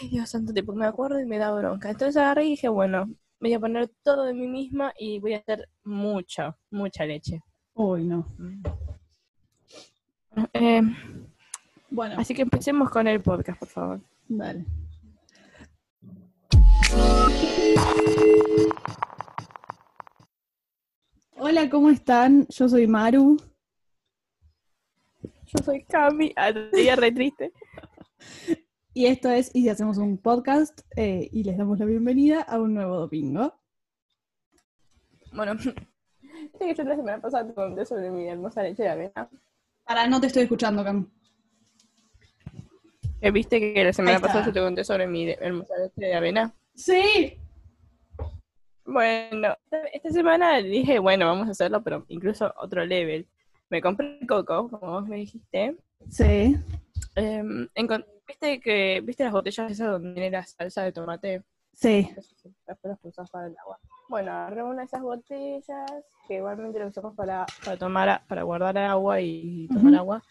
Ay, 0.00 0.08
Dios 0.08 0.30
santo, 0.30 0.52
tipo, 0.54 0.72
me 0.72 0.86
acuerdo 0.86 1.20
y 1.20 1.26
me 1.26 1.36
da 1.38 1.52
bronca. 1.52 1.90
Entonces 1.90 2.16
agarré 2.16 2.44
y 2.46 2.50
dije, 2.50 2.68
bueno, 2.68 3.10
voy 3.38 3.52
a 3.52 3.60
poner 3.60 3.90
todo 4.02 4.24
de 4.24 4.32
mí 4.32 4.46
misma 4.46 4.94
y 4.98 5.18
voy 5.18 5.34
a 5.34 5.38
hacer 5.38 5.68
mucha, 5.84 6.56
mucha 6.70 7.04
leche. 7.04 7.42
Uy, 7.74 8.04
no. 8.04 8.26
Eh, 10.54 10.82
Bueno, 11.90 12.14
así 12.18 12.34
que 12.34 12.42
empecemos 12.42 12.88
con 12.90 13.06
el 13.08 13.20
podcast, 13.20 13.58
por 13.58 13.68
favor. 13.68 14.00
dale. 14.28 14.64
Hola, 21.36 21.68
¿cómo 21.68 21.90
están? 21.90 22.46
Yo 22.48 22.68
soy 22.68 22.86
Maru. 22.86 23.36
Yo 25.22 25.64
soy 25.64 25.82
Cami, 25.84 26.32
ah, 26.36 26.52
re 26.52 27.12
triste. 27.12 27.52
Y 28.92 29.06
esto 29.06 29.30
es 29.30 29.50
Y 29.54 29.62
si 29.62 29.68
hacemos 29.68 29.98
un 29.98 30.18
podcast 30.18 30.80
eh, 30.96 31.28
y 31.32 31.44
les 31.44 31.56
damos 31.56 31.78
la 31.78 31.84
bienvenida 31.86 32.42
a 32.42 32.58
un 32.58 32.74
nuevo 32.74 32.96
domingo. 32.98 33.54
Bueno, 35.32 35.52
que 36.58 36.74
yo 36.74 36.82
la 36.84 36.96
semana 36.96 37.20
pasada 37.20 37.46
te 37.46 37.54
conté 37.54 37.86
sobre 37.86 38.10
mi 38.10 38.26
hermosa 38.28 38.62
leche 38.62 38.82
de 38.82 38.88
avena. 38.88 39.28
Para, 39.84 40.06
no 40.08 40.20
te 40.20 40.26
estoy 40.26 40.42
escuchando, 40.42 40.82
Cam. 40.84 41.08
Eh, 43.20 43.30
¿Viste 43.30 43.60
que 43.60 43.84
la 43.84 43.92
semana 43.92 44.18
pasada 44.18 44.46
yo 44.46 44.52
te 44.52 44.60
conté 44.60 44.82
sobre 44.84 45.06
mi 45.06 45.26
de- 45.26 45.38
hermosa 45.40 45.74
leche 45.78 46.00
de 46.06 46.14
avena? 46.14 46.54
Sí. 46.74 47.38
Bueno, 48.84 49.54
esta- 49.64 49.86
esta 49.92 50.10
semana 50.10 50.56
dije, 50.58 50.98
bueno, 50.98 51.26
vamos 51.26 51.46
a 51.46 51.50
hacerlo, 51.52 51.82
pero 51.82 52.04
incluso 52.08 52.52
otro 52.56 52.84
level. 52.84 53.28
Me 53.68 53.80
compré 53.80 54.18
el 54.20 54.26
coco, 54.26 54.68
como 54.68 54.92
vos 54.94 55.06
me 55.06 55.16
dijiste. 55.18 55.76
Sí. 56.08 56.56
Encon- 57.14 58.06
¿Viste 58.26 58.60
que 58.60 59.00
viste 59.04 59.24
las 59.24 59.32
botellas 59.32 59.70
esas 59.70 59.90
donde 59.90 60.12
viene 60.12 60.30
la 60.30 60.46
salsa 60.46 60.82
de 60.84 60.92
tomate? 60.92 61.42
Sí. 61.72 62.08
Después 62.66 62.78
las 62.84 62.98
usas 63.04 63.30
para 63.30 63.46
el 63.48 63.56
agua. 63.58 63.78
Bueno, 64.08 64.30
agarré 64.32 64.62
una 64.62 64.78
de 64.80 64.84
esas 64.84 65.02
botellas 65.02 65.90
que 66.28 66.36
igualmente 66.36 66.78
lo 66.78 66.86
usamos 66.88 67.14
para, 67.14 67.46
para 67.64 67.76
tomar, 67.76 68.22
para 68.26 68.42
guardar 68.42 68.76
agua 68.78 69.20
y 69.20 69.68
tomar 69.68 69.94
agua. 69.96 70.22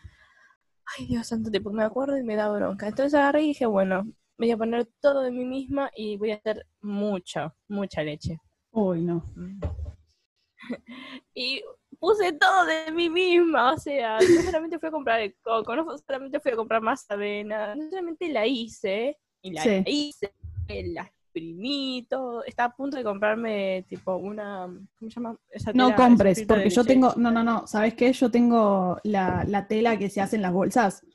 Ay, 0.97 1.05
Dios 1.07 1.27
santo, 1.27 1.51
tipo, 1.51 1.71
me 1.71 1.83
acuerdo 1.83 2.17
y 2.17 2.23
me 2.23 2.35
da 2.35 2.49
bronca. 2.49 2.87
Entonces 2.87 3.13
agarré 3.13 3.43
y 3.43 3.47
dije, 3.47 3.65
bueno, 3.65 4.07
voy 4.37 4.51
a 4.51 4.57
poner 4.57 4.85
todo 5.01 5.21
de 5.21 5.31
mí 5.31 5.45
misma 5.45 5.91
y 5.95 6.17
voy 6.17 6.31
a 6.31 6.35
hacer 6.35 6.65
mucha, 6.81 7.53
mucha 7.67 8.01
leche. 8.03 8.39
Uy, 8.71 9.01
no. 9.01 9.23
Y 11.33 11.63
puse 11.99 12.31
todo 12.33 12.65
de 12.65 12.91
mí 12.91 13.09
misma, 13.09 13.73
o 13.73 13.77
sea, 13.77 14.19
no 14.19 14.41
solamente 14.43 14.79
fui 14.79 14.87
a 14.87 14.91
comprar 14.91 15.19
el 15.21 15.35
coco, 15.41 15.75
no 15.75 15.97
solamente 15.97 16.39
fui 16.39 16.51
a 16.51 16.55
comprar 16.55 16.81
más 16.81 17.09
avena, 17.11 17.75
no 17.75 17.89
solamente 17.89 18.29
la 18.29 18.45
hice, 18.47 19.17
y 19.41 19.51
la 19.51 19.61
Sí. 19.63 19.83
hice, 19.85 20.33
la 20.67 21.03
exprimí, 21.03 22.07
todo, 22.09 22.43
estaba 22.43 22.73
a 22.73 22.75
punto 22.75 22.97
de 22.97 23.03
comprarme 23.03 23.85
tipo 23.87 24.15
una, 24.15 24.65
¿cómo 24.97 25.11
se 25.11 25.15
llama? 25.15 25.37
Esa 25.51 25.71
No 25.73 25.95
compres, 25.95 26.43
porque 26.47 26.69
yo 26.69 26.81
leche. 26.81 26.93
tengo. 26.93 27.13
No, 27.17 27.31
no, 27.31 27.43
no. 27.43 27.67
¿Sabes 27.67 27.93
qué? 27.93 28.11
Yo 28.13 28.31
tengo 28.31 28.99
la, 29.03 29.43
la 29.47 29.67
tela 29.67 29.97
que 29.97 30.09
se 30.09 30.21
hace 30.21 30.35
en 30.37 30.41
las 30.41 30.51
bolsas. 30.53 31.05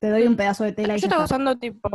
Te 0.00 0.08
doy 0.10 0.26
un 0.26 0.36
pedazo 0.36 0.64
de 0.64 0.72
tela 0.72 0.94
y 0.94 0.98
Yo 0.98 1.02
ya 1.02 1.06
estaba 1.08 1.24
está. 1.24 1.34
usando 1.36 1.58
tipo, 1.58 1.88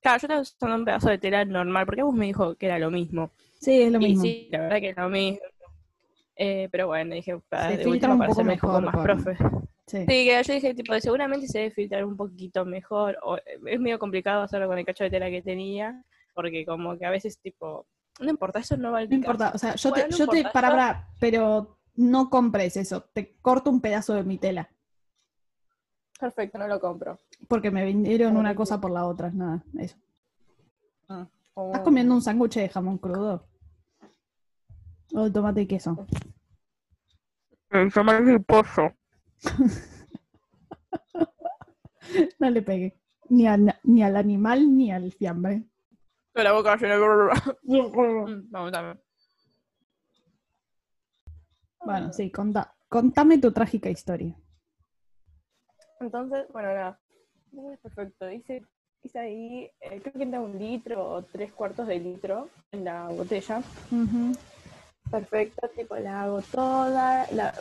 claro, 0.00 0.18
yo 0.20 0.26
estaba 0.26 0.40
usando 0.40 0.76
un 0.76 0.84
pedazo 0.84 1.08
de 1.10 1.18
tela 1.18 1.44
normal, 1.44 1.86
porque 1.86 2.02
vos 2.02 2.14
me 2.14 2.26
dijo 2.26 2.54
que 2.56 2.66
era 2.66 2.78
lo 2.78 2.90
mismo. 2.90 3.30
Sí, 3.60 3.82
es 3.82 3.90
lo 3.92 3.98
y 4.00 4.08
mismo. 4.08 4.22
sí, 4.22 4.48
la 4.52 4.58
verdad 4.60 4.80
que 4.80 4.88
es 4.90 4.96
lo 4.96 5.08
mismo. 5.08 5.38
Eh, 6.36 6.68
pero 6.70 6.88
bueno, 6.88 7.14
dije, 7.14 7.38
para, 7.48 7.70
Se 7.70 7.78
de 7.78 7.84
filtra 7.84 7.90
última 7.90 8.12
un 8.12 8.18
para 8.18 8.30
poco 8.30 8.44
mejor 8.44 8.82
más 8.82 8.96
profe. 8.96 9.36
Sí. 9.86 9.98
Sí, 9.98 10.06
que 10.06 10.42
yo 10.44 10.52
dije, 10.54 10.74
tipo, 10.74 11.00
seguramente 11.00 11.46
se 11.46 11.58
debe 11.58 11.70
filtrar 11.70 12.04
un 12.04 12.16
poquito 12.16 12.64
mejor. 12.64 13.16
O, 13.22 13.36
eh, 13.36 13.42
es 13.66 13.80
medio 13.80 13.98
complicado 13.98 14.42
hacerlo 14.42 14.66
con 14.66 14.78
el 14.78 14.84
cacho 14.84 15.04
de 15.04 15.10
tela 15.10 15.30
que 15.30 15.42
tenía, 15.42 16.02
porque 16.34 16.66
como 16.66 16.98
que 16.98 17.06
a 17.06 17.10
veces, 17.10 17.38
tipo, 17.40 17.86
no 18.20 18.30
importa, 18.30 18.58
eso 18.58 18.76
no 18.76 18.92
va 18.92 18.98
al 18.98 19.08
No 19.08 19.14
importa, 19.14 19.52
o 19.54 19.58
sea, 19.58 19.74
yo 19.74 19.90
Bueno, 19.90 20.04
te, 20.04 20.10
no 20.10 20.16
yo 20.18 20.26
te, 20.28 20.42
para, 20.44 20.70
para, 20.70 21.08
pero 21.20 21.78
no 21.94 22.30
compres 22.30 22.76
eso, 22.76 23.02
te 23.12 23.36
corto 23.40 23.70
un 23.70 23.80
pedazo 23.80 24.14
de 24.14 24.24
mi 24.24 24.38
tela, 24.38 24.68
Perfecto, 26.18 26.58
no 26.58 26.66
lo 26.66 26.80
compro. 26.80 27.18
porque 27.46 27.70
me 27.70 27.84
vendieron 27.84 28.36
una 28.36 28.54
cosa 28.54 28.80
por 28.80 28.90
la 28.90 29.06
otra, 29.06 29.30
nada, 29.30 29.62
eso. 29.78 29.96
Oh. 31.54 31.66
¿Estás 31.66 31.82
comiendo 31.82 32.14
un 32.14 32.22
sándwich 32.22 32.54
de 32.54 32.68
jamón 32.68 32.98
crudo? 32.98 33.46
O 35.14 35.24
de 35.24 35.30
tomate 35.30 35.62
y 35.62 35.66
queso. 35.66 36.06
El 37.70 37.92
tomate 37.92 38.34
y 38.34 38.38
pollo. 38.38 38.94
No 42.38 42.50
le 42.50 42.62
pegue. 42.62 42.96
Ni, 43.28 43.46
a 43.48 43.56
ni 43.82 44.02
al 44.02 44.16
animal 44.16 44.76
ni 44.76 44.92
al 44.92 45.10
fiambre. 45.12 45.64
La 46.34 46.52
boca 46.52 46.76
llena. 46.76 46.96
Mm, 47.64 48.50
Vamos 48.50 48.72
a 48.74 48.82
ver. 48.82 49.02
Bueno, 51.84 52.12
sí, 52.12 52.30
conta, 52.30 52.74
contame 52.88 53.38
tu 53.38 53.52
trágica 53.52 53.90
historia. 53.90 54.36
Entonces, 56.00 56.46
bueno, 56.52 56.68
nada. 56.68 57.00
Perfecto. 57.82 58.30
Hice, 58.30 58.64
hice 59.02 59.18
ahí, 59.18 59.70
eh, 59.80 60.00
creo 60.00 60.12
que 60.12 60.22
entra 60.22 60.40
un 60.40 60.58
litro 60.58 61.04
o 61.04 61.22
tres 61.22 61.52
cuartos 61.52 61.86
de 61.86 61.98
litro 61.98 62.48
en 62.72 62.84
la 62.84 63.08
botella. 63.08 63.62
Ujú. 63.90 64.32
Perfecto, 65.10 65.68
tipo 65.76 65.96
la 65.96 66.22
hago 66.22 66.42
toda, 66.42 67.26
la... 67.32 67.54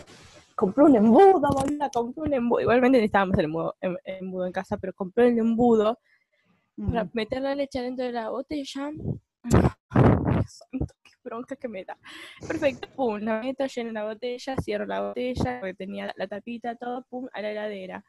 compré 0.55 0.83
un 0.83 0.95
embudo, 0.95 1.47
boluda, 1.53 1.89
compré 1.89 2.23
un 2.23 2.33
embudo, 2.33 2.61
igualmente 2.61 2.97
necesitábamos 2.97 3.37
el 3.37 3.45
embudo, 3.45 3.75
em- 3.81 3.97
embudo 4.03 4.45
en 4.47 4.51
casa, 4.51 4.77
pero 4.77 4.93
compré 4.93 5.27
el 5.27 5.37
embudo 5.39 5.99
para 6.75 7.07
meter 7.13 7.41
la 7.41 7.55
leche 7.55 7.81
dentro 7.81 8.05
de 8.05 8.11
la 8.11 8.29
botella. 8.29 8.91
Dios 8.91 10.59
santo, 10.69 10.93
qué 11.03 11.11
bronca 11.23 11.55
que 11.55 11.67
me 11.67 11.85
da. 11.85 11.97
Perfecto, 12.45 12.87
pum, 12.95 13.19
la 13.19 13.41
meto, 13.41 13.65
lleno 13.65 13.91
la 13.91 14.03
botella, 14.05 14.55
cierro 14.57 14.85
la 14.85 15.01
botella, 15.01 15.59
porque 15.59 15.73
tenía 15.75 16.11
la 16.17 16.27
tapita, 16.27 16.75
todo, 16.75 17.03
pum, 17.09 17.27
a 17.31 17.41
la 17.41 17.51
heladera. 17.51 18.03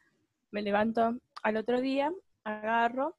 Me 0.51 0.61
levanto 0.61 1.17
al 1.43 1.57
otro 1.57 1.79
día, 1.79 2.11
agarro, 2.43 3.15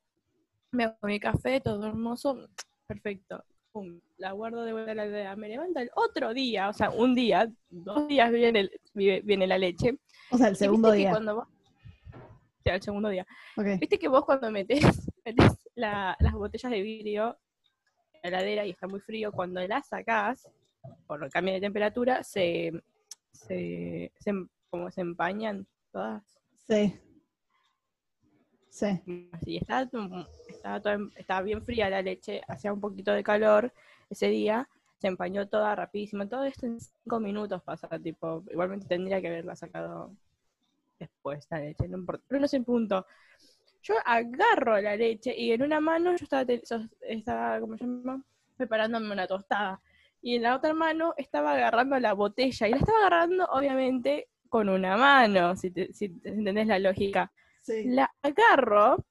me 0.73 0.85
hago 0.85 0.97
mi 1.03 1.19
café, 1.21 1.61
todo 1.61 1.87
hermoso, 1.87 2.49
perfecto. 2.87 3.43
Pum, 3.73 4.01
la 4.17 4.33
guardo 4.33 4.65
de 4.65 4.73
vuelta 4.73 4.93
a 4.93 4.95
la 4.95 5.05
heladera. 5.05 5.37
Me 5.37 5.49
levanto 5.49 5.79
el 5.81 5.91
otro 5.95 6.33
día, 6.35 6.69
o 6.69 6.73
sea, 6.73 6.91
un 6.91 7.15
día, 7.15 7.51
dos 7.71 8.09
días 8.09 8.31
viene, 8.33 8.61
el- 8.61 9.23
viene, 9.25 9.47
la 9.47 9.59
leche. 9.59 9.99
O 10.31 10.39
sea, 10.39 10.49
el 10.49 10.57
segundo 10.57 10.91
día. 10.93 11.11
cuando 11.11 11.37
vos- 11.37 11.49
el 12.65 12.83
segundo 12.83 13.09
día. 13.09 13.27
Viste 13.79 13.99
que 13.99 14.09
vos 14.09 14.25
cuando 14.25 14.51
metés, 14.51 14.81
metés 15.25 15.53
la- 15.75 16.17
las 16.21 16.33
botellas 16.35 16.71
de 16.71 16.83
vidrio 16.83 17.39
en 18.23 18.31
la 18.33 18.39
heladera 18.41 18.67
y 18.67 18.71
está 18.71 18.87
muy 18.87 19.01
frío, 19.01 19.33
cuando 19.33 19.67
las 19.67 19.89
sacás, 19.89 20.49
por 21.07 21.23
el 21.25 21.31
cambio 21.31 21.55
de 21.55 21.61
temperatura, 21.61 22.23
se, 22.25 22.73
se, 23.33 24.13
se 24.19 24.33
como 24.71 24.91
se 24.91 25.01
empañan 25.01 25.67
todas. 25.93 26.23
Sí. 26.69 26.99
Sí. 28.71 29.03
Así, 29.31 29.57
estaba, 29.59 29.83
estaba, 30.49 30.81
estaba 31.17 31.43
bien 31.43 31.63
fría 31.65 31.91
la 31.91 32.03
leche, 32.03 32.41
hacía 32.49 32.73
un 32.73 32.81
poquito 32.81 33.13
de 33.13 33.23
calor 33.23 33.73
ese 34.11 34.29
día, 34.29 34.69
se 34.99 35.09
empañó 35.09 35.47
toda 35.49 35.75
rapidísimo. 35.75 36.27
Todo 36.29 36.45
esto 36.45 36.67
en 36.67 36.81
cinco 36.81 37.21
minutos 37.21 37.63
pasa, 37.63 37.89
tipo, 37.99 38.43
igualmente 38.51 38.87
tendría 38.89 39.21
que 39.21 39.29
haberla 39.29 39.55
sacado 39.57 40.13
después 40.99 41.47
la 41.51 41.61
leche, 41.61 41.89
no 41.89 41.99
importa. 41.99 42.25
Pero 42.29 42.41
no 42.41 42.47
es 42.47 42.55
el 42.55 42.65
punto. 42.65 43.07
Yo 43.83 43.95
agarro 44.05 44.81
la 44.81 44.97
leche 44.97 45.35
y 45.37 45.53
en 45.53 45.63
una 45.63 45.81
mano 45.81 46.13
yo 46.17 46.25
estaba, 46.25 46.45
estaba 47.03 47.61
¿cómo 47.61 47.77
se 47.79 47.85
llama? 47.87 48.23
Preparándome 48.57 49.13
una 49.13 49.27
tostada. 49.27 49.81
Y 50.23 50.37
en 50.37 50.43
la 50.45 50.57
otra 50.57 50.75
mano 50.75 51.15
estaba 51.17 51.53
agarrando 51.55 51.99
la 52.01 52.15
botella. 52.15 52.69
Y 52.69 52.73
la 52.73 52.79
estaba 52.79 52.99
agarrando, 53.01 53.47
obviamente, 53.47 54.29
con 54.49 54.69
una 54.69 54.97
mano, 54.97 55.57
si, 55.57 55.71
te- 55.71 55.93
si 55.93 56.09
te- 56.11 56.31
entendés 56.31 56.67
la 56.69 56.79
lógica 56.79 57.33
Sí. 57.69 57.85
la 57.85 58.11
agarro 58.23 59.05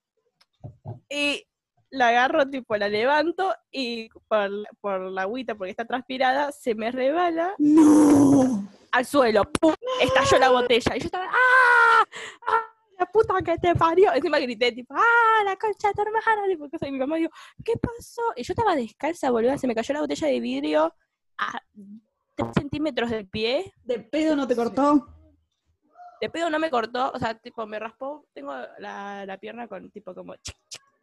y 1.09 1.45
la 1.89 2.09
agarro, 2.09 2.49
tipo, 2.49 2.75
la 2.75 2.89
levanto 2.89 3.53
y 3.71 4.09
por, 4.27 4.49
por 4.81 4.99
la 5.11 5.21
agüita, 5.21 5.55
porque 5.55 5.71
está 5.71 5.85
transpirada, 5.85 6.51
se 6.51 6.75
me 6.75 6.91
resbala 6.91 7.53
¡No! 7.59 8.67
al 8.91 9.05
suelo. 9.05 9.43
¡Pum! 9.59 9.73
Estalló 10.01 10.39
la 10.39 10.49
botella. 10.49 10.95
Y 10.95 10.99
yo 10.99 11.05
estaba, 11.05 11.25
¡ah! 11.25 12.03
¡ah! 12.47 12.61
La 12.99 13.05
puta 13.05 13.35
que 13.45 13.57
te 13.59 13.75
parió. 13.75 14.11
Encima 14.11 14.39
grité, 14.39 14.71
tipo, 14.71 14.95
¡ah! 14.95 15.43
La 15.45 15.55
concha 15.55 15.89
de 15.89 15.93
tu 15.93 16.01
hermana. 16.01 16.47
Tipo, 16.47 16.69
cosa, 16.69 16.87
y 16.87 16.91
mi 16.91 16.97
mamá 16.97 17.17
dijo, 17.17 17.31
¿qué 17.63 17.73
pasó? 17.77 18.23
Y 18.35 18.43
yo 18.43 18.53
estaba 18.53 18.75
descalza, 18.75 19.29
boluda. 19.29 19.57
Se 19.57 19.67
me 19.67 19.75
cayó 19.75 19.93
la 19.93 20.01
botella 20.01 20.27
de 20.27 20.39
vidrio 20.39 20.95
a 21.37 21.61
3 22.35 22.49
centímetros 22.57 23.11
del 23.11 23.27
pie. 23.27 23.71
¿De 23.83 23.99
pedo 23.99 24.35
no 24.35 24.47
te 24.47 24.55
cortó? 24.55 25.07
De 26.19 26.29
pedo 26.29 26.49
no 26.49 26.57
me 26.59 26.69
cortó, 26.69 27.11
o 27.13 27.19
sea, 27.19 27.35
tipo, 27.35 27.65
me 27.67 27.79
raspó, 27.79 28.25
tengo 28.33 28.53
la, 28.79 29.25
la 29.25 29.37
pierna 29.37 29.67
con, 29.67 29.89
tipo, 29.91 30.13
como, 30.15 30.33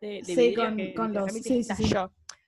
de, 0.00 0.22
de 0.22 0.24
Sí, 0.24 0.54
con- 0.54 0.76
que 0.76 0.94
con 0.94 1.12
los- 1.12 1.32
literalmente 1.32 1.74
sí. 1.74 1.94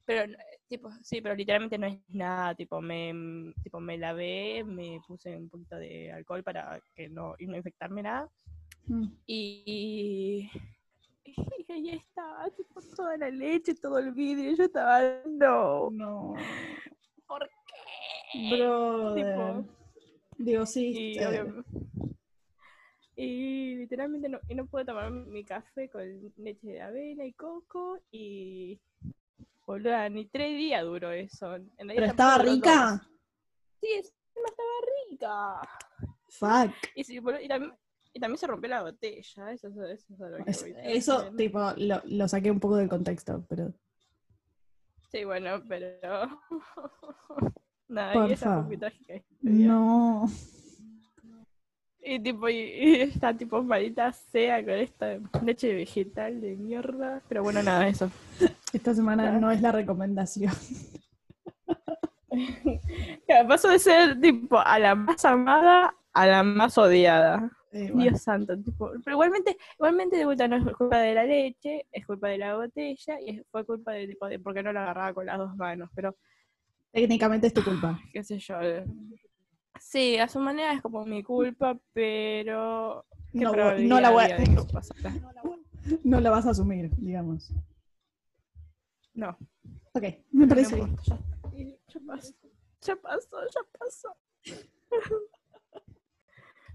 Pero, 0.04 0.32
eh, 0.32 0.36
tipo, 0.68 0.90
sí, 1.02 1.20
pero 1.20 1.34
literalmente 1.34 1.78
no 1.78 1.86
es 1.86 1.98
nada, 2.08 2.54
tipo, 2.54 2.80
me, 2.80 3.52
tipo, 3.62 3.80
me 3.80 3.98
lavé, 3.98 4.62
me 4.64 5.00
puse 5.06 5.36
un 5.36 5.48
poquito 5.48 5.76
de 5.76 6.12
alcohol 6.12 6.42
para 6.44 6.80
que 6.94 7.08
no, 7.08 7.34
y 7.38 7.46
no 7.46 7.56
infectarme 7.56 8.02
nada, 8.02 8.28
Mm. 8.88 9.06
y, 9.26 10.50
Y 11.24 11.72
ahí 11.72 11.88
estaba, 11.90 12.48
tipo, 12.50 12.80
toda 12.94 13.16
la 13.16 13.28
leche, 13.30 13.74
todo 13.74 13.98
el 13.98 14.12
vidrio. 14.12 14.54
Yo 14.56 14.64
estaba, 14.64 15.00
no, 15.26 15.90
No. 15.90 16.34
¿por 17.26 17.48
qué? 18.32 18.48
Tipo, 18.48 19.64
Digo, 20.38 20.64
sí. 20.66 20.92
y, 21.14 21.18
eh, 21.18 21.26
obvio- 21.26 21.64
y 23.16 23.76
literalmente 23.76 24.28
no, 24.28 24.38
y 24.48 24.54
no 24.54 24.66
puedo 24.66 24.84
tomar 24.84 25.10
mi 25.10 25.42
café 25.44 25.88
con 25.88 26.02
leche 26.36 26.66
de 26.68 26.82
avena 26.82 27.24
y 27.24 27.32
coco. 27.32 27.98
Y, 28.10 28.78
boluda, 29.66 30.08
ni 30.10 30.26
tres 30.26 30.56
días 30.56 30.84
duró 30.84 31.10
eso. 31.10 31.54
En 31.56 31.88
Pero 31.88 32.04
estaba 32.06 32.38
rica. 32.38 33.02
Sí, 33.80 33.88
encima 33.96 34.48
estaba 34.48 34.70
rica. 35.10 35.60
Fuck. 36.28 36.74
Y, 36.94 37.04
sí, 37.04 37.18
boludo, 37.18 37.40
y, 37.40 37.48
también, 37.48 37.72
y 38.12 38.20
también 38.20 38.38
se 38.38 38.46
rompió 38.46 38.68
la 38.68 38.82
botella. 38.82 39.52
Eso, 39.52 39.68
eso, 39.68 39.84
eso 39.84 40.14
es 40.14 40.20
a 40.20 40.28
lo 40.28 40.44
que 40.44 40.50
Es- 40.50 40.66
eso, 40.84 41.32
tipo, 41.36 41.58
lo, 41.78 42.02
lo 42.04 42.28
saqué 42.28 42.50
un 42.50 42.60
poco 42.60 42.76
del 42.76 42.88
contexto, 42.88 43.44
pero. 43.48 43.72
Sí, 45.10 45.24
bueno, 45.24 45.62
pero. 45.66 46.42
Nada, 47.88 48.28
y 48.28 48.32
esa 48.32 48.64
fue 48.64 48.76
trágica. 48.76 49.22
No. 49.40 50.28
Y 52.08 52.20
tipo, 52.20 52.48
y, 52.48 52.54
y 52.56 52.94
esta 53.00 53.36
tipo 53.36 53.62
malita 53.62 54.12
sea 54.12 54.62
con 54.64 54.74
esta 54.74 55.18
leche 55.44 55.74
vegetal 55.74 56.40
de 56.40 56.54
mierda. 56.56 57.20
Pero 57.28 57.42
bueno, 57.42 57.62
nada, 57.62 57.88
eso. 57.88 58.10
Esta 58.72 58.94
semana 58.94 59.32
no 59.40 59.50
es 59.50 59.60
la 59.60 59.72
recomendación. 59.72 60.52
Pasó 63.48 63.68
de 63.68 63.78
ser 63.78 64.20
tipo 64.20 64.58
a 64.58 64.78
la 64.78 64.94
más 64.94 65.24
amada 65.24 65.94
a 66.12 66.26
la 66.26 66.42
más 66.42 66.76
odiada. 66.78 67.50
Eh, 67.72 67.90
bueno, 67.92 68.10
Dios 68.10 68.22
santo, 68.22 68.56
tipo. 68.56 68.90
Pero 69.04 69.16
igualmente, 69.16 69.56
igualmente 69.74 70.16
de 70.16 70.24
vuelta 70.24 70.48
no 70.48 70.56
es 70.56 70.64
culpa 70.76 70.98
de 70.98 71.14
la 71.14 71.24
leche, 71.24 71.86
es 71.92 72.06
culpa 72.06 72.28
de 72.28 72.38
la 72.38 72.56
botella 72.56 73.20
y 73.20 73.30
es- 73.38 73.46
fue 73.50 73.66
culpa 73.66 73.92
de 73.92 74.06
tipo 74.08 74.26
de 74.26 74.38
porque 74.38 74.62
no 74.62 74.72
la 74.72 74.82
agarraba 74.84 75.12
con 75.14 75.26
las 75.26 75.38
dos 75.38 75.54
manos. 75.56 75.90
Pero 75.94 76.16
técnicamente 76.92 77.48
es 77.48 77.52
tu 77.54 77.62
culpa. 77.62 78.00
qué 78.12 78.24
sé 78.24 78.38
yo. 78.38 78.54
Sí, 79.80 80.16
a 80.18 80.28
su 80.28 80.38
manera 80.40 80.72
es 80.72 80.82
como 80.82 81.04
mi 81.04 81.22
culpa, 81.22 81.78
pero 81.92 83.04
¿qué 83.32 83.40
No, 83.40 83.52
no 83.52 84.00
la 84.00 84.10
voy 84.10 84.24
a-? 84.24 84.38
No 86.02 86.20
la 86.20 86.30
vas 86.30 86.46
a 86.46 86.50
asumir, 86.50 86.90
digamos. 86.96 87.52
No, 89.14 89.36
Ok, 89.92 90.02
me 90.32 90.46
parece 90.46 90.74
bien. 90.76 90.94
ya, 91.04 91.18
y 91.54 91.74
ya 91.88 92.00
pasó, 92.06 92.34
ya 92.82 92.96
pasó, 92.96 93.36
ya 93.54 93.60
pasó. 93.78 94.16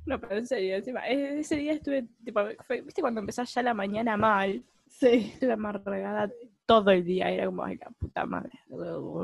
No, 0.04 0.20
pero 0.20 0.36
en 0.38 0.48
serio, 0.48 0.76
encima, 0.78 1.08
e- 1.08 1.40
ese 1.42 1.56
día 1.58 1.74
estuve, 1.74 2.08
tipo, 2.26 2.42
fue- 2.66 2.82
¿viste 2.82 3.02
cuando 3.02 3.20
empezás 3.20 3.54
ya 3.54 3.62
la 3.62 3.76
mañana 3.76 4.18
mal? 4.18 4.64
Sí. 4.90 5.32
Estuve 5.36 5.52
amargada 5.54 6.32
todo 6.72 6.92
el 6.92 7.04
día, 7.04 7.30
era 7.30 7.48
como, 7.48 7.66
ay, 7.66 7.76
la 7.76 7.90
puta 7.90 8.26
madre. 8.26 8.52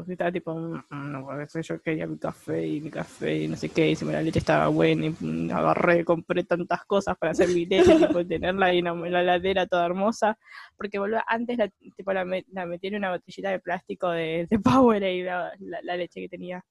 Estaba 0.09 0.29
tipo, 0.33 0.53
"Mm, 0.53 0.81
no 1.13 1.23
puede 1.25 1.47
ser, 1.47 1.63
yo 1.63 1.81
quería 1.81 2.05
mi 2.05 2.17
café 2.17 2.67
y 2.67 2.81
mi 2.81 2.89
café 2.89 3.43
y 3.43 3.47
no 3.47 3.55
sé 3.55 3.69
qué, 3.69 3.87
y 3.87 3.89
encima 3.91 4.11
la 4.11 4.21
leche 4.21 4.39
estaba 4.39 4.67
buena 4.67 5.05
y 5.05 5.15
mm, 5.17 5.51
agarré, 5.51 6.03
compré 6.03 6.43
tantas 6.43 6.83
cosas 6.83 7.17
para 7.17 7.31
hacer 7.31 7.47
mi 7.47 7.65
leche, 7.65 7.95
tipo, 8.19 8.25
tenerla 8.27 8.65
ahí 8.65 8.79
en 8.79 9.11
la, 9.13 9.23
ladera 9.23 9.65
toda 9.65 9.85
hermosa, 9.85 10.37
porque 10.75 10.99
boludo, 10.99 11.21
antes 11.25 11.57
la, 11.57 11.69
tipo, 11.95 12.11
la, 12.11 12.25
me- 12.25 12.43
la 12.51 12.65
metí 12.65 12.87
en 12.87 12.95
una 12.95 13.11
botellita 13.11 13.49
de 13.51 13.59
plástico 13.59 14.09
de, 14.09 14.45
de 14.49 14.59
Powerade, 14.59 15.23
la, 15.23 15.53
la, 15.59 15.79
la 15.83 15.95
leche 15.95 16.19
que 16.19 16.27
tenía. 16.27 16.61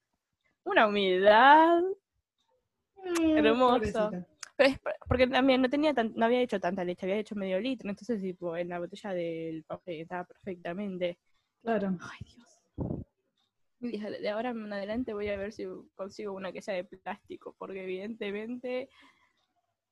Una 0.64 0.88
humildad, 0.88 1.80
Hermoso. 3.36 4.10
Pobrecita. 4.10 4.26
Pero 4.56 4.70
es 4.70 4.78
por- 4.78 4.94
porque 5.06 5.26
también 5.26 5.62
no 5.62 5.68
tenía 5.70 5.94
tan- 5.94 6.12
no 6.16 6.24
había 6.26 6.40
hecho 6.40 6.58
tanta 6.60 6.84
leche, 6.84 7.06
había 7.06 7.18
hecho 7.18 7.34
medio 7.34 7.60
litro, 7.60 7.88
entonces 7.90 8.20
tipo 8.20 8.56
en 8.56 8.68
la 8.68 8.78
botella 8.78 9.12
del 9.12 9.64
Powerade 9.64 10.00
estaba 10.00 10.24
perfectamente. 10.24 11.18
Claro. 11.62 11.96
Ay, 12.00 12.26
Dios. 12.34 13.00
Y 13.80 13.98
de 13.98 14.28
ahora 14.30 14.50
en 14.50 14.72
adelante 14.72 15.12
voy 15.12 15.28
a 15.28 15.36
ver 15.36 15.52
si 15.52 15.64
consigo 15.94 16.32
una 16.32 16.50
que 16.50 16.62
sea 16.62 16.74
de 16.74 16.84
plástico, 16.84 17.54
porque 17.58 17.84
evidentemente. 17.84 18.88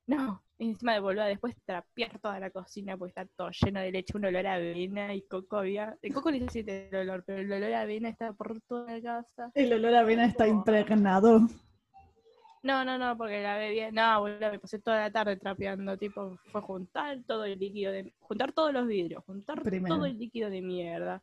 No, 0.07 0.43
encima 0.59 0.93
de 0.93 0.99
volver 0.99 1.21
a 1.23 1.25
después 1.27 1.55
trapear 1.65 2.19
toda 2.19 2.39
la 2.39 2.51
cocina, 2.51 2.95
porque 2.95 3.09
está 3.09 3.25
todo 3.25 3.49
lleno 3.49 3.79
de 3.79 3.91
leche, 3.91 4.15
un 4.15 4.25
olor 4.25 4.45
a 4.45 4.55
avena 4.55 5.15
y 5.15 5.23
coco 5.23 5.57
había. 5.57 5.97
El 6.01 6.13
coco 6.13 6.31
ni 6.31 6.39
sé 6.41 6.49
si 6.49 6.63
te 6.63 6.89
el 6.89 6.95
olor, 6.95 7.23
pero 7.25 7.41
el 7.41 7.51
olor 7.51 7.73
a 7.73 7.81
avena 7.81 8.09
está 8.09 8.31
por 8.33 8.59
toda 8.61 8.91
la 8.91 9.01
casa. 9.01 9.51
El 9.55 9.73
olor 9.73 9.95
a 9.95 9.99
avena 10.01 10.25
está 10.25 10.47
impregnado. 10.47 11.47
No, 12.65 12.83
no, 12.83 12.97
no, 12.97 13.15
porque 13.15 13.43
la 13.43 13.57
bebía. 13.57 13.91
No, 13.91 14.21
boludo, 14.21 14.49
me 14.51 14.57
pasé 14.59 14.79
toda 14.79 15.01
la 15.01 15.11
tarde 15.11 15.37
trapeando. 15.37 15.95
Tipo, 15.97 16.35
fue 16.51 16.61
juntar 16.61 17.19
todo 17.27 17.45
el 17.45 17.59
líquido 17.59 17.91
de. 17.91 18.11
Juntar 18.19 18.53
todos 18.53 18.73
los 18.73 18.87
vidrios, 18.87 19.23
juntar 19.23 19.61
Primero. 19.61 19.95
todo 19.95 20.05
el 20.05 20.17
líquido 20.17 20.49
de 20.49 20.61
mierda. 20.63 21.21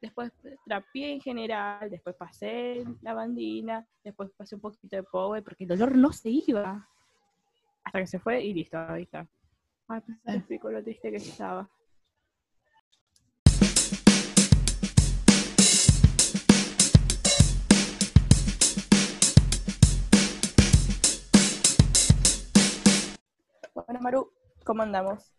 Después 0.00 0.32
trapeé 0.64 1.12
en 1.14 1.20
general, 1.20 1.90
después 1.90 2.14
pasé 2.16 2.84
la 3.00 3.14
bandina, 3.14 3.84
después 4.04 4.30
pasé 4.36 4.54
un 4.56 4.60
poquito 4.60 4.94
de 4.96 5.02
power, 5.02 5.42
porque 5.42 5.64
el 5.64 5.72
olor 5.72 5.96
no 5.96 6.12
se 6.12 6.30
iba. 6.30 6.88
Hasta 7.84 7.98
que 8.00 8.06
se 8.06 8.18
fue 8.20 8.42
y 8.42 8.54
listo, 8.54 8.78
ahí 8.78 9.02
está. 9.02 9.26
Ay, 9.88 10.00
pues 10.06 10.46
te 10.46 10.54
Eh. 10.54 10.60
lo 10.62 10.82
triste 10.84 11.10
que 11.10 11.16
estaba. 11.16 11.68
Bueno, 23.86 24.00
Maru, 24.00 24.32
¿cómo 24.64 24.82
andamos? 24.82 25.32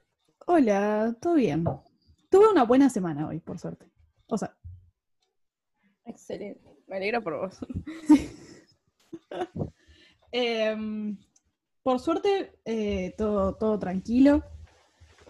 Hola, 0.46 1.16
¿todo 1.22 1.36
bien? 1.36 1.64
Tuve 2.30 2.50
una 2.52 2.64
buena 2.64 2.90
semana 2.90 3.28
hoy, 3.28 3.40
por 3.40 3.60
suerte. 3.60 3.90
O 4.28 4.38
sea, 4.38 4.56
Excelente. 6.06 6.62
Me 6.88 6.98
alegro 6.98 7.24
por 7.24 7.40
vos. 7.40 7.60
em, 10.32 11.18
por 11.82 12.00
suerte, 12.00 12.60
eh, 12.66 13.14
todo, 13.18 13.56
todo 13.56 13.80
tranquilo. 13.80 14.44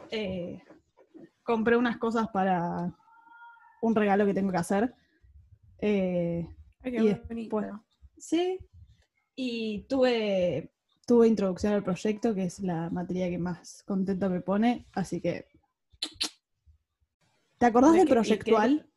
Eh, 0.09 0.61
compré 1.43 1.77
unas 1.77 1.97
cosas 1.97 2.27
para 2.29 2.95
un 3.81 3.95
regalo 3.95 4.25
que 4.25 4.33
tengo 4.33 4.51
que 4.51 4.57
hacer. 4.57 4.95
Eh, 5.79 6.47
Ay, 6.81 6.91
Y 6.91 6.97
qué 6.97 7.03
después- 7.03 7.49
bonito. 7.49 7.85
sí. 8.17 8.57
Y 9.35 9.83
tuve, 9.87 10.72
tuve 11.05 11.27
introducción 11.27 11.73
al 11.73 11.83
proyecto, 11.83 12.33
que 12.33 12.43
es 12.43 12.59
la 12.59 12.89
materia 12.89 13.29
que 13.29 13.37
más 13.37 13.83
contenta 13.83 14.29
me 14.29 14.41
pone. 14.41 14.85
Así 14.93 15.21
que. 15.21 15.47
¿Te 17.57 17.65
acordás 17.65 17.93
¿De 17.93 17.99
del 17.99 18.07
proyectual? 18.07 18.89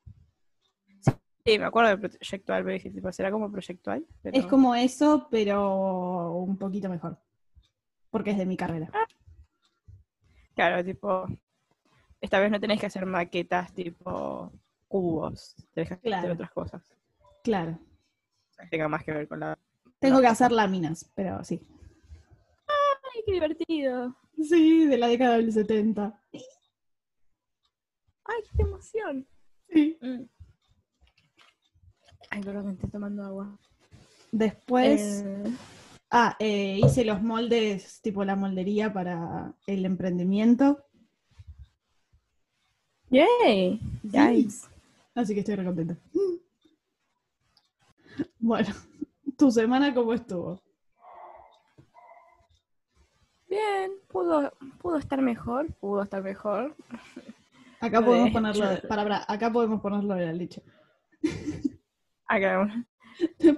Sí, 1.45 1.59
me 1.61 1.65
acuerdo 1.65 1.91
de 1.91 2.09
proyectual, 2.09 2.65
pero 2.65 2.75
dije, 2.75 2.91
tipo, 2.91 3.13
¿será 3.13 3.31
como 3.31 3.51
proyectual? 3.53 4.05
Pero- 4.23 4.37
Es 4.37 4.47
como 4.47 4.75
eso, 4.75 5.29
pero 5.31 6.33
un 6.33 6.57
poquito 6.57 6.89
mejor. 6.89 7.19
Porque 8.11 8.33
es 8.33 8.39
de 8.39 8.47
mi 8.47 8.57
carrera. 8.57 8.91
Claro, 10.57 10.85
tipo, 10.85 11.27
esta 12.21 12.41
vez 12.41 12.51
no 12.51 12.59
tenés 12.59 12.81
que 12.81 12.87
hacer 12.87 13.07
maquetas 13.07 13.73
tipo 13.73 14.53
cubos, 14.89 15.55
tenés 15.73 15.99
que 16.01 16.15
hacer 16.15 16.31
otras 16.33 16.51
cosas. 16.51 16.83
Claro. 17.45 17.79
Tenga 18.71 18.89
más 18.89 19.05
que 19.05 19.13
ver 19.13 19.29
con 19.29 19.41
la... 19.41 19.57
Tengo 20.01 20.21
que 20.21 20.27
hacer 20.27 20.51
láminas, 20.51 21.11
pero 21.15 21.45
sí. 21.45 21.61
¡Ay, 23.15 23.23
qué 23.25 23.33
divertido! 23.33 24.17
Sí, 24.43 24.87
de 24.87 24.99
la 24.99 25.09
década 25.09 25.37
del 25.37 25.53
70. 25.53 26.21
¡Ay, 28.25 28.43
qué 28.57 28.63
emoción! 28.63 29.27
Sí. 29.73 29.99
Mm. 30.01 30.23
Ay, 32.31 32.41
perdón, 32.43 32.67
me 32.67 32.73
estoy 32.73 32.91
tomando 32.91 33.23
agua. 33.25 33.59
Después, 34.33 35.23
Eh, 35.25 35.45
ah, 36.11 36.37
eh, 36.39 36.81
hice 36.85 37.05
los 37.05 37.23
moldes, 37.23 38.01
tipo 38.03 38.25
la 38.25 38.37
moldería 38.37 38.93
para 38.93 39.55
el 39.67 39.85
emprendimiento. 39.85 40.85
¡Yay! 43.11 43.81
Nice. 44.03 44.67
Así 45.15 45.33
que 45.35 45.41
estoy 45.41 45.55
recontenta. 45.57 45.97
Bueno, 48.39 48.69
¿tu 49.37 49.51
semana 49.51 49.93
cómo 49.93 50.15
estuvo? 50.15 50.61
Bien, 53.49 53.93
pudo, 54.09 54.53
pudo 54.81 54.97
estar 54.99 55.21
mejor, 55.23 55.73
pudo 55.75 56.03
estar 56.03 56.23
mejor. 56.23 56.75
Acá 57.81 58.01
De 58.01 58.07
podemos 58.07 58.31
ponerlo, 58.31 58.69
de- 58.69 58.77
para, 58.89 59.03
para, 59.05 59.25
acá 59.29 59.53
podemos 59.53 59.81
ponerlo 59.81 60.15
de 60.15 60.27
la 60.27 60.33
leche. 60.33 60.63
Acá, 62.27 62.69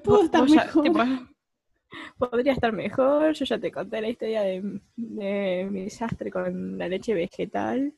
Pudo 0.04 0.16
Vos- 0.16 0.24
estar 0.26 0.46
ya, 0.46 0.64
mejor. 0.64 0.82
tipo, 0.84 1.00
podría 2.18 2.52
estar 2.52 2.72
mejor. 2.72 3.32
Yo 3.32 3.44
ya 3.44 3.58
te 3.58 3.72
conté 3.72 4.00
la 4.00 4.08
historia 4.08 4.42
de, 4.42 4.80
de 4.96 5.68
mi 5.70 5.84
desastre 5.84 6.30
con 6.30 6.76
la 6.78 6.86
leche 6.88 7.14
vegetal. 7.14 7.92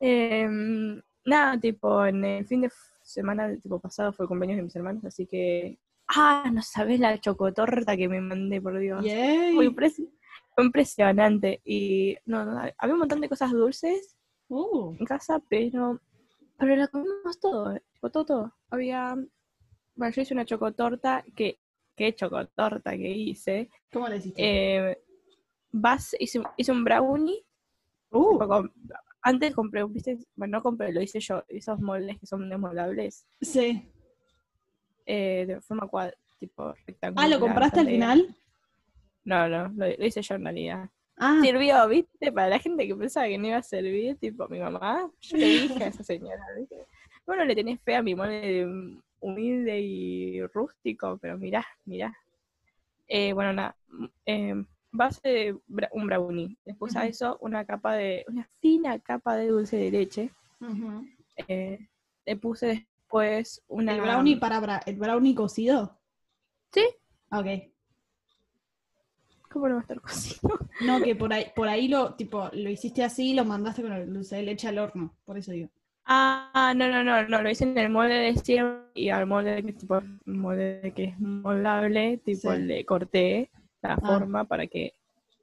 Em, 0.00 1.00
nada, 1.24 1.58
tipo, 1.58 2.04
en 2.04 2.24
el 2.24 2.46
fin 2.46 2.60
de 2.62 2.70
semana 3.02 3.54
tipo 3.56 3.80
pasado 3.80 4.12
fue 4.12 4.24
el 4.24 4.28
cumpleaños 4.28 4.56
de 4.58 4.62
mis 4.64 4.76
hermanos, 4.76 5.04
así 5.04 5.26
que. 5.26 5.78
Ah, 6.08 6.50
no 6.52 6.60
sabes 6.60 7.00
la 7.00 7.16
chocotorta 7.18 7.96
que 7.96 8.08
me 8.08 8.20
mandé, 8.20 8.60
por 8.60 8.78
Dios. 8.78 9.02
Yay. 9.04 9.56
Fue, 10.54 10.64
impres- 10.64 10.64
fue 10.64 10.64
impresionante. 10.64 11.60
Y 11.64 12.16
no, 12.26 12.44
no, 12.44 12.58
había 12.78 12.94
un 12.94 13.00
montón 13.00 13.20
de 13.20 13.28
cosas 13.28 13.50
dulces 13.52 14.16
Uh, 14.48 14.94
en 14.98 15.06
casa, 15.06 15.42
pero, 15.48 15.98
pero 16.58 16.76
la 16.76 16.86
comimos 16.88 17.40
todo, 17.40 17.74
eh, 17.74 17.82
todo, 18.12 18.26
todo. 18.26 18.54
Había, 18.68 19.16
bueno, 19.94 20.14
yo 20.14 20.20
hice 20.20 20.34
una 20.34 20.44
chocotorta, 20.44 21.24
que, 21.34 21.58
¿qué 21.96 22.14
chocotorta 22.14 22.90
que 22.90 23.08
hice? 23.10 23.70
¿Cómo 23.90 24.06
le 24.06 24.18
hiciste? 24.18 24.42
Eh, 24.44 24.98
vas, 25.72 26.14
hice, 26.20 26.42
hice 26.58 26.72
un 26.72 26.84
brownie, 26.84 27.42
uh, 28.10 28.68
antes 29.22 29.54
compré, 29.54 29.82
viste, 29.84 30.18
bueno, 30.36 30.58
no 30.58 30.62
compré, 30.62 30.92
lo 30.92 31.00
hice 31.00 31.20
yo, 31.20 31.42
esos 31.48 31.80
moldes 31.80 32.18
que 32.20 32.26
son 32.26 32.46
desmoldables, 32.50 33.26
sí. 33.40 33.82
eh, 35.06 35.46
de 35.48 35.60
forma 35.62 35.88
cuad, 35.88 36.12
tipo 36.38 36.74
rectangular. 36.86 37.24
Ah, 37.26 37.28
¿lo 37.34 37.40
compraste 37.40 37.80
al 37.80 37.86
final? 37.88 38.36
No, 39.24 39.48
no, 39.48 39.68
lo, 39.68 39.86
lo 39.86 40.06
hice 40.06 40.22
yo 40.22 40.34
en 40.34 40.44
realidad. 40.44 40.90
Ah, 41.16 41.38
Sirvió, 41.42 41.88
¿viste? 41.88 42.32
Para 42.32 42.48
la 42.48 42.58
gente 42.58 42.86
que 42.86 42.94
pensaba 42.96 43.26
que 43.28 43.38
no 43.38 43.46
iba 43.46 43.56
a 43.58 43.62
servir, 43.62 44.16
tipo 44.18 44.48
mi 44.48 44.58
mamá, 44.58 45.10
yo 45.20 45.36
le 45.36 45.46
dije 45.48 45.84
a 45.84 45.88
esa 45.88 46.02
señora, 46.02 46.42
¿viste? 46.58 46.86
Bueno, 47.26 47.44
le 47.44 47.54
tenés 47.54 47.80
fe 47.80 47.94
a 47.96 48.02
mi 48.02 48.14
molde 48.14 48.66
mm, 48.66 49.00
humilde 49.20 49.80
y 49.80 50.42
rústico, 50.48 51.18
pero 51.20 51.38
mirá, 51.38 51.64
mirá. 51.84 52.14
Eh, 53.06 53.32
bueno, 53.32 53.52
nada, 53.52 53.76
eh, 54.26 54.54
base 54.90 55.20
de 55.28 55.54
bra- 55.68 55.88
un 55.92 56.06
brownie. 56.06 56.56
Le 56.64 56.74
puse 56.74 56.98
a 56.98 57.02
Ujú. 57.02 57.10
eso 57.10 57.38
una 57.40 57.64
capa 57.64 57.94
de, 57.94 58.24
una 58.28 58.44
fina 58.60 58.98
capa 58.98 59.36
de 59.36 59.48
dulce 59.48 59.76
de 59.76 59.90
leche. 59.90 60.30
Eh, 61.48 61.78
le 62.26 62.36
puse 62.36 62.66
después 62.66 63.62
una... 63.68 63.94
¿El 63.94 64.00
brownie 64.02 64.36
para 64.36 64.60
bra- 64.60 64.82
el 64.86 64.96
brownie 64.96 65.34
cocido? 65.34 65.98
Sí, 66.72 66.84
Ok. 67.30 67.73
¿Cómo 69.54 69.68
no 69.68 69.76
va 69.76 69.80
a 69.80 69.82
estar 69.82 70.00
cocido? 70.02 70.58
No, 70.80 71.00
que 71.02 71.16
por 71.16 71.32
ahí, 71.32 71.46
por 71.56 71.68
ahí 71.68 71.88
lo, 71.88 72.14
tipo, 72.14 72.50
lo 72.52 72.68
hiciste 72.70 73.02
así 73.04 73.30
y 73.30 73.34
lo 73.34 73.44
mandaste 73.46 73.82
con 73.82 73.92
el 73.92 74.12
dulce 74.12 74.36
de 74.36 74.42
leche 74.42 74.68
al 74.68 74.78
horno, 74.78 75.14
por 75.24 75.38
eso 75.38 75.52
digo. 75.52 75.70
Ah, 76.06 76.74
no, 76.76 76.88
no, 76.88 77.02
no, 77.02 77.26
no, 77.28 77.42
lo 77.42 77.50
hice 77.50 77.64
en 77.64 77.78
el 77.78 77.88
molde 77.88 78.14
de 78.14 78.36
siempre 78.36 78.90
y 78.94 79.08
al 79.08 79.26
molde 79.26 79.62
que 79.64 79.72
tipo 79.72 80.02
molde 80.26 80.92
que 80.94 81.04
es 81.04 81.18
moldable, 81.20 82.18
tipo 82.18 82.52
Sí. 82.52 82.58
le 82.62 82.84
corté 82.84 83.50
la 83.82 83.94
Ah. 83.94 84.00
forma 84.00 84.44
para 84.44 84.66
que 84.66 84.92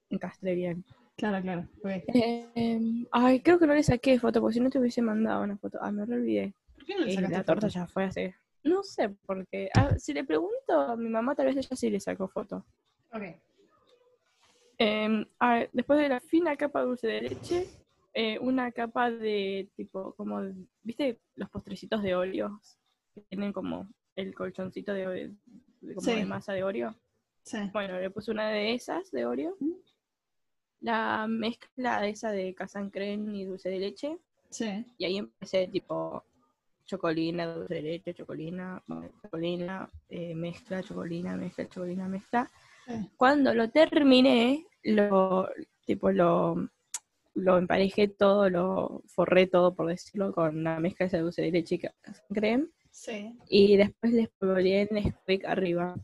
encastre 0.09 0.53
bien. 0.55 0.83
Claro, 1.17 1.41
claro. 1.41 1.67
Eh, 2.13 2.45
em, 2.55 3.05
ay, 3.11 3.39
creo 3.41 3.57
que 3.59 3.67
no 3.67 3.73
le 3.73 3.83
saqué 3.83 4.19
foto, 4.19 4.41
porque 4.41 4.55
si 4.55 4.59
no 4.59 4.69
te 4.69 4.79
hubiese 4.79 5.01
mandado 5.01 5.43
una 5.43 5.57
foto. 5.57 5.79
Ah, 5.81 5.91
me 5.91 6.05
re 6.05 6.15
olvidé. 6.15 6.53
¿Por 6.75 6.85
qué 6.85 6.95
no 6.95 7.05
le 7.05 7.11
Eh, 7.11 7.15
sacaste 7.15 7.37
la 7.37 7.43
torta 7.43 7.67
foto? 7.67 7.73
ya 7.79 7.87
fue 7.87 8.03
hace. 8.05 8.35
No 8.63 8.83
sé, 8.83 9.09
porque 9.25 9.69
ah, 9.75 9.97
si 9.97 10.13
le 10.13 10.23
pregunto 10.23 10.73
a 10.79 10.95
mi 10.95 11.09
mamá, 11.09 11.35
tal 11.35 11.47
vez 11.47 11.57
ella 11.57 11.75
sí 11.75 11.89
le 11.89 11.99
sacó 11.99 12.27
foto. 12.27 12.65
Ok. 13.13 13.23
Em, 14.83 15.25
a 15.39 15.67
después 15.71 15.99
de 15.99 16.09
la 16.09 16.19
fina 16.19 16.55
capa 16.55 16.79
de 16.79 16.85
dulce 16.87 17.07
de 17.07 17.21
leche, 17.21 17.67
eh, 18.15 18.39
una 18.39 18.71
capa 18.71 19.11
de 19.11 19.69
tipo, 19.75 20.13
como, 20.15 20.41
¿viste 20.81 21.19
los 21.35 21.49
postrecitos 21.51 22.01
de 22.01 22.15
Oreo? 22.15 22.59
Que 23.13 23.21
tienen 23.29 23.53
como 23.53 23.87
el 24.15 24.33
colchoncito 24.33 24.91
de, 24.93 25.07
Oreo- 25.07 25.35
de- 25.81 25.93
como 25.95 26.05
Sí. 26.05 26.15
de 26.15 26.25
masa 26.25 26.53
de 26.53 26.63
Oreo. 26.63 26.95
Sí. 27.43 27.57
Bueno, 27.71 27.99
le 27.99 28.09
puse 28.09 28.31
una 28.31 28.49
de 28.49 28.73
esas 28.73 29.11
de 29.11 29.25
Oreo. 29.25 29.55
La 30.79 31.27
mezcla 31.27 32.01
de 32.01 32.09
esa 32.09 32.31
de 32.31 32.55
casan 32.55 32.89
creme 32.89 33.37
y 33.37 33.45
dulce 33.45 33.69
de 33.69 33.79
leche. 33.79 34.17
Sí. 34.49 34.83
Y 34.97 35.05
ahí 35.05 35.17
empecé 35.17 35.67
tipo 35.67 36.23
chocolina, 36.85 37.53
dulce 37.53 37.75
de 37.75 37.81
leche, 37.83 38.13
chocolina, 38.15 38.81
chocolina, 39.21 39.87
eh, 40.09 40.33
mezcla, 40.33 40.81
chocolina, 40.81 41.35
mezcla, 41.37 41.69
chocolina, 41.69 42.07
mezcla. 42.07 42.49
Cuando 43.17 43.53
lo 43.53 43.69
terminé, 43.69 44.65
lo 44.83 45.49
tipo 45.85 46.11
lo, 46.11 46.55
lo 47.33 47.57
emparejé 47.57 48.07
todo, 48.07 48.49
lo 48.49 49.03
forré 49.07 49.47
todo, 49.47 49.75
por 49.75 49.87
decirlo, 49.87 50.33
con 50.33 50.57
una 50.57 50.79
mezcla 50.79 51.07
de 51.07 51.19
dulce 51.19 51.41
de 51.41 51.51
leche 51.51 51.75
y 51.75 52.33
creme. 52.33 52.67
Sí. 52.91 53.37
Y 53.47 53.77
después 53.77 54.11
le 54.13 54.23
espolvoreé 54.23 54.81
en 54.81 54.87
Nesquik 54.91 55.45
arriba. 55.45 55.95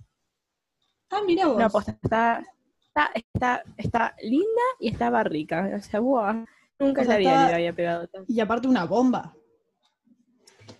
Ah, 1.09 1.21
mira 1.25 1.47
vos. 1.47 1.57
No, 1.57 1.67
está, 1.79 2.43
está, 2.83 3.11
está, 3.13 3.63
está 3.77 4.15
linda 4.21 4.61
y 4.79 4.89
estaba 4.89 5.23
rica. 5.23 5.69
O 5.75 5.81
sea, 5.81 5.99
buah, 5.99 6.45
nunca 6.79 7.01
O 7.01 7.05
sea, 7.05 7.13
la 7.13 7.19
vida 7.19 7.29
estaba- 7.31 7.47
le 7.49 7.53
había 7.55 7.73
pegado 7.73 8.07
tanto. 8.07 8.31
Y 8.31 8.39
aparte 8.39 8.67
una 8.67 8.85
bomba. 8.85 9.35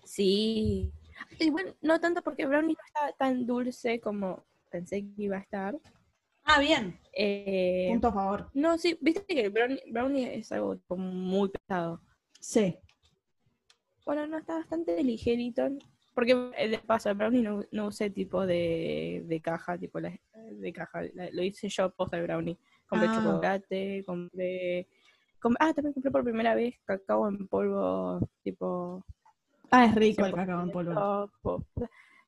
Sí. 0.04 0.92
Igual, 1.40 1.76
no 1.82 2.00
tanto 2.00 2.22
porque 2.24 2.46
brownie 2.46 2.74
no 2.76 2.86
estaba 2.86 3.12
tan 3.14 3.46
dulce 3.46 4.00
como 4.00 4.46
pensé 4.72 5.02
que 5.02 5.24
iba 5.24 5.38
a 5.38 5.42
estar. 5.42 5.78
Ah, 6.50 6.60
bien. 6.60 6.98
Eh, 7.14 7.88
Punto 7.92 8.08
a 8.08 8.14
favor. 8.14 8.50
no, 8.54 8.78
sí, 8.78 8.98
viste 9.02 9.26
que 9.26 9.42
el 9.42 9.50
brownie, 9.50 9.82
brownie 9.92 10.36
es 10.38 10.52
algo 10.52 10.80
como 10.88 11.04
muy 11.12 11.50
pesado. 11.50 12.02
Sí. 12.40 12.78
Bueno, 14.06 14.26
no, 14.28 14.38
está 14.38 14.56
bastante 14.56 15.04
ligerito. 15.04 15.68
Porque 16.14 16.52
eh, 16.58 16.70
de 16.70 16.78
paso, 16.80 17.10
el 17.10 17.16
brownie 17.18 17.42
no, 17.44 17.62
no 17.72 17.88
usé 17.88 18.10
tipo 18.10 18.46
de, 18.46 19.24
de 19.26 19.42
caja, 19.42 19.78
tipo 19.78 20.00
la- 20.00 20.18
de 20.52 20.74
caja. 20.74 21.02
la- 21.14 21.30
lo 21.32 21.44
hice 21.44 21.68
yo 21.70 21.90
posta 21.92 22.18
el 22.18 22.24
brownie. 22.24 22.58
Compré 22.88 23.10
Ah. 23.12 23.16
chocolate, 23.22 24.04
compré, 24.06 24.88
com- 25.42 25.56
Ah, 25.60 25.74
también 25.74 25.94
compré 25.94 26.12
por 26.12 26.24
primera 26.24 26.56
vez 26.56 26.76
cacao 26.86 27.28
en 27.28 27.48
polvo, 27.48 28.20
tipo. 28.44 29.04
Ah, 29.70 29.86
es 29.86 29.96
rico 29.96 30.26
el 30.26 30.34
cacao 30.34 30.62
en 30.64 30.72
polvo. 30.72 30.92
100% 30.94 31.32
po- 31.42 31.66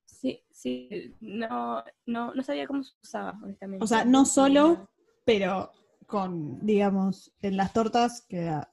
Sí, 0.10 0.42
sí, 0.52 1.16
no, 1.22 1.84
no, 2.06 2.34
no 2.34 2.44
sabía 2.44 2.68
cómo 2.68 2.84
se 2.84 2.94
usaba, 3.02 3.38
honestamente. 3.42 3.84
O 3.84 3.88
sea, 3.88 4.04
no 4.04 4.26
solo, 4.26 4.90
pero 5.24 5.72
con, 6.08 6.66
digamos, 6.66 7.32
en 7.42 7.56
las 7.56 7.72
tortas 7.72 8.26
queda. 8.28 8.70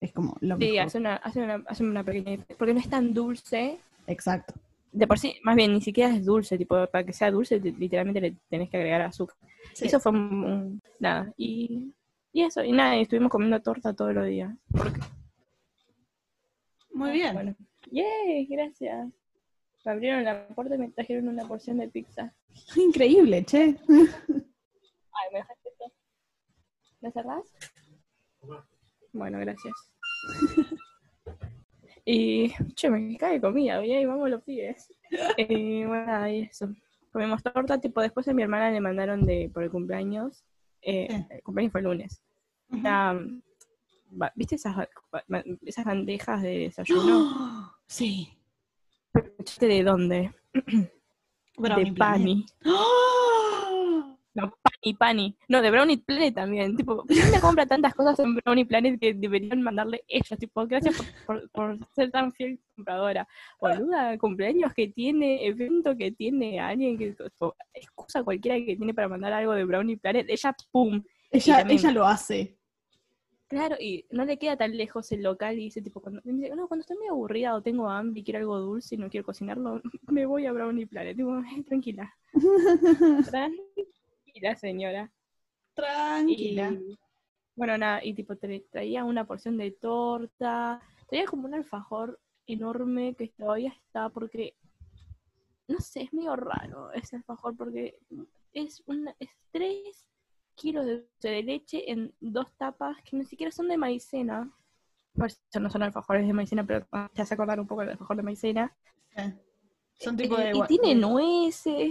Es 0.00 0.12
como 0.12 0.36
lo 0.40 0.56
Sí, 0.56 0.72
mejor. 0.72 0.86
hace 0.86 0.98
una, 0.98 1.16
hace 1.16 1.42
una, 1.42 1.62
hace 1.66 1.84
una 1.84 2.04
pequeña 2.04 2.30
diferencia, 2.30 2.56
porque 2.56 2.74
no 2.74 2.80
es 2.80 2.88
tan 2.88 3.12
dulce, 3.12 3.78
Exacto. 4.06 4.54
de 4.92 5.06
por 5.06 5.18
sí, 5.18 5.34
más 5.42 5.56
bien 5.56 5.72
ni 5.74 5.80
siquiera 5.80 6.14
es 6.14 6.24
dulce, 6.24 6.56
tipo, 6.56 6.86
para 6.86 7.04
que 7.04 7.12
sea 7.12 7.30
dulce 7.30 7.60
te- 7.60 7.72
literalmente 7.72 8.20
le 8.20 8.36
tenés 8.48 8.70
que 8.70 8.76
agregar 8.78 9.02
azúcar. 9.02 9.36
Sí. 9.74 9.86
Eso 9.86 10.00
fue 10.00 10.12
un, 10.12 10.18
un- 10.44 10.82
nada, 10.98 11.32
y, 11.36 11.92
y 12.32 12.42
eso, 12.42 12.64
y 12.64 12.72
nada, 12.72 12.96
y 12.96 13.02
estuvimos 13.02 13.30
comiendo 13.30 13.60
torta 13.60 13.92
todos 13.92 14.14
los 14.14 14.26
días. 14.26 14.52
Porque, 14.72 15.00
Muy 16.92 17.10
bien. 17.12 17.34
bueno, 17.34 17.54
yay, 17.90 18.46
gracias. 18.46 19.08
Me 19.84 19.92
abrieron 19.92 20.24
la 20.24 20.46
puerta 20.48 20.74
y 20.74 20.78
me 20.78 20.90
trajeron 20.90 21.28
una 21.28 21.46
porción 21.46 21.78
de 21.78 21.88
pizza. 21.88 22.32
Increíble, 22.76 23.44
che. 23.44 23.76
Ay, 23.88 25.28
¿me 25.32 25.38
dejaste 25.38 25.68
esto? 25.68 25.92
¿Me 27.00 27.10
cerrás? 27.10 27.52
Bueno, 29.12 29.38
gracias. 29.40 29.74
y, 32.04 32.52
che, 32.74 32.90
me 32.90 33.16
cae 33.16 33.40
comida, 33.40 33.80
bien, 33.80 34.08
vamos 34.08 34.30
los 34.30 34.42
pibes. 34.42 34.92
Y 35.36 35.84
bueno, 35.84 36.28
y 36.28 36.42
eso. 36.42 36.72
Comimos 37.12 37.42
torta, 37.42 37.78
tipo, 37.78 38.00
después 38.00 38.26
a 38.28 38.32
mi 38.32 38.42
hermana 38.42 38.70
le 38.70 38.80
mandaron 38.80 39.26
de, 39.26 39.50
por 39.52 39.62
el 39.64 39.70
cumpleaños, 39.70 40.44
eh, 40.80 41.08
Sí. 41.10 41.26
el 41.30 41.42
cumpleaños 41.42 41.72
fue 41.72 41.80
el 41.80 41.86
lunes. 41.86 42.22
¿Viste 44.34 44.54
esas, 44.54 44.88
esas 45.66 45.84
bandejas 45.84 46.42
de 46.42 46.58
desayuno? 46.58 47.72
Sí. 47.86 48.38
¿De 49.60 49.82
dónde? 49.82 50.32
Brownie 51.58 51.90
de. 51.90 51.96
Pani. 51.96 52.46
¡Ah! 52.64 54.16
No, 54.34 54.50
Pani, 54.62 54.94
Pani. 54.94 55.36
No, 55.48 55.60
de 55.60 55.70
Brownie 55.70 55.98
Planet 55.98 56.34
también. 56.34 56.74
Tipo, 56.74 57.04
me 57.06 57.38
compra 57.40 57.66
tantas 57.66 57.94
cosas 57.94 58.18
en 58.20 58.34
Brownie 58.36 58.64
Planet 58.64 58.98
que 58.98 59.12
deberían 59.12 59.60
mandarle 59.60 60.02
ellos. 60.08 60.38
Tipo, 60.38 60.66
gracias 60.66 60.96
por, 60.96 61.06
por, 61.26 61.50
por 61.50 61.78
ser 61.94 62.10
tan 62.10 62.32
fiel 62.32 62.58
compradora. 62.74 63.28
Boluda, 63.60 64.16
cumpleaños 64.16 64.72
que 64.72 64.88
tiene, 64.88 65.46
evento 65.46 65.94
que 65.98 66.12
tiene, 66.12 66.58
alguien 66.60 66.96
que, 66.96 67.12
tipo, 67.12 67.54
excusa 67.74 68.22
cualquiera 68.24 68.56
que 68.64 68.74
tiene 68.76 68.94
para 68.94 69.08
mandar 69.08 69.34
algo 69.34 69.52
de 69.52 69.64
Brownie 69.64 69.98
Planet. 69.98 70.26
Ella, 70.30 70.56
pum. 70.70 71.02
Ella, 71.30 71.58
también- 71.58 71.78
ella 71.80 71.92
lo 71.92 72.06
hace. 72.06 72.56
Claro, 73.52 73.76
y 73.78 74.06
no 74.10 74.24
le 74.24 74.38
queda 74.38 74.56
tan 74.56 74.74
lejos 74.74 75.12
el 75.12 75.22
local 75.22 75.58
y 75.58 75.64
dice, 75.64 75.82
tipo, 75.82 76.00
cuando, 76.00 76.22
me 76.24 76.32
dice, 76.32 76.56
no, 76.56 76.68
cuando 76.68 76.80
estoy 76.80 76.96
muy 76.96 77.08
aburrida 77.08 77.54
o 77.54 77.60
tengo 77.60 77.86
hambre 77.86 78.20
y 78.20 78.24
quiero 78.24 78.38
algo 78.38 78.58
dulce 78.58 78.94
y 78.94 78.98
no 78.98 79.10
quiero 79.10 79.26
cocinarlo, 79.26 79.82
me 80.08 80.24
voy 80.24 80.46
a 80.46 80.52
Brownie 80.52 80.86
Planet. 80.86 81.14
Tipo, 81.14 81.38
tranquila. 81.68 82.14
Tranquila, 83.30 84.56
señora. 84.56 85.12
Tranquila. 85.74 86.70
Y, 86.72 86.98
bueno, 87.54 87.76
nada, 87.76 88.02
y 88.02 88.14
tipo 88.14 88.32
tra- 88.36 88.64
traía 88.70 89.04
una 89.04 89.26
porción 89.26 89.58
de 89.58 89.70
torta, 89.72 90.80
traía 91.10 91.26
como 91.26 91.46
un 91.46 91.52
alfajor 91.52 92.18
enorme 92.46 93.14
que 93.16 93.28
todavía 93.28 93.68
está 93.68 94.08
porque, 94.08 94.56
no 95.68 95.78
sé, 95.78 96.04
es 96.04 96.12
medio 96.14 96.36
raro 96.36 96.90
ese 96.92 97.16
alfajor 97.16 97.54
porque 97.54 97.98
es, 98.54 98.82
una, 98.86 99.14
es 99.20 99.28
tres 99.50 100.08
kilos 100.62 100.86
de 100.86 100.92
dulce 100.98 101.28
de 101.28 101.42
leche 101.42 101.90
en 101.90 102.14
dos 102.20 102.46
tapas 102.56 102.96
que 103.02 103.16
ni 103.16 103.24
siquiera 103.24 103.50
son 103.50 103.66
de 103.68 103.76
maicena. 103.76 104.48
Por 105.14 105.26
eso 105.26 105.60
no 105.60 105.68
son 105.68 105.82
alfajores 105.82 106.24
de 106.26 106.32
maicena, 106.32 106.64
pero 106.64 106.86
te 107.12 107.20
hace 107.20 107.34
acordar 107.34 107.58
un 107.58 107.66
poco 107.66 107.80
del 107.82 107.90
alfajor 107.90 108.16
de 108.16 108.22
maicena. 108.22 108.72
Son 109.98 110.16
tipo 110.16 110.38
Eh, 110.38 110.44
de 110.44 110.50
y 110.50 110.52
gua- 110.54 110.66
tiene 110.68 110.94
nueces. 110.94 111.90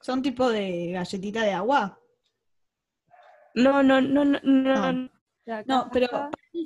Son 0.00 0.22
tipo 0.22 0.48
de 0.50 0.92
galletita 0.92 1.42
de 1.42 1.52
agua. 1.52 1.98
No, 3.54 3.82
no, 3.82 4.00
no, 4.00 4.24
no, 4.24 4.38
no, 4.42 4.74
Ah. 4.76 4.92
no. 5.66 5.88
Pero 5.92 6.08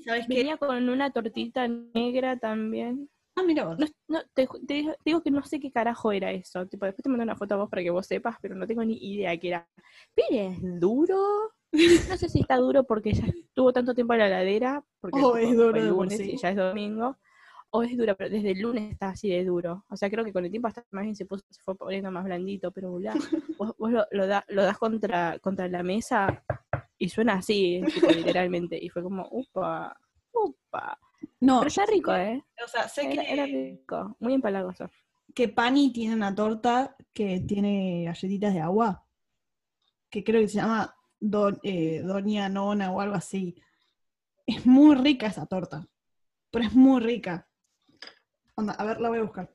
¿sabes 0.04 0.26
qué? 0.28 0.34
venía 0.34 0.56
con 0.56 0.88
una 0.88 1.10
tortita 1.10 1.66
negra 1.68 2.36
también. 2.36 3.08
Ah, 3.36 3.42
mira 3.46 3.64
vos. 3.66 3.78
No, 3.78 3.86
no, 4.08 4.20
te, 4.34 4.46
digo- 5.04 5.22
que 5.22 5.30
no 5.30 5.42
sé 5.42 5.58
qué 5.58 5.70
carajo 5.72 6.12
era 6.12 6.30
eso. 6.32 6.66
Tipo, 6.66 6.84
después 6.86 7.02
te 7.02 7.08
mando 7.08 7.22
una 7.24 7.36
foto 7.36 7.54
a 7.54 7.58
vos 7.58 7.70
para 7.70 7.82
que 7.82 7.90
vos 7.90 8.06
sepas, 8.06 8.36
pero 8.42 8.54
no 8.54 8.66
tengo 8.66 8.84
ni 8.84 8.96
idea 8.96 9.36
qué 9.38 9.48
era. 9.48 9.68
Pero 10.14 10.28
es 10.50 10.58
duro. 10.80 11.16
No 12.08 12.16
sé 12.18 12.28
si 12.28 12.40
está 12.40 12.56
duro 12.56 12.84
porque 12.84 13.14
ya 13.14 13.24
estuvo 13.26 13.72
tanto 13.72 13.94
tiempo 13.94 14.12
en 14.12 14.18
la 14.18 14.26
heladera, 14.26 14.84
porque 15.00 15.18
es 15.18 15.56
duro 15.56 15.70
por 15.72 15.80
lunes 15.80 16.18
sí. 16.18 16.32
y 16.32 16.36
ya 16.36 16.50
es 16.50 16.56
domingo, 16.56 17.16
o 17.70 17.82
es 17.82 17.96
duro, 17.96 18.14
pero 18.14 18.28
desde 18.28 18.50
el 18.50 18.60
lunes 18.60 18.92
está 18.92 19.08
así 19.08 19.30
de 19.30 19.42
duro. 19.46 19.82
O 19.88 19.96
sea, 19.96 20.10
creo 20.10 20.22
que 20.22 20.34
con 20.34 20.44
el 20.44 20.50
tiempo 20.50 20.68
hasta 20.68 20.84
más 20.90 21.04
bien 21.04 21.16
se, 21.16 21.24
puso, 21.24 21.42
se 21.48 21.62
fue 21.62 21.74
poniendo 21.74 22.10
más 22.10 22.24
blandito, 22.24 22.70
pero 22.72 22.92
bla, 22.92 23.14
vos, 23.58 23.74
vos 23.78 23.90
lo, 23.90 24.04
lo, 24.10 24.26
da- 24.26 24.44
lo 24.48 24.62
das 24.62 24.76
contra, 24.76 25.38
contra 25.38 25.66
la 25.68 25.82
mesa 25.82 26.44
y 26.98 27.08
suena 27.08 27.34
así, 27.34 27.80
tipo, 27.94 28.10
literalmente. 28.10 28.78
Y 28.78 28.90
fue 28.90 29.02
como, 29.02 29.26
upa, 29.30 29.96
upa. 30.34 30.98
No, 31.40 31.60
Pero 31.60 31.68
está 31.68 31.86
rico, 31.86 32.14
¿eh? 32.14 32.42
o 32.64 32.68
sea, 32.68 32.88
sé 32.88 33.12
Era, 33.12 33.22
que, 33.24 33.32
era 33.32 33.44
rico, 33.46 34.16
muy 34.20 34.34
empalagoso. 34.34 34.90
que 35.34 35.48
Pani 35.48 35.92
tiene 35.92 36.14
una 36.14 36.34
torta 36.34 36.96
que 37.12 37.40
tiene 37.40 38.04
galletitas 38.04 38.54
de 38.54 38.60
agua, 38.60 39.04
que 40.10 40.22
creo 40.24 40.40
que 40.40 40.48
se 40.48 40.56
llama 40.56 40.94
Don- 41.20 41.58
eh, 41.62 42.02
Doña 42.04 42.48
Nona 42.48 42.92
o 42.92 43.00
algo 43.00 43.14
así. 43.14 43.56
Es 44.46 44.66
muy 44.66 44.94
rica 44.96 45.26
esa 45.26 45.46
torta, 45.46 45.86
pero 46.50 46.64
es 46.64 46.74
muy 46.74 47.00
rica. 47.00 47.48
Onda, 48.56 48.74
a 48.74 48.84
ver, 48.84 49.00
la 49.00 49.08
voy 49.08 49.18
a 49.18 49.22
buscar. 49.22 49.54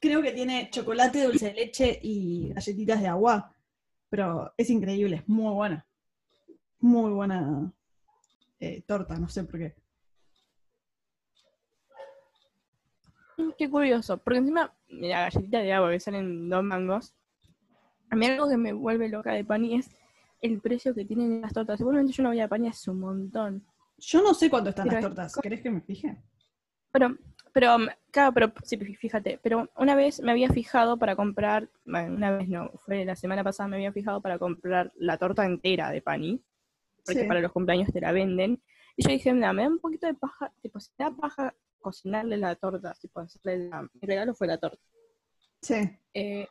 Creo 0.00 0.22
que 0.22 0.32
tiene 0.32 0.68
chocolate, 0.70 1.24
dulce 1.24 1.46
de 1.46 1.54
leche 1.54 1.98
y 2.02 2.52
galletitas 2.52 3.00
de 3.00 3.08
agua, 3.08 3.54
pero 4.08 4.52
es 4.56 4.70
increíble, 4.70 5.16
es 5.16 5.28
muy 5.28 5.52
buena. 5.54 5.86
Muy 6.80 7.10
buena 7.12 7.72
eh, 8.60 8.82
torta, 8.86 9.16
no 9.18 9.28
sé 9.28 9.44
por 9.44 9.58
qué. 9.58 9.74
Mm, 13.36 13.50
Qué 13.58 13.70
curioso, 13.70 14.18
porque 14.18 14.38
encima 14.38 14.72
la 14.88 15.20
galletita 15.30 15.58
de 15.60 15.72
agua 15.72 15.90
que 15.90 16.00
salen 16.00 16.48
dos 16.48 16.62
mangos, 16.64 17.14
a 18.10 18.16
mí 18.16 18.26
algo 18.26 18.48
que 18.48 18.56
me 18.56 18.72
vuelve 18.72 19.08
loca 19.08 19.32
de 19.32 19.44
Pani 19.44 19.76
es 19.76 19.90
el 20.42 20.60
precio 20.60 20.94
que 20.94 21.04
tienen 21.04 21.40
las 21.40 21.52
tortas. 21.52 21.78
Seguramente 21.78 22.12
yo 22.12 22.22
no 22.22 22.30
voy 22.30 22.40
a 22.40 22.48
Pani 22.48 22.68
hace 22.68 22.90
un 22.90 23.00
montón. 23.00 23.64
Yo 23.98 24.22
no 24.22 24.34
sé 24.34 24.48
cuánto 24.50 24.70
están 24.70 24.86
Pero 24.88 24.96
las 24.96 25.04
es 25.04 25.08
tortas. 25.08 25.32
co- 25.34 25.40
¿Querés 25.42 25.60
que 25.60 25.70
me 25.70 25.80
fije? 25.80 26.16
Pero, 26.92 27.16
pero, 27.52 27.76
claro, 28.10 28.32
pero 28.32 28.52
sí, 28.64 28.76
fí- 28.78 28.96
fíjate, 28.96 29.38
pero 29.42 29.68
una 29.76 29.94
vez 29.94 30.20
me 30.20 30.32
había 30.32 30.48
fijado 30.50 30.96
para 30.98 31.14
comprar, 31.14 31.68
bueno, 31.84 32.14
una 32.16 32.32
vez 32.32 32.48
no, 32.48 32.70
fue 32.84 33.04
la 33.04 33.14
semana 33.14 33.44
pasada 33.44 33.68
me 33.68 33.76
había 33.76 33.92
fijado 33.92 34.20
para 34.20 34.38
comprar 34.38 34.90
la 34.96 35.16
torta 35.18 35.44
entera 35.46 35.90
de 35.90 36.02
Pani, 36.02 36.42
porque 37.04 37.22
Sí. 37.22 37.26
para 37.28 37.40
los 37.40 37.52
cumpleaños 37.52 37.92
te 37.92 38.00
la 38.00 38.12
venden. 38.12 38.62
Y 38.96 39.04
yo 39.04 39.10
dije, 39.10 39.32
mira, 39.32 39.52
me 39.52 39.62
da 39.62 39.68
un 39.68 39.78
poquito 39.78 40.06
de 40.06 40.14
paja, 40.14 40.52
tipo, 40.62 40.78
si 40.80 40.90
me 40.98 41.04
da 41.06 41.10
paja 41.12 41.54
cocinarle 41.80 42.36
la 42.36 42.54
torta, 42.56 42.94
tipo, 43.00 43.20
hacerle 43.20 43.68
la- 43.68 43.82
mi 43.82 44.00
regalo 44.02 44.34
fue 44.34 44.46
la 44.46 44.58
torta. 44.58 44.82
Sí. 45.62 45.74
eh, 46.14 46.48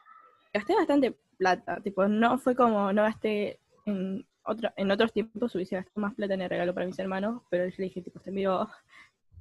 gasté 0.53 0.75
bastante 0.75 1.17
plata, 1.37 1.79
tipo, 1.81 2.07
no 2.07 2.37
fue 2.37 2.55
como, 2.55 2.91
no 2.93 3.01
gasté 3.03 3.59
en 3.85 4.25
otro, 4.43 4.71
en 4.75 4.89
otros 4.91 5.11
tiempos 5.13 5.53
hubiese 5.55 5.75
gastado 5.75 6.01
más 6.01 6.13
plata 6.15 6.33
en 6.33 6.41
el 6.41 6.49
regalo 6.49 6.73
para 6.73 6.85
mis 6.87 6.97
hermanos, 6.99 7.41
pero 7.49 7.65
yo 7.67 7.75
le 7.77 7.83
dije, 7.85 8.01
tipo, 8.01 8.19
te 8.19 8.29
envío 8.29 8.67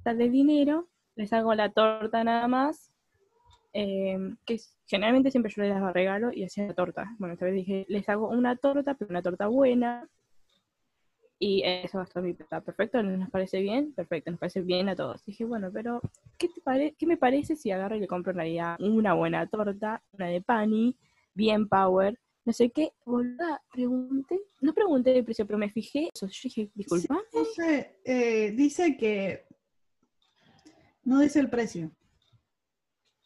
de 0.05 0.29
dinero, 0.29 0.87
les 1.15 1.31
hago 1.33 1.53
la 1.55 1.69
torta 1.71 2.23
nada 2.23 2.47
más, 2.47 2.91
eh, 3.73 4.17
que 4.45 4.59
generalmente 4.87 5.29
siempre 5.31 5.51
yo 5.55 5.61
les 5.63 5.73
daba 5.73 5.93
regalo 5.93 6.31
y 6.33 6.43
hacía 6.43 6.65
la 6.67 6.73
torta. 6.73 7.15
Bueno, 7.19 7.33
esta 7.33 7.45
vez 7.45 7.53
dije, 7.53 7.85
les 7.89 8.07
hago 8.09 8.27
una 8.29 8.55
torta, 8.55 8.95
pero 8.95 9.09
una 9.11 9.21
torta 9.21 9.47
buena, 9.47 10.07
y 11.39 11.63
eso 11.63 11.97
gastó 11.97 12.21
mi 12.21 12.33
plata. 12.33 12.61
Perfecto, 12.61 13.01
¿nos 13.01 13.29
parece 13.29 13.61
bien? 13.61 13.93
Perfecto, 13.93 14.29
nos 14.29 14.39
parece 14.39 14.61
bien 14.61 14.89
a 14.89 14.95
todos. 14.95 15.23
Dije, 15.25 15.45
bueno, 15.45 15.71
pero 15.73 16.01
¿qué, 16.37 16.49
te 16.49 16.61
pare 16.61 16.95
¿qué 16.97 17.07
me 17.07 17.17
parece 17.17 17.55
si 17.55 17.71
agarro 17.71 17.95
y 17.95 18.01
le 18.01 18.07
compro 18.07 18.31
en 18.31 18.37
realidad 18.37 18.75
una 18.79 19.13
buena 19.13 19.47
torta, 19.47 20.03
una 20.11 20.27
de 20.27 20.41
pani, 20.41 20.97
bien 21.33 21.69
power, 21.69 22.19
no 22.45 22.53
sé 22.53 22.71
qué? 22.71 22.91
Boluda, 23.05 23.61
pregunté, 23.71 24.41
no 24.59 24.73
pregunté 24.73 25.17
el 25.17 25.23
precio, 25.23 25.45
pero 25.45 25.57
me 25.57 25.69
fijé. 25.69 26.09
Yo 26.19 26.27
dije, 26.27 26.69
disculpa. 26.75 27.21
No 27.33 27.45
sé, 27.45 27.99
eh, 28.03 28.51
dice 28.51 28.97
que 28.97 29.45
no 31.03 31.19
dice 31.19 31.39
el 31.39 31.49
precio. 31.49 31.91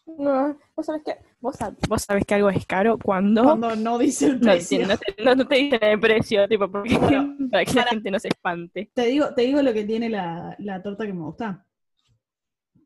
No, 0.05 0.57
vos 0.75 0.85
sabés 0.85 1.03
que, 1.03 1.17
vos, 1.39 1.55
sab- 1.57 1.77
vos 1.87 2.01
sabés 2.03 2.25
que 2.25 2.33
algo 2.35 2.49
es 2.49 2.65
caro 2.65 2.97
cuando 2.97 3.43
Cuando 3.43 3.75
no 3.75 3.97
dice 3.97 4.25
el 4.27 4.39
precio. 4.39 4.85
no 4.85 4.97
te, 4.97 5.23
no- 5.23 5.35
no 5.35 5.47
te 5.47 5.55
dicen 5.55 5.79
el 5.81 5.99
precio, 5.99 6.47
tipo, 6.47 6.69
porque, 6.69 6.97
Bueno, 6.97 7.37
para 7.51 7.65
que 7.65 7.73
la 7.73 7.83
gente 7.85 8.11
no 8.11 8.19
se 8.19 8.27
espante. 8.27 8.91
Te 8.93 9.05
digo, 9.05 9.33
te 9.33 9.43
digo 9.43 9.61
lo 9.61 9.73
que 9.73 9.85
tiene 9.85 10.09
la, 10.09 10.55
la 10.59 10.81
torta 10.83 11.05
que 11.05 11.13
me 11.13 11.21
gusta. 11.23 11.65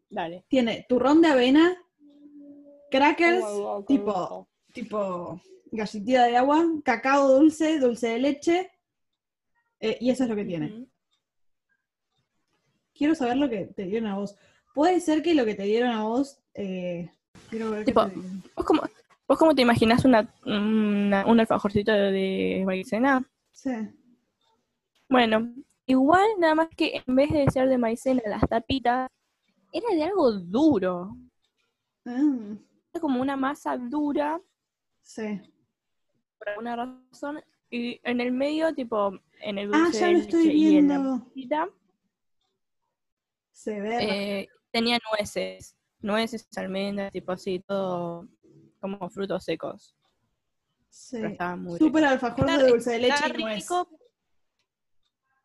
Dale. 0.10 0.46
Tiene 0.48 0.86
turrón 0.88 1.22
de 1.22 1.28
avena, 1.30 1.76
crackers, 2.92 3.44
tipo, 3.88 4.48
tipo 4.74 5.42
galletita 5.72 6.26
de 6.26 6.38
agua, 6.38 6.64
cacao 6.86 7.28
dulce, 7.28 7.80
dulce 7.80 8.10
de 8.10 8.20
leche, 8.20 8.72
eh, 9.80 9.98
y 10.00 10.12
eso 10.12 10.24
es 10.24 10.30
lo 10.30 10.36
que 10.36 10.46
tiene. 10.46 10.88
Quiero 12.94 13.16
saber 13.16 13.38
lo 13.38 13.50
que 13.50 13.66
te 13.66 13.84
dieron 13.84 14.10
a 14.10 14.18
vos. 14.18 14.36
Puede 14.78 15.00
ser 15.00 15.24
que 15.24 15.34
lo 15.34 15.44
que 15.44 15.56
te 15.56 15.64
dieron 15.64 15.90
a 15.90 16.04
vos. 16.04 16.38
eh, 16.54 17.10
quiero 17.50 17.72
ver 17.72 17.84
Tipo. 17.84 18.06
¿Vos 18.56 18.64
cómo, 18.64 18.84
vos 19.28 19.38
cómo 19.40 19.56
te 19.56 19.64
imaginás 19.64 20.06
una, 20.06 20.32
una- 20.46 21.26
un 21.26 21.40
alfajorcito 21.40 21.92
de, 21.92 22.62
maicena? 22.64 23.28
Sí. 23.52 23.72
Bueno, 25.10 25.52
igual 25.88 26.28
nada 26.38 26.54
más 26.54 26.68
que 26.78 27.02
en 27.08 27.16
vez 27.16 27.32
de 27.32 27.50
ser 27.50 27.68
de 27.70 27.80
maicena 27.80 28.22
las 28.28 28.48
tapitas, 28.48 29.10
era 29.74 29.90
de 29.96 30.04
algo 30.04 30.32
duro. 30.32 31.18
Ah, 32.06 32.56
Era 32.94 33.02
como 33.02 33.20
una 33.20 33.36
masa 33.36 33.78
dura, 33.78 34.40
sí. 35.02 35.42
por 36.38 36.50
alguna 36.50 36.76
razón, 36.76 37.42
y 37.72 38.00
en 38.04 38.22
el 38.22 38.32
medio, 38.32 38.76
tipo, 38.76 39.12
en 39.42 39.58
el 39.58 39.74
Ah, 39.74 39.86
dulce 39.86 40.02
ya 40.02 40.08
de 40.08 40.14
lo 40.14 40.20
estoy 40.20 40.46
la 40.46 40.54
viendo. 40.54 41.32
Se 43.52 43.82
ve. 43.82 43.98
eh, 44.42 44.50
tenía 44.72 45.00
nueces, 45.12 45.76
nueces, 46.00 46.48
almendras, 46.58 47.12
tipo 47.12 47.32
así, 47.32 47.60
todo 47.68 48.28
como 48.80 49.10
frutos 49.10 49.44
secos. 49.44 49.96
sí. 50.90 51.18
Rico. 51.22 51.78
alfajor 52.06 52.50
Está- 52.50 52.64
de 52.64 52.70
dulce 52.70 52.92
de 52.92 53.00
leche 53.00 53.24
y 53.38 53.42
nuez. 53.42 53.68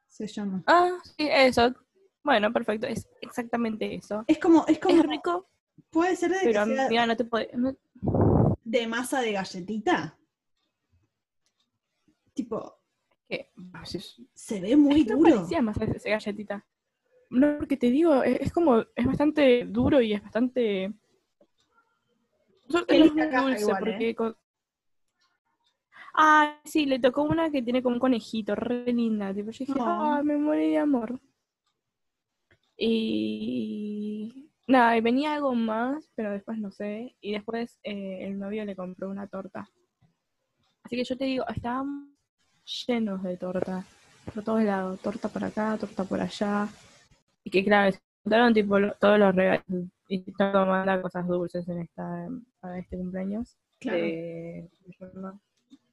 Se 0.06 0.26
llama. 0.26 0.62
Ah, 0.66 0.90
sí, 1.04 1.26
eso. 1.30 1.74
Bueno, 2.22 2.52
perfecto, 2.52 2.86
es 2.86 3.08
exactamente 3.20 3.94
eso. 3.94 4.24
Es 4.26 4.38
como, 4.38 4.64
es 4.68 4.78
como. 4.78 4.94
Es 5.00 5.06
rico, 5.06 5.48
Puede 5.90 6.14
ser 6.16 6.30
de, 6.30 6.40
pero 6.42 6.64
sea 6.66 6.88
mira, 6.88 7.06
no 7.06 7.16
te 7.16 7.24
puede. 7.24 7.50
no- 7.54 7.76
de 8.64 8.86
masa 8.86 9.20
de 9.20 9.32
galletita. 9.32 10.18
Tipo, 12.34 12.78
sí. 13.84 14.28
se 14.34 14.60
ve 14.60 14.76
muy 14.76 15.04
no 15.04 15.16
duro. 15.16 15.34
parecía 15.36 15.62
más 15.62 15.76
esa 15.78 16.08
galletita. 16.10 16.66
No, 17.32 17.56
porque 17.58 17.76
te 17.78 17.90
digo, 17.90 18.22
es, 18.22 18.40
es 18.42 18.52
como, 18.52 18.80
es 18.94 19.06
bastante 19.06 19.64
duro 19.64 20.00
y 20.02 20.12
es 20.12 20.22
bastante. 20.22 20.84
Es 22.88 23.12
muy 23.12 23.26
dulce, 23.26 23.60
igual, 23.60 23.76
porque 23.78 24.14
con- 24.14 24.36
Ah, 26.14 26.60
sí, 26.64 26.84
le 26.84 26.98
tocó 26.98 27.22
una 27.22 27.50
que 27.50 27.62
tiene 27.62 27.82
como 27.82 27.94
un 27.96 28.00
conejito, 28.00 28.54
re 28.54 28.92
linda. 28.92 29.32
Tipo, 29.32 29.50
yo 29.50 29.64
dije, 29.64 29.72
Oh. 29.80 29.84
ah, 29.86 30.20
me 30.22 30.36
morí 30.36 30.70
de 30.72 30.78
amor. 30.78 31.18
Y 32.76 34.50
nada, 34.66 34.96
y 34.96 35.00
venía 35.00 35.34
algo 35.34 35.54
más, 35.54 36.10
pero 36.14 36.32
después 36.32 36.58
no 36.58 36.70
sé. 36.70 37.16
Y 37.20 37.32
después 37.32 37.78
eh, 37.82 38.26
el 38.26 38.38
novio 38.38 38.64
le 38.64 38.76
compró 38.76 39.08
una 39.08 39.26
torta. 39.26 39.68
Así 40.82 40.96
que 40.96 41.04
yo 41.04 41.16
te 41.16 41.24
digo, 41.24 41.46
estábamos 41.48 42.08
llenos 42.86 43.22
de 43.22 43.36
torta. 43.38 43.84
Por 44.34 44.44
todos 44.44 44.62
lados, 44.62 45.00
torta 45.00 45.28
por 45.28 45.44
acá, 45.44 45.76
torta 45.78 46.04
por 46.04 46.20
allá. 46.20 46.68
Y 47.44 47.50
que 47.50 47.64
claro, 47.64 47.92
se 47.92 48.00
juntaron 48.22 48.54
tipo 48.54 48.78
lo- 48.78 48.94
todos 48.94 49.18
los 49.18 49.34
regalos. 49.34 49.64
Y 50.08 50.20
todo 50.32 50.66
manda 50.66 51.00
cosas 51.00 51.26
dulces 51.26 51.66
en 51.68 51.80
esta 51.80 52.28
para 52.60 52.78
este 52.78 52.96
cumpleaños. 52.96 53.56
Claro. 53.80 53.98
De, 53.98 54.70
¿cómo 54.98 55.10
se 55.10 55.16
llama? 55.16 55.40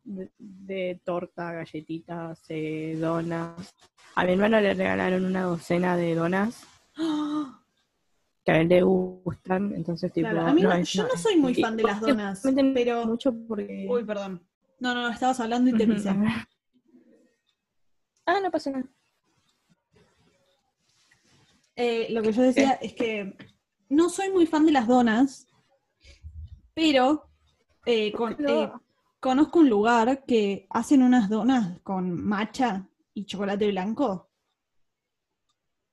de, 0.04 0.32
de 0.38 1.02
torta, 1.04 1.52
galletitas, 1.54 2.44
eh, 2.50 2.98
donas. 3.00 3.74
A 4.16 4.24
mi 4.26 4.32
hermano 4.34 4.60
le 4.60 4.74
regalaron 4.74 5.24
una 5.26 5.44
docena 5.44 5.96
de 5.98 6.16
donas 6.16 6.66
que 8.44 8.52
a 8.52 8.60
él 8.62 8.70
le 8.70 8.82
gustan, 8.82 9.74
entonces 9.76 10.12
tipo... 10.12 10.28
Claro, 10.30 10.48
a 10.48 10.54
mí 10.54 10.62
no- 10.64 10.82
yo 10.82 11.04
no 11.04 11.16
soy 11.16 11.38
muy 11.38 11.54
fan 11.56 11.78
de 11.78 11.84
las 11.84 12.02
donas, 12.02 12.42
pero- 12.74 13.06
mucho 13.06 13.34
porque... 13.48 13.86
Uy, 13.90 14.04
perdón. 14.04 14.42
No, 14.80 14.94
no, 14.96 15.02
no, 15.04 15.10
estabas 15.10 15.40
hablando 15.42 15.70
y 15.70 15.74
te 15.78 15.86
pisé. 15.88 16.10
Ah, 18.26 18.40
no 18.42 18.52
pasa 18.52 18.72
nada. 18.72 18.86
Eh, 21.82 22.08
lo 22.12 22.22
que 22.22 22.34
yo 22.34 22.42
decía 22.42 22.74
es 22.74 22.94
que 22.94 23.38
no 23.88 24.10
soy 24.10 24.30
muy 24.32 24.46
fan 24.46 24.66
de 24.66 24.74
las 24.74 24.86
donas, 24.86 25.48
pero 26.74 27.30
eh, 27.86 28.12
con- 28.12 28.36
eh, 28.46 28.70
conozco 29.22 29.60
un 29.60 29.70
lugar 29.70 30.26
que 30.26 30.68
hacen 30.72 31.02
unas 31.04 31.30
donas 31.30 31.80
con 31.80 32.22
matcha 32.22 32.90
y 33.14 33.24
chocolate 33.24 33.70
blanco. 33.72 34.30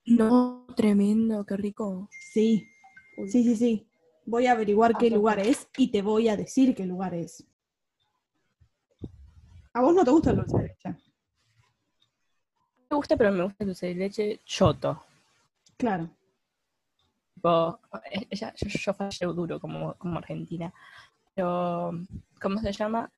No, 0.07 0.67
tremendo, 0.77 1.47
qué 1.47 1.57
rico. 1.57 2.09
Sí, 2.33 2.67
Uy. 3.17 3.31
sí, 3.31 3.45
sí, 3.45 3.55
sí. 3.55 3.87
Voy 4.25 4.47
a 4.47 4.53
averiguar 4.53 4.91
Ah, 4.91 4.99
qué 4.99 5.05
perfecto. 5.05 5.17
lugar 5.19 5.39
es 5.39 5.69
y 5.77 5.93
te 5.93 6.03
voy 6.03 6.29
a 6.29 6.37
decir 6.37 6.75
qué 6.75 6.85
lugar 6.85 7.15
es. 7.15 7.47
¿A 9.73 9.83
vos 9.83 9.95
no 9.95 10.05
te 10.05 10.11
gusta 10.11 10.31
el 10.31 10.37
dulce 10.39 10.57
de 10.59 10.63
leche? 10.65 10.97
Me 12.91 12.97
gusta, 12.97 13.17
pero 13.17 13.31
me 13.31 13.45
gusta 13.45 13.63
el 13.63 13.69
dulce 13.69 13.87
de 13.87 13.95
leche 13.95 14.41
choto. 14.45 15.06
Claro. 15.77 16.11
Tipo, 17.35 17.81
ella- 18.31 18.55
yo, 18.57 18.69
yo 18.69 18.95
fallé 18.95 19.27
duro 19.27 19.61
como, 19.61 19.95
como 19.95 20.19
argentina. 20.19 20.73
Pero, 21.35 21.93
¿cómo 22.41 22.59
se 22.61 22.73
llama? 22.73 23.11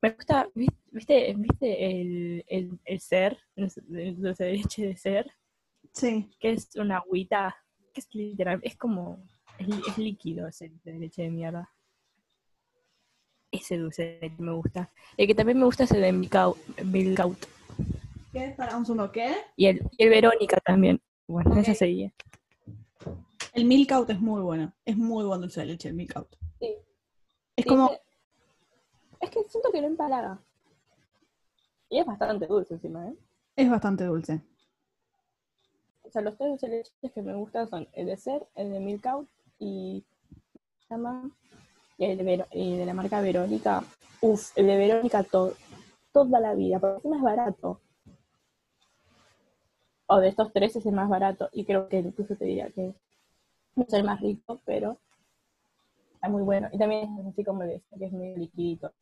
Me 0.00 0.10
gusta, 0.10 0.46
¿vis- 0.54 0.70
¿viste, 0.92 1.34
viste 1.36 1.90
el, 2.00 2.44
el, 2.48 2.78
el 2.84 3.00
ser, 3.00 3.38
el 3.56 4.20
dulce 4.20 4.44
de 4.44 4.52
leche 4.52 4.86
de 4.86 4.96
ser? 4.96 5.32
Sí. 5.92 6.30
Que 6.38 6.52
es 6.52 6.68
una 6.76 6.98
agüita, 6.98 7.56
que 7.92 8.00
es 8.00 8.14
literal, 8.14 8.60
es 8.62 8.76
como, 8.76 9.24
es, 9.58 9.66
es 9.88 9.98
líquido 9.98 10.46
ese 10.46 10.68
dulce 10.68 10.92
de 10.92 10.98
leche 10.98 11.22
de 11.22 11.30
mierda. 11.30 11.72
Ese 13.50 13.78
dulce 13.78 14.02
de 14.20 14.28
leche 14.28 14.42
me 14.42 14.52
gusta. 14.52 14.92
El 15.16 15.26
que 15.26 15.34
también 15.34 15.58
me 15.58 15.64
gusta 15.64 15.84
es 15.84 15.90
el 15.92 16.02
de 16.02 16.12
Milk 16.12 16.34
Out. 16.36 16.58
Milk 16.84 17.18
Out. 17.20 17.46
¿Qué? 18.32 18.54
Para 18.56 18.76
un 18.76 18.84
segundo, 18.84 19.10
¿qué? 19.10 19.34
Y 19.56 19.66
el, 19.66 19.80
y 19.96 20.04
el 20.04 20.10
Verónica 20.10 20.58
también. 20.60 21.00
Bueno, 21.26 21.50
Ok. 21.52 21.58
esa 21.58 21.74
seguía. 21.74 22.12
El 23.52 23.64
milk 23.64 23.90
out 23.92 24.10
es 24.10 24.20
muy 24.20 24.40
bueno. 24.42 24.72
Es 24.84 24.96
muy 24.96 25.24
buen 25.24 25.40
dulce 25.40 25.60
de 25.60 25.66
leche 25.66 25.88
el 25.88 25.94
milk 25.94 26.16
out. 26.16 26.28
Sí. 26.60 26.74
Es 27.56 27.62
Sí, 27.64 27.68
como. 27.68 27.90
Es 29.20 29.30
que 29.30 29.42
siento 29.44 29.70
que 29.72 29.80
no 29.80 29.86
empalaga. 29.88 30.38
Y 31.88 31.98
es 31.98 32.06
bastante 32.06 32.46
dulce 32.46 32.74
encima, 32.74 33.08
¿eh? 33.08 33.14
es 33.56 33.70
bastante 33.70 34.04
dulce. 34.04 34.42
O 36.02 36.10
sea, 36.10 36.20
los 36.22 36.36
tres 36.36 36.50
dulces 36.50 36.70
de 36.70 36.76
leche 36.78 36.92
que 37.14 37.22
me 37.22 37.34
gustan 37.34 37.68
son 37.68 37.88
el 37.92 38.06
de 38.06 38.16
Ser, 38.16 38.46
el 38.54 38.70
de 38.72 38.80
Milk 38.80 39.06
Out 39.06 39.28
y... 39.58 40.04
el 41.98 42.18
de, 42.18 42.46
y 42.52 42.76
de 42.76 42.86
la 42.86 42.92
marca 42.94 43.20
Verónica. 43.20 43.82
Uf, 44.20 44.50
el 44.56 44.66
de 44.66 44.76
Verónica 44.76 45.22
to- 45.24 45.54
toda 46.12 46.40
la 46.40 46.54
vida, 46.54 46.78
porque 46.78 46.96
encima 46.96 47.16
es 47.16 47.22
barato. 47.22 47.80
O 50.06 50.18
de 50.20 50.28
estos 50.28 50.52
tres 50.52 50.76
es 50.76 50.86
el 50.86 50.92
más 50.92 51.08
barato. 51.08 51.48
Y 51.52 51.64
creo 51.64 51.88
que 51.88 51.98
incluso 51.98 52.36
te 52.36 52.44
diría 52.44 52.70
que 52.70 52.94
no 53.74 53.84
es 53.86 53.92
el 53.92 54.04
más 54.04 54.20
rico, 54.20 54.60
pero 54.64 54.98
está 56.14 56.28
muy 56.28 56.42
bueno. 56.42 56.68
Y 56.72 56.78
también 56.78 57.18
es 57.18 57.26
así 57.26 57.44
como 57.44 57.62
el 57.62 57.68
de 57.70 57.82
que 57.98 58.04
es 58.06 58.12
medio 58.12 58.36
liquidito. 58.36 58.92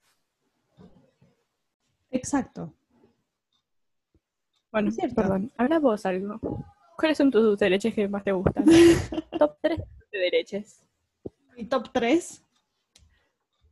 Exacto. 2.10 2.72
Bueno, 4.72 4.88
Es 4.88 4.96
cierto. 4.96 5.14
perdón, 5.16 5.52
habla 5.56 5.78
vos 5.78 6.04
algo. 6.06 6.40
¿Cuáles 6.96 7.18
son 7.18 7.30
tus 7.30 7.42
dulces 7.42 7.66
de 7.66 7.70
leche 7.70 7.92
que 7.92 8.08
más 8.08 8.24
te 8.24 8.32
gustan? 8.32 8.64
Top 9.38 9.56
3 9.60 9.80
de 10.12 10.30
leches. 10.30 10.80
Mi 11.56 11.64
top 11.64 11.88
3. 11.92 12.42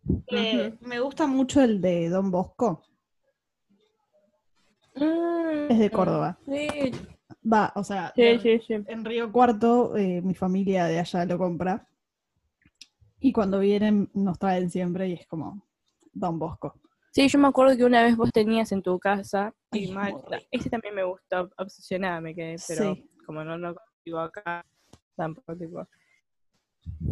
Ujú. 0.04 0.76
Me 0.80 1.00
gusta 1.00 1.26
mucho 1.26 1.60
el 1.60 1.80
de 1.80 2.08
Don 2.08 2.30
Bosco. 2.30 2.82
Es 4.94 5.78
de 5.78 5.90
Córdoba. 5.90 6.36
Mm, 6.46 6.52
Sí, 6.52 6.92
Va, 7.50 7.72
o 7.74 7.82
sea, 7.82 8.12
sí, 8.14 8.22
en- 8.22 8.40
sí. 8.40 8.60
sí. 8.66 8.74
en 8.74 9.04
Río 9.04 9.30
Cuarto, 9.32 9.96
eh, 9.96 10.20
mi 10.22 10.34
familia 10.34 10.84
de 10.86 10.98
allá 11.00 11.24
lo 11.24 11.38
compra. 11.38 11.86
Y 13.18 13.32
cuando 13.32 13.58
vienen 13.60 14.10
nos 14.14 14.38
traen 14.38 14.70
siempre 14.70 15.08
y 15.08 15.12
es 15.14 15.26
como 15.26 15.64
Don 16.12 16.38
Bosco. 16.38 16.74
Sí, 17.12 17.28
yo 17.28 17.38
me 17.38 17.48
acuerdo 17.48 17.76
que 17.76 17.84
una 17.84 18.02
vez 18.02 18.16
vos 18.16 18.32
tenías 18.32 18.72
en 18.72 18.82
tu 18.82 18.98
casa 18.98 19.54
Ay, 19.70 19.80
y 19.80 19.84
es 19.84 19.90
mal, 19.92 20.12
muy 20.12 20.22
rico. 20.22 20.46
ese 20.50 20.70
también 20.70 20.94
me 20.94 21.04
gustó, 21.04 21.50
obsesionada 21.58 22.20
me 22.20 22.34
quedé, 22.34 22.56
pero 22.66 22.94
Sí. 22.94 23.08
como 23.26 23.44
no 23.44 23.58
lo 23.58 23.74
consigo 23.74 24.18
acá, 24.20 24.64
tampoco 25.16 25.56
tipo 25.56 25.86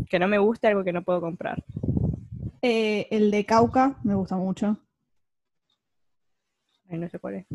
que 0.08 0.18
no 0.18 0.26
me 0.26 0.38
gusta 0.38 0.68
algo 0.68 0.82
que 0.82 0.92
no 0.92 1.02
puedo 1.04 1.20
comprar. 1.20 1.62
Eh, 2.62 3.06
el 3.10 3.30
de 3.30 3.44
Cauca 3.46 3.98
me 4.02 4.14
gusta 4.14 4.36
mucho. 4.36 4.76
Ay, 6.88 6.98
no 6.98 7.08
sé 7.08 7.18
cuál 7.18 7.34
es. 7.34 7.46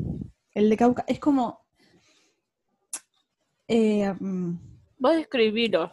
El 0.54 0.70
de 0.70 0.78
Cauca 0.78 1.04
es 1.08 1.20
como. 1.20 1.64
Eh, 3.67 4.13
mm, 4.19 4.58
Vos 4.97 5.15
describilo. 5.15 5.89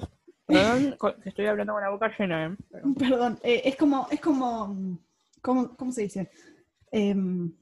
Perdón, 0.47 0.97
que 1.23 1.29
estoy 1.29 1.47
hablando 1.47 1.73
con 1.75 1.83
la 1.83 1.91
boca 1.91 2.13
llena, 2.19 2.47
¿eh? 2.47 2.57
Pero- 2.71 2.95
perdón, 2.99 3.39
eh, 3.43 3.63
es 3.65 3.77
como. 3.77 4.07
Es 4.11 4.21
como. 4.21 4.69
mm, 4.69 4.99
¿Cómo, 5.41 5.93
se 5.93 6.03
dice? 6.03 6.31
Em, 6.93 7.53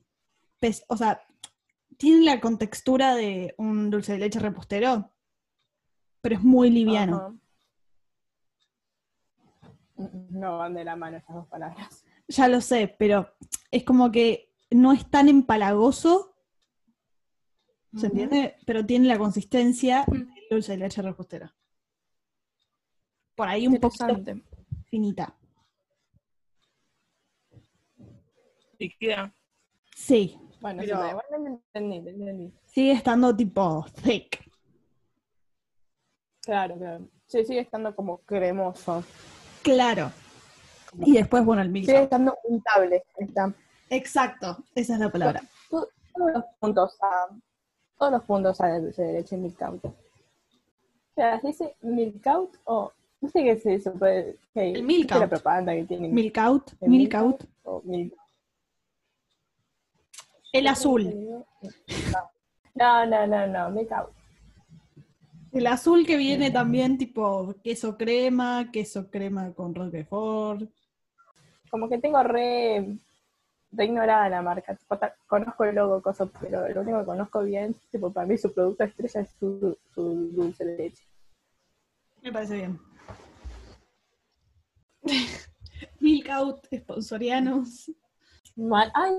pes- 0.59 0.85
o 0.89 0.97
sea, 0.97 1.23
tiene 1.97 2.25
la 2.27 2.41
contextura 2.41 3.15
de 3.15 3.55
un 3.57 3.89
dulce 3.91 4.13
de 4.13 4.19
leche 4.19 4.39
repostero, 4.39 5.11
pero 6.21 6.35
es 6.37 6.43
muy 6.43 6.69
liviano. 6.71 7.39
No 10.31 10.59
van 10.59 10.75
de 10.75 10.85
la 10.85 10.97
mano 10.97 11.19
esas 11.19 11.37
dos 11.37 11.47
palabras. 11.49 12.05
Ya 12.29 12.49
lo 12.49 12.61
sé, 12.61 12.95
pero 12.99 13.29
es 13.71 13.85
como 13.85 14.11
que 14.11 14.53
no 14.71 14.93
es 14.93 15.09
tan 15.11 15.29
empalagoso, 15.29 16.30
¿se 17.97 18.07
entiende? 18.07 18.57
Pero 18.67 18.85
tiene 18.87 19.09
la 19.09 19.19
consistencia 19.19 20.05
Mm. 20.07 20.13
del 20.13 20.45
dulce 20.51 20.73
de 20.73 20.79
leche 20.79 21.03
repostero. 21.03 21.51
Por 23.35 23.49
ahí 23.49 23.67
un 23.67 23.79
poquito 23.79 24.09
Interesante. 24.09 24.45
finita. 24.87 25.35
Líquida. 28.79 29.33
Sí, 29.95 30.37
Bueno, 30.61 30.83
Pero- 30.83 31.09
igualmente 31.09 31.63
entendí, 31.73 32.03
te 32.05 32.11
entendí. 32.11 32.53
sigue 32.67 32.93
estando 32.93 33.35
tipo 33.35 33.87
thick. 34.03 34.45
Claro, 36.43 36.77
claro. 36.77 37.09
Sí, 37.27 37.45
sigue 37.47 37.61
estando 37.61 37.97
como 37.97 38.19
cremoso. 38.19 39.03
Claro. 39.63 40.13
Y 40.99 41.13
después, 41.15 41.43
bueno, 41.47 41.63
el 41.63 41.71
milk. 41.71 41.87
Sigue 41.87 42.03
estando 42.03 42.37
untable. 42.45 43.03
Está. 43.17 43.55
Exacto, 43.89 44.63
esa 44.75 44.95
es 44.95 45.01
la 45.01 45.11
palabra. 45.11 45.41
To- 45.71 45.89
Todos 46.15 46.33
los 46.35 46.45
puntos 46.59 46.99
a. 47.01 47.29
Todos 48.01 48.13
los 48.13 48.25
puntos 48.25 48.57
de 48.59 49.13
leche 49.13 49.37
milk 49.37 49.61
out. 49.61 49.85
O 49.85 49.95
sea, 51.15 51.39
¿se 51.39 51.47
dice 51.49 51.77
milk 51.83 52.27
out 52.27 52.57
o.? 52.65 52.91
No 53.21 53.29
sé 53.29 53.43
qué 53.43 53.51
es 53.51 53.67
eso, 53.67 53.93
pero. 54.01 54.33
que- 54.55 54.71
El 54.73 54.83
milk 54.85 55.01
¿viste 55.03 55.15
la 55.17 55.21
out. 55.21 55.29
propaganda 55.29 55.75
que 55.75 55.85
tienen. 55.85 56.15
Milk 56.15 56.39
out, 56.39 56.71
¿El 56.81 56.89
milk 56.89 57.15
out. 57.15 57.45
o 57.65 57.83
milk 57.85 58.15
El 60.51 60.67
azul. 60.67 61.45
No, 62.75 63.05
no, 63.05 63.27
no, 63.27 63.47
no, 63.47 63.71
milk 63.71 63.93
out. 63.93 64.09
El 65.53 65.67
azul 65.67 66.07
que 66.07 66.17
viene 66.17 66.51
también 66.51 66.97
tipo 66.97 67.55
queso 67.63 67.99
crema, 67.99 68.71
queso 68.73 69.11
crema 69.11 69.53
con 69.53 69.75
roquefort. 69.75 70.71
Como 71.71 71.87
que 71.91 71.99
tengo 71.99 72.23
re. 72.23 72.97
Re 73.73 73.85
ignorada 73.85 74.29
la 74.29 74.43
marca. 74.43 74.75
Tipo, 74.75 74.99
conozco 75.27 75.65
el 75.65 75.75
logo, 75.75 76.03
cosas, 76.03 76.29
pero 76.41 76.69
lo 76.69 76.81
único 76.81 77.01
que 77.01 77.07
conozco 77.07 77.43
bien, 77.43 77.75
tipo, 77.91 78.13
para 78.13 78.27
mí 78.27 78.37
su 78.37 78.53
producto 78.53 78.85
estrella 78.85 79.21
es 79.21 79.31
su, 79.39 79.77
su 79.95 80.31
dulce 80.33 80.65
de 80.65 80.77
leche. 80.77 81.05
Me 82.23 82.33
parece 82.33 82.55
bien. 82.57 82.81
Milk 86.01 86.29
out, 86.29 86.67
sponsorianos. 86.75 87.91
Mal. 88.57 88.91
¡Ay! 88.95 89.13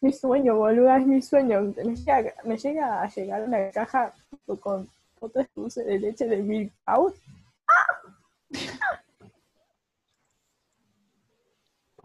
Mi 0.00 0.12
sueño, 0.12 0.56
boluda, 0.56 0.98
es 0.98 1.06
mi 1.06 1.22
sueño. 1.22 1.72
Me 1.84 1.96
llega, 1.96 2.34
me 2.44 2.58
llega 2.58 3.02
a 3.02 3.08
llegar 3.08 3.42
una 3.42 3.70
caja 3.70 4.14
con 4.60 4.86
fotos 5.18 5.44
de 5.44 5.50
dulce 5.54 5.84
de 5.84 5.98
leche 5.98 6.26
de 6.26 6.42
Milk 6.42 6.72
Out. 6.84 7.14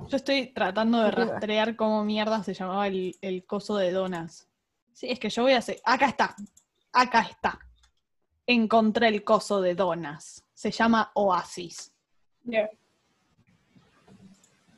Yo 0.09 0.17
estoy 0.17 0.47
tratando 0.47 0.99
de 1.01 1.11
rastrear 1.11 1.75
cómo 1.75 2.03
mierda 2.03 2.43
se 2.43 2.53
llamaba 2.53 2.87
el, 2.87 3.15
el 3.21 3.45
coso 3.45 3.77
de 3.77 3.91
donas. 3.91 4.47
Sí, 4.93 5.07
es 5.09 5.19
que 5.19 5.29
yo 5.29 5.43
voy 5.43 5.53
a 5.53 5.59
hacer. 5.59 5.79
Acá 5.85 6.07
está. 6.07 6.35
Acá 6.91 7.21
está. 7.21 7.59
Encontré 8.45 9.07
el 9.07 9.23
coso 9.23 9.61
de 9.61 9.75
donas. 9.75 10.43
Se 10.53 10.71
llama 10.71 11.11
Oasis. 11.15 11.91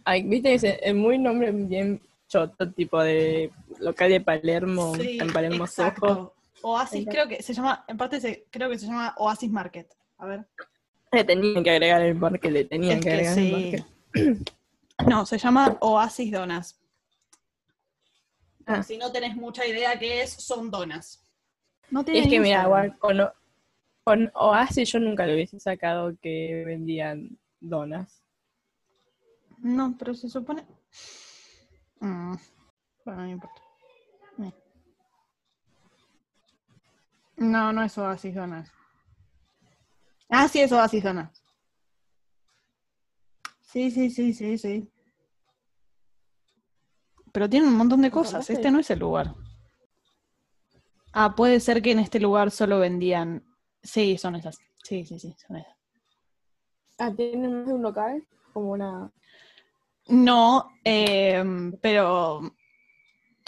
Ay, 0.06 0.24
viste, 0.24 0.54
es, 0.54 0.64
es 0.64 0.94
muy 0.96 1.18
nombre 1.18 1.52
bien 1.52 2.02
choto, 2.28 2.72
tipo 2.72 3.02
de 3.02 3.52
local 3.80 4.10
de 4.10 4.22
Palermo, 4.22 4.94
en 4.98 5.32
Palermo 5.32 5.68
Soho. 5.68 5.88
exacto. 5.88 6.34
Oasis, 6.62 7.06
creo 7.10 7.28
que 7.28 7.42
se 7.44 7.54
llama, 7.54 7.84
en 7.88 7.98
parte 7.98 8.22
se, 8.22 8.46
creo 8.50 8.70
que 8.70 8.78
se 8.78 8.86
llama 8.86 9.14
Oasis 9.18 9.52
Market. 9.52 9.94
A 10.18 10.26
ver. 10.26 10.46
Le 11.12 11.24
tenían 11.24 11.64
que 11.64 11.72
agregar 11.72 12.02
el 12.02 12.16
market, 12.16 12.52
le 12.52 12.66
tenían 12.66 13.00
Es 13.00 13.00
que 13.00 13.10
que 13.10 13.12
agregar 13.12 13.38
el 13.38 13.46
sí. 13.46 13.52
market. 13.52 14.54
No, 15.08 15.26
se 15.26 15.38
llama 15.38 15.78
Oasis 15.82 16.32
Donas. 16.32 16.80
Ah. 18.66 18.82
Si 18.84 18.98
no 18.98 19.12
tenés 19.12 19.36
mucha 19.36 19.66
idea 19.66 19.98
qué 20.00 20.22
es, 20.22 20.32
son 20.34 20.72
donas. 20.72 21.22
No 21.90 22.02
es 22.08 22.28
que 22.30 22.40
mira, 22.40 22.64
con, 23.00 23.20
O- 23.20 23.34
con 24.06 24.32
Oasis 24.36 24.92
yo 24.92 25.00
nunca 25.00 25.26
le 25.26 25.34
hubiese 25.34 25.60
sacado 25.60 26.16
que 26.22 26.64
vendían 26.66 27.38
donas. 27.60 28.24
No, 29.58 29.96
pero 29.98 30.14
se 30.14 30.30
supone. 30.30 30.66
Mm, 32.00 32.36
Bueno, 33.06 33.22
no 33.22 33.30
importa. 33.30 33.62
No, 37.36 37.74
no 37.74 37.84
es 37.84 37.98
Oasis 37.98 38.36
Donas. 38.36 38.72
Ah, 40.30 40.48
sí, 40.48 40.62
es 40.62 40.72
Oasis 40.72 41.04
Donas. 41.04 41.43
Sí, 43.74 43.90
sí, 43.90 44.12
sí, 44.12 44.34
sí, 44.34 44.58
sí. 44.60 44.88
Pero 47.32 47.50
tiene 47.50 47.68
un 47.68 47.74
montón 47.76 48.04
de 48.04 48.12
cosas. 48.12 48.48
Este 48.52 48.70
no 48.70 48.80
es 48.80 48.92
el 48.92 49.00
lugar. 49.00 49.34
Ah, 51.12 51.34
puede 51.36 51.60
ser 51.60 51.82
que 51.82 51.92
en 51.92 51.98
este 52.00 52.20
lugar 52.20 52.52
solo 52.52 52.78
vendían. 52.80 53.44
Sí, 53.82 54.20
son 54.20 54.36
esas. 54.36 54.60
Sí, 54.84 55.04
sí, 55.06 55.18
sí, 55.20 55.36
son 55.48 55.58
esas. 55.58 55.76
Ah, 57.00 57.12
¿tienen 57.16 57.52
más 57.52 57.66
de 57.68 57.74
un 57.74 57.82
local? 57.82 58.24
Como 58.54 58.72
una... 58.74 59.12
No, 60.08 60.70
em, 60.84 61.72
pero 61.82 62.42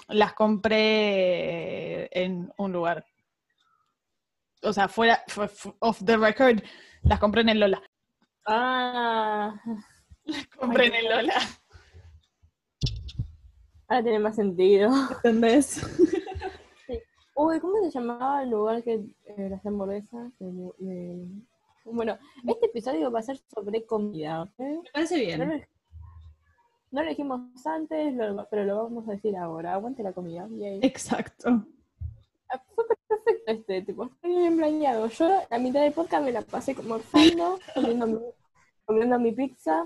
las 0.08 0.34
compré 0.34 2.08
en 2.20 2.52
un 2.58 2.72
lugar. 2.72 3.06
O 4.64 4.74
sea, 4.74 4.88
fuera, 4.88 5.24
fu- 5.28 5.48
fu- 5.48 5.76
off 5.80 6.02
the 6.04 6.18
record, 6.18 6.64
las 7.04 7.20
compré 7.20 7.42
en 7.42 7.50
el 7.50 7.60
Lola. 7.60 7.84
Ah, 8.48 9.54
Compré 10.60 10.88
en 10.88 10.96
el 10.96 11.06
Lola. 11.10 11.34
ahora 13.88 14.04
tiene 14.04 14.20
más 14.20 14.36
sentido. 14.36 14.92
¿Entendés? 15.24 15.82
Uy, 17.36 17.60
¿cómo 17.60 17.74
se 17.84 17.92
llamaba 17.92 18.44
el 18.44 18.50
lugar 18.52 18.82
que 18.84 18.94
eh, 19.26 19.50
las 19.50 19.66
hamburguesas? 19.66 20.32
De- 20.40 20.72
de- 20.80 21.28
Bueno, 21.86 22.18
este 22.48 22.68
episodio 22.68 23.12
va 23.12 23.20
a 23.20 23.24
ser 23.24 23.38
sobre 23.54 23.86
comida. 23.86 24.50
Me 24.58 24.82
parece 24.94 25.38
No 25.38 25.46
lo, 25.46 25.52
bien. 25.52 25.68
no 26.92 27.04
lo 27.04 27.10
dijimos 27.10 27.68
antes, 27.68 28.14
lo- 28.16 28.48
pero 28.50 28.64
lo 28.64 28.84
vamos 28.84 29.08
a 29.10 29.12
decir 29.12 29.36
ahora. 29.36 29.74
Aguante 29.74 30.02
la 30.02 30.14
comida. 30.14 30.48
yay. 30.50 30.80
Exacto. 30.82 31.66
Ah, 32.50 32.64
Fue 32.74 32.86
perfecto 32.88 33.52
este, 33.52 33.82
tipo, 33.82 34.06
estoy 34.06 34.36
bien 34.38 34.56
planeado. 34.58 35.08
Yo 35.08 35.42
a 35.50 35.58
mitad 35.60 35.82
del 35.82 35.92
podcast 35.94 36.24
me 36.24 36.32
la 36.32 36.42
pasé 36.42 36.74
como 36.74 36.96
orfando, 36.96 37.60
comiendo 37.74 38.08
mi, 38.08 38.20
comiendo 38.86 39.20
mi 39.20 39.32
pizza. 39.34 39.86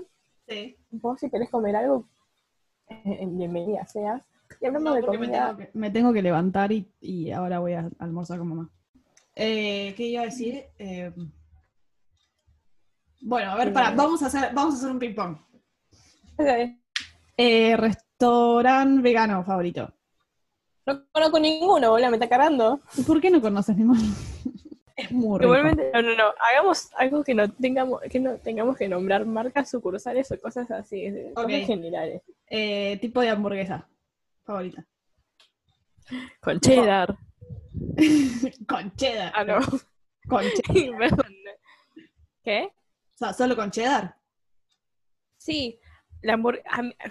Sí. 0.50 0.76
Vos 0.90 1.20
si 1.20 1.30
querés 1.30 1.48
comer 1.48 1.76
algo, 1.76 2.08
eh, 2.88 3.24
bienvenida 3.28 3.86
seas. 3.86 4.20
Y 4.60 4.66
hablamos 4.66 4.88
No, 4.90 4.94
de 4.96 5.00
me 5.02 5.06
comida. 5.06 5.46
tengo, 5.46 5.58
que, 5.58 5.70
me 5.78 5.90
tengo 5.92 6.12
que 6.12 6.22
levantar 6.22 6.72
y, 6.72 6.90
y 7.00 7.30
ahora 7.30 7.60
voy 7.60 7.74
a 7.74 7.88
almorzar 8.00 8.38
con 8.38 8.48
mamá. 8.48 8.70
Eh, 9.36 9.94
¿Qué 9.96 10.06
iba 10.08 10.22
a 10.22 10.24
decir? 10.24 10.64
Eh, 10.76 11.12
bueno, 13.20 13.52
a 13.52 13.56
ver, 13.56 13.72
para, 13.72 13.92
vamos 13.92 14.20
a 14.24 14.26
hacer, 14.26 14.52
vamos 14.52 14.74
a 14.74 14.78
hacer 14.78 14.90
un 14.90 14.98
ping 14.98 15.14
pong. 15.14 15.36
Ok. 16.36 16.48
Eh, 17.36 17.76
restaurante 17.76 19.02
vegano 19.02 19.44
favorito. 19.44 19.94
No 20.84 21.04
conozco 21.12 21.38
ninguno, 21.38 21.90
boludo, 21.90 22.10
me 22.10 22.16
está 22.16 22.28
cargando. 22.28 22.80
¿Y 22.96 23.02
¿Por 23.02 23.20
qué 23.20 23.30
no 23.30 23.40
conoces 23.40 23.76
ninguno? 23.76 24.00
Es 25.00 25.12
muy 25.12 25.38
rico. 25.38 25.54
Igualmente, 25.54 25.90
no, 25.92 26.02
no, 26.02 26.14
no. 26.16 26.24
Hagamos 26.50 26.90
algo 26.94 27.22
que 27.24 27.34
no 27.34 27.50
tengamos, 27.50 28.00
que 28.02 28.20
no 28.20 28.36
tengamos 28.38 28.76
que 28.76 28.88
nombrar 28.88 29.24
marcas 29.26 29.70
sucursales 29.70 30.30
o 30.32 30.38
cosas 30.40 30.70
así, 30.70 31.10
de- 31.10 31.30
Ok. 31.30 31.44
cosas 31.44 31.66
generales. 31.66 32.22
Eh, 32.48 32.98
tipo 33.00 33.20
de 33.20 33.28
hamburguesa 33.30 33.88
favorita. 34.44 34.84
Con 36.40 36.58
cheddar. 36.60 37.16
con 38.68 38.94
cheddar. 38.96 39.32
Ah, 39.34 39.44
no. 39.44 39.58
Con 40.28 40.44
cheddar. 40.72 41.10
¿Qué? 42.42 42.70
O 43.14 43.16
sea, 43.16 43.32
solo 43.32 43.54
con 43.56 43.70
cheddar. 43.70 44.16
Sí. 45.36 45.78
La 46.22 46.34
hamburg- 46.36 46.62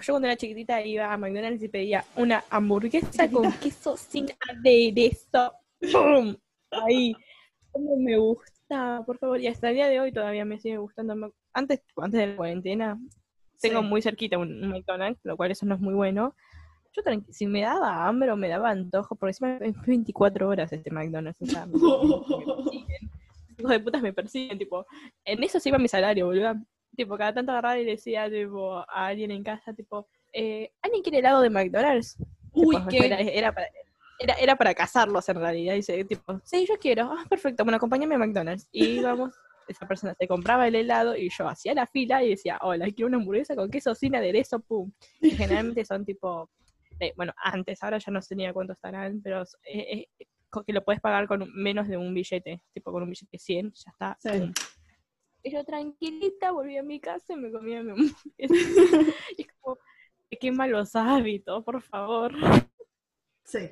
yo 0.02 0.12
cuando 0.12 0.28
era 0.28 0.36
chiquitita 0.36 0.80
iba 0.82 1.12
a 1.12 1.16
McDonald's 1.16 1.62
y 1.64 1.68
pedía 1.68 2.04
una 2.16 2.44
hamburguesa 2.50 3.28
con 3.28 3.50
queso 3.54 3.96
sin 3.96 4.28
aderezo. 4.48 5.52
¡Pum! 5.92 6.36
Ahí. 6.70 7.12
¿Cómo 7.72 7.96
me 7.96 8.16
gusta? 8.16 9.02
Por 9.06 9.18
favor. 9.18 9.40
Y 9.40 9.46
hasta 9.46 9.68
el 9.68 9.74
día 9.76 9.88
de 9.88 10.00
hoy 10.00 10.12
todavía 10.12 10.44
me 10.44 10.58
sigue 10.58 10.78
gustando. 10.78 11.32
Antes, 11.52 11.82
antes 11.96 12.20
de 12.20 12.26
la 12.28 12.36
cuarentena, 12.36 12.98
tengo 13.60 13.80
Sí. 13.80 13.86
muy 13.86 14.02
cerquita 14.02 14.38
un, 14.38 14.62
un 14.64 14.70
McDonald's, 14.70 15.20
lo 15.24 15.36
cual 15.36 15.50
eso 15.50 15.66
no 15.66 15.74
es 15.74 15.80
muy 15.80 15.94
bueno. 15.94 16.34
Yo 16.92 17.02
si 17.30 17.46
me 17.46 17.60
daba 17.62 18.06
hambre 18.08 18.32
o 18.32 18.36
me 18.36 18.48
daba 18.48 18.70
antojo, 18.70 19.14
porque 19.14 19.30
encima 19.30 19.56
es 19.58 19.74
24 19.86 20.48
horas 20.48 20.72
este 20.72 20.90
McDonald's, 20.90 21.40
o 21.40 21.46
sea, 21.46 21.66
me, 21.66 21.72
persiguen. 21.78 23.10
De 23.58 23.80
putas 23.80 24.02
me 24.02 24.12
persiguen, 24.12 24.58
tipo, 24.58 24.84
en 25.24 25.42
eso 25.44 25.60
se 25.60 25.68
iba 25.68 25.78
mi 25.78 25.86
salario, 25.88 26.26
boludo. 26.26 26.54
Tipo, 26.96 27.16
cada 27.16 27.32
tanto 27.34 27.52
agarraba 27.52 27.78
y 27.78 27.84
decía, 27.84 28.28
tipo, 28.28 28.78
a 28.78 29.06
alguien 29.06 29.30
en 29.30 29.44
casa, 29.44 29.72
tipo, 29.72 30.08
eh, 30.32 30.72
¿alguien 30.82 31.02
quiere 31.02 31.18
helado 31.18 31.40
de 31.42 31.50
McDonald's? 31.50 32.16
Uy, 32.52 32.76
Tipo, 32.88 33.04
era, 33.04 33.18
qué. 33.18 33.38
era 33.38 33.52
para, 33.54 33.68
era, 34.20 34.34
era 34.34 34.56
para 34.56 34.74
cazarlos 34.74 35.28
en 35.28 35.36
realidad. 35.36 35.74
Dice, 35.74 36.04
tipo, 36.04 36.40
sí, 36.44 36.66
yo 36.68 36.78
quiero. 36.78 37.10
Ah, 37.10 37.24
perfecto, 37.28 37.64
bueno, 37.64 37.76
acompáñame 37.76 38.14
a 38.14 38.18
McDonald's. 38.18 38.68
Y 38.70 38.84
íbamos, 39.00 39.34
esa 39.66 39.88
persona 39.88 40.14
se 40.18 40.28
compraba 40.28 40.68
el 40.68 40.74
helado 40.74 41.16
y 41.16 41.30
yo 41.30 41.48
hacía 41.48 41.74
la 41.74 41.86
fila 41.86 42.22
y 42.22 42.30
decía, 42.30 42.58
hola, 42.60 42.86
quiero 42.86 43.06
una 43.06 43.16
hamburguesa 43.16 43.56
con 43.56 43.70
queso 43.70 43.94
sin 43.94 44.14
aderezo, 44.14 44.60
pum. 44.60 44.92
Y 45.20 45.30
generalmente 45.76 45.84
son 45.84 46.04
tipo, 46.04 46.50
eh, 47.00 47.12
bueno, 47.16 47.32
antes, 47.42 47.82
ahora 47.82 47.98
ya 47.98 48.12
no 48.12 48.20
sé 48.20 48.36
ni 48.36 48.46
a 48.46 48.52
cuánto 48.52 48.74
estarán, 48.74 49.20
pero 49.22 49.42
eh, 49.64 50.06
eh, 50.18 50.26
que 50.66 50.72
lo 50.72 50.84
puedes 50.84 51.00
pagar 51.00 51.26
con 51.26 51.50
menos 51.54 51.88
de 51.88 51.96
un 51.96 52.12
billete, 52.12 52.60
tipo 52.74 52.92
con 52.92 53.02
un 53.02 53.10
billete 53.10 53.30
de 53.32 53.38
100, 53.38 53.72
ya 53.72 53.90
está. 53.90 54.18
Sí. 54.20 54.38
pum. 54.38 54.52
Y 55.42 55.52
yo 55.52 55.64
tranquilita 55.64 56.50
volví 56.50 56.76
a 56.76 56.82
mi 56.82 57.00
casa 57.00 57.32
y 57.32 57.36
me 57.36 57.50
comía 57.50 57.82
mi 57.82 57.92
hamburguesa. 57.92 58.54
y 59.38 59.42
es 59.42 59.48
como, 59.58 59.78
qué 60.38 60.52
malos 60.52 60.94
hábitos, 60.94 61.64
por 61.64 61.80
favor. 61.80 62.34
Sí. 63.44 63.70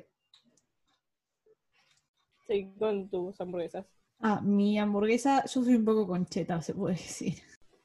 Sí, 2.49 2.73
con 2.79 3.07
tus 3.09 3.39
hamburguesas. 3.39 3.85
Ah, 4.19 4.41
mi 4.41 4.79
hamburguesa, 4.79 5.45
yo 5.45 5.63
soy 5.63 5.75
un 5.75 5.85
poco 5.85 6.07
concheta, 6.07 6.59
se 6.63 6.73
puede 6.73 6.95
decir. 6.95 7.35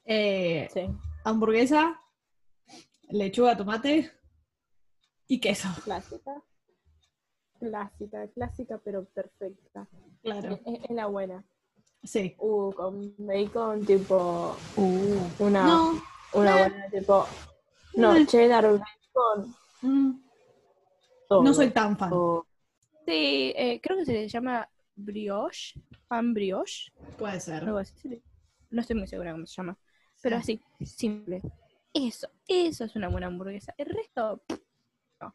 Eh, 0.07 0.69
Sí, 0.73 0.87
hamburguesa, 1.25 2.01
lechuga, 3.11 3.57
tomate 3.57 4.11
y 5.29 5.39
queso. 5.39 5.69
clásica. 5.85 6.43
Clásica, 7.61 8.27
clásica, 8.29 8.79
pero 8.85 9.05
perfecta. 9.05 9.87
Claro. 10.23 10.59
Es, 10.65 10.85
es 10.85 10.91
la 10.91 11.07
buena. 11.07 11.45
Sí. 12.03 12.35
Uh, 12.39 12.73
con 12.73 13.15
bacon, 13.19 13.85
tipo. 13.85 14.57
Uh. 14.77 15.21
Una, 15.45 15.65
No. 15.67 16.03
una 16.35 16.57
buena, 16.57 16.89
tipo. 16.91 17.27
No, 17.97 18.27
cheddar, 18.27 18.65
bacon, 18.79 19.55
mm, 19.83 20.21
todo. 21.29 21.43
No 21.43 21.55
soy 21.55 21.71
tan 21.71 21.97
fan. 21.97 22.11
Eh, 23.07 23.81
creo 23.83 23.97
que 23.99 24.05
se 24.05 24.29
llama 24.29 24.69
brioche, 24.97 25.81
pan 26.09 26.33
brioche, 26.35 26.93
Puede 27.19 27.41
ser. 27.41 27.65
algo 27.65 27.79
así. 27.79 27.95
sí. 27.99 28.23
No 28.71 28.81
estoy 28.81 28.97
muy 28.97 29.07
segura 29.07 29.33
cómo 29.33 29.47
se 29.47 29.55
llama. 29.57 29.77
Pero 30.23 30.41
Sí. 30.43 30.61
así, 30.79 30.87
simple. 30.87 31.43
Eso, 31.93 32.29
eso 32.49 32.85
es 32.85 32.97
una 32.97 33.09
buena 33.09 33.29
hamburguesa. 33.29 33.75
El 33.79 33.87
resto, 33.87 34.43
no. 35.21 35.35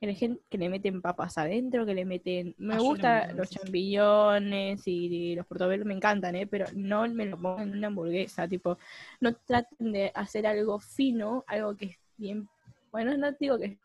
Que 0.00 0.06
le, 0.06 0.38
le 0.58 0.68
meten 0.70 1.02
papas 1.02 1.36
adentro, 1.38 1.84
que 1.84 1.94
le 1.94 2.04
meten... 2.04 2.54
Me 2.58 2.74
Ah, 2.74 2.76
le 2.78 2.82
gustan 2.82 3.36
los 3.36 3.50
champiñones 3.50 4.82
y 4.86 5.34
los 5.34 5.46
portobelos, 5.46 5.86
me 5.86 5.94
encantan, 5.94 6.34
¿eh? 6.36 6.46
Pero 6.46 6.66
no 6.74 7.06
me 7.08 7.26
lo 7.26 7.36
pongan 7.38 7.68
en 7.70 7.76
una 7.78 7.88
hamburguesa, 7.88 8.48
tipo... 8.48 8.78
No 9.20 9.34
traten 9.34 9.92
de 9.92 10.10
hacer 10.14 10.46
algo 10.46 10.78
fino, 10.78 11.44
algo 11.46 11.76
que 11.76 11.86
es 11.86 11.98
bien... 12.16 12.48
Bueno, 12.90 13.16
no 13.18 13.32
digo 13.32 13.58
que 13.58 13.64
es 13.66 13.78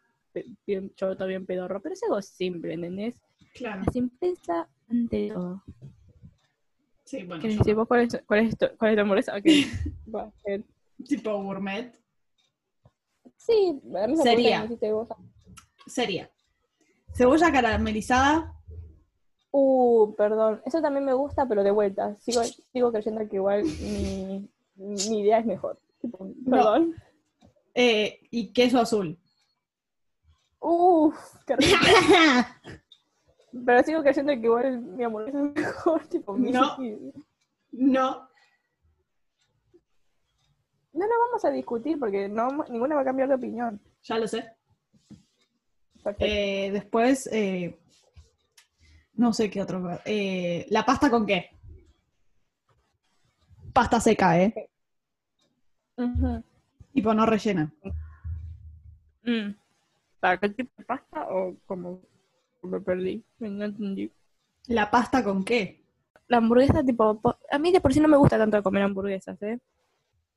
bien 0.65 0.93
choto, 0.95 1.25
bien 1.27 1.45
pedorro, 1.45 1.81
pero 1.81 1.93
es 1.93 2.03
algo 2.03 2.21
simple, 2.21 2.73
¿entendés? 2.73 3.21
Claro. 3.53 3.83
La 3.85 3.91
simpleza 3.91 4.67
ante 4.89 5.29
todo. 5.29 5.63
Sí, 7.05 7.23
bueno. 7.23 7.41
¿Querés 7.41 7.59
yo- 7.65 7.85
cuál 7.85 8.01
es, 8.01 8.23
cuál 8.25 8.39
es, 8.47 8.57
tu, 8.57 8.65
cuál 8.77 8.91
es 8.91 8.95
tu 8.95 9.01
hamburguesa? 9.01 9.33
Va, 10.15 10.31
tipo 11.05 11.43
gourmet. 11.43 11.93
Sí, 13.37 13.79
Sería. 14.23 14.67
Sería 15.85 16.29
cebolla 17.13 17.51
caramelizada. 17.51 18.53
Uh, 19.51 20.13
perdón. 20.15 20.61
Eso 20.65 20.81
también 20.81 21.05
me 21.05 21.13
gusta, 21.13 21.45
pero 21.47 21.63
de 21.63 21.71
vuelta. 21.71 22.15
Sigo, 22.19 22.41
sigo 22.71 22.91
creyendo 22.91 23.27
que 23.29 23.35
igual 23.35 23.63
mi, 23.63 24.49
mi 24.75 25.19
idea 25.19 25.39
es 25.39 25.45
mejor. 25.45 25.79
Tipo, 26.01 26.27
Perdón. 26.49 26.95
eh, 27.75 28.19
y 28.31 28.51
queso 28.51 28.79
azul. 28.79 29.17
Uf, 30.65 31.17
qué 31.45 31.55
rico. 31.57 31.77
Pero 33.65 33.83
sigo 33.83 34.01
creyendo 34.01 34.31
que 34.33 34.39
igual 34.39 34.79
mi 34.81 35.03
hamburguesa 35.03 35.39
es 35.45 35.53
mejor. 35.53 36.07
Tipo, 36.09 36.33
mi- 36.33 36.51
No. 36.51 36.77
No. 37.71 38.29
No 40.93 41.05
lo 41.07 41.19
vamos 41.27 41.43
a 41.43 41.49
discutir 41.49 41.99
porque 41.99 42.29
no, 42.29 42.63
ninguna 42.69 42.95
va 42.95 43.01
a 43.01 43.05
cambiar 43.05 43.27
de 43.27 43.35
opinión. 43.35 43.81
Ya 44.03 44.17
lo 44.17 44.27
sé. 44.27 44.55
Eh, 46.19 46.69
después, 46.71 47.27
eh, 47.31 47.77
no 49.15 49.33
sé 49.33 49.49
qué 49.49 49.61
otro. 49.61 49.99
Eh, 50.05 50.65
la 50.69 50.85
pasta 50.85 51.09
con 51.09 51.25
qué? 51.25 51.49
Pasta 53.73 53.99
seca, 53.99 54.39
¿eh? 54.39 54.69
Ujú. 55.97 56.43
Tipo 56.93 57.13
no 57.13 57.25
rellena. 57.25 57.73
Mm. 59.23 59.55
¿Para 60.23 60.37
qué 60.37 60.47
tipo 60.47 60.71
de 60.77 60.85
pasta 60.85 61.27
o 61.29 61.57
como 61.65 62.01
me 62.61 62.79
perdí? 62.79 63.25
No 63.39 63.65
entendí. 63.65 64.09
¿La 64.67 64.89
pasta 64.89 65.21
con 65.21 65.43
qué? 65.43 65.83
La 66.29 66.37
hamburguesa, 66.37 66.81
tipo, 66.81 67.19
po- 67.19 67.37
a 67.51 67.59
mí 67.59 67.73
de 67.73 67.81
por 67.81 67.93
sí 67.93 67.99
no 67.99 68.07
me 68.07 68.15
gusta 68.15 68.37
tanto 68.37 68.63
comer 68.63 68.83
hamburguesas, 68.83 69.41
¿eh? 69.41 69.59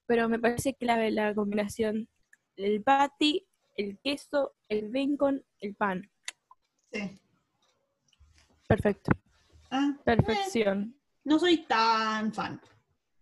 Pero 0.07 0.29
me 0.29 0.41
parece 0.41 0.75
clave 0.75 1.13
la 1.13 1.33
combinación. 1.37 2.09
El 2.57 2.83
patty, 2.83 3.47
el 3.77 3.97
queso, 4.01 4.57
el 4.69 4.91
bacon, 4.91 5.45
el 5.61 5.77
pan. 5.77 6.11
Sí. 6.93 7.21
Perfecto. 8.67 9.13
Ah, 9.71 9.95
Perfección. 10.05 10.97
no 11.23 11.39
soy 11.39 11.59
tan 11.59 12.33
fan. 12.33 12.61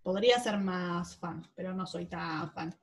Podría 0.03 0.39
ser 0.41 0.57
más 0.57 1.15
fan, 1.19 1.47
pero 1.55 1.75
no 1.75 1.87
soy 1.87 2.07
tan 2.07 2.51
fan. 2.53 2.75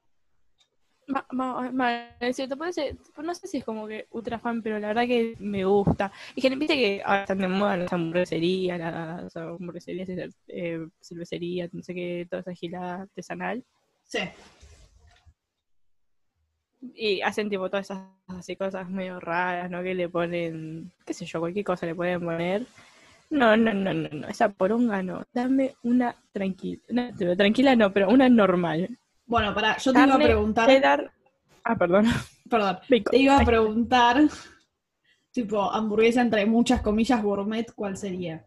Ma- 1.12 1.26
ma- 1.32 1.72
ma- 1.72 2.08
es 2.20 2.36
cierto, 2.38 2.58
puede 2.58 2.72
ser, 2.72 2.96
no 3.22 3.36
sé 3.36 3.48
si 3.48 3.58
es 3.58 3.66
como 3.66 3.86
que 3.86 4.08
ultra 4.12 4.40
fan, 4.40 4.62
pero 4.62 4.80
la 4.80 4.88
verdad 4.88 5.06
que 5.06 5.36
me 5.40 5.66
gusta. 5.66 6.12
Y 6.36 6.42
que 6.42 6.50
viste 6.56 6.76
que 6.76 7.02
ahora 7.04 7.22
están 7.24 7.40
de 7.40 7.48
moda 7.50 7.76
las 7.76 7.92
hamburgueserías, 7.92 8.80
las 8.80 9.36
hamburgueserías, 9.36 10.08
eh, 10.48 10.88
cervecerías, 11.02 11.74
no 11.74 11.84
sé 11.84 11.94
qué, 11.94 12.28
toda 12.30 12.42
esa 12.42 12.54
gilada 12.54 13.02
artesanal. 13.02 13.64
Sí. 14.04 14.20
Y 16.96 17.22
hacen 17.22 17.50
tipo 17.50 17.70
todas 17.70 17.88
esas 17.88 18.08
así 18.28 18.56
cosas 18.56 18.90
medio 18.90 19.20
raras, 19.20 19.70
¿no? 19.70 19.84
Que 19.84 19.94
le 19.94 20.08
ponen, 20.10 20.92
qué 21.06 21.14
sé 21.14 21.26
yo, 21.26 21.40
cualquier 21.40 21.66
cosa 21.66 21.86
le 21.86 21.94
pueden 21.96 22.22
poner. 22.22 22.66
No, 23.30 23.56
no, 23.56 23.74
no, 23.74 23.94
no, 23.94 24.10
no, 24.10 24.28
esa 24.28 24.50
poronga 24.50 25.04
no. 25.04 25.24
Dame 25.34 25.76
una 25.84 26.16
tranquila, 26.32 26.82
tranquila 27.38 27.76
no, 27.76 27.92
pero 27.94 28.10
una 28.10 28.28
normal. 28.30 28.98
Bueno, 29.32 29.54
para, 29.54 29.78
yo 29.78 29.94
te 29.94 30.02
iba 30.02 30.16
a 30.16 30.20
preguntar. 30.20 30.68
cheddar. 30.68 31.14
Ah, 31.64 31.78
perdón. 31.78 32.06
Perdón. 32.50 32.80
Bacon. 32.90 33.12
Te 33.12 33.18
iba 33.18 33.38
a 33.38 33.46
preguntar, 33.46 34.24
tipo, 35.32 35.72
hamburguesa 35.72 36.20
entre 36.20 36.46
muchas 36.46 36.82
comillas 36.82 37.24
gourmet, 37.24 37.66
¿cuál 37.74 37.96
sería? 37.96 38.46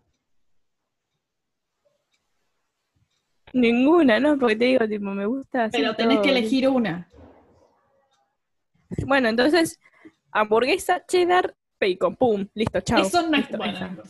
Ninguna, 3.55 4.21
¿no? 4.21 4.39
Porque 4.39 4.57
te 4.57 4.67
digo, 4.67 4.87
tipo, 4.87 5.07
me 5.07 5.25
gusta 5.25 5.65
así 5.65 5.79
Pero 5.79 5.97
tenés 5.97 6.21
que 6.21 6.29
elegir 6.29 6.69
una. 6.69 7.09
Bueno, 9.07 9.31
entonces, 9.31 9.81
hamburguesa, 10.33 11.03
cheddar, 11.07 11.57
bacon, 11.81 12.15
pum, 12.15 12.47
listo, 12.53 12.83
chao. 12.83 13.07
Eso 13.07 13.23
no 13.23 13.39
es 13.39 13.49
Listo, 13.49 13.57
bueno. 13.57 14.03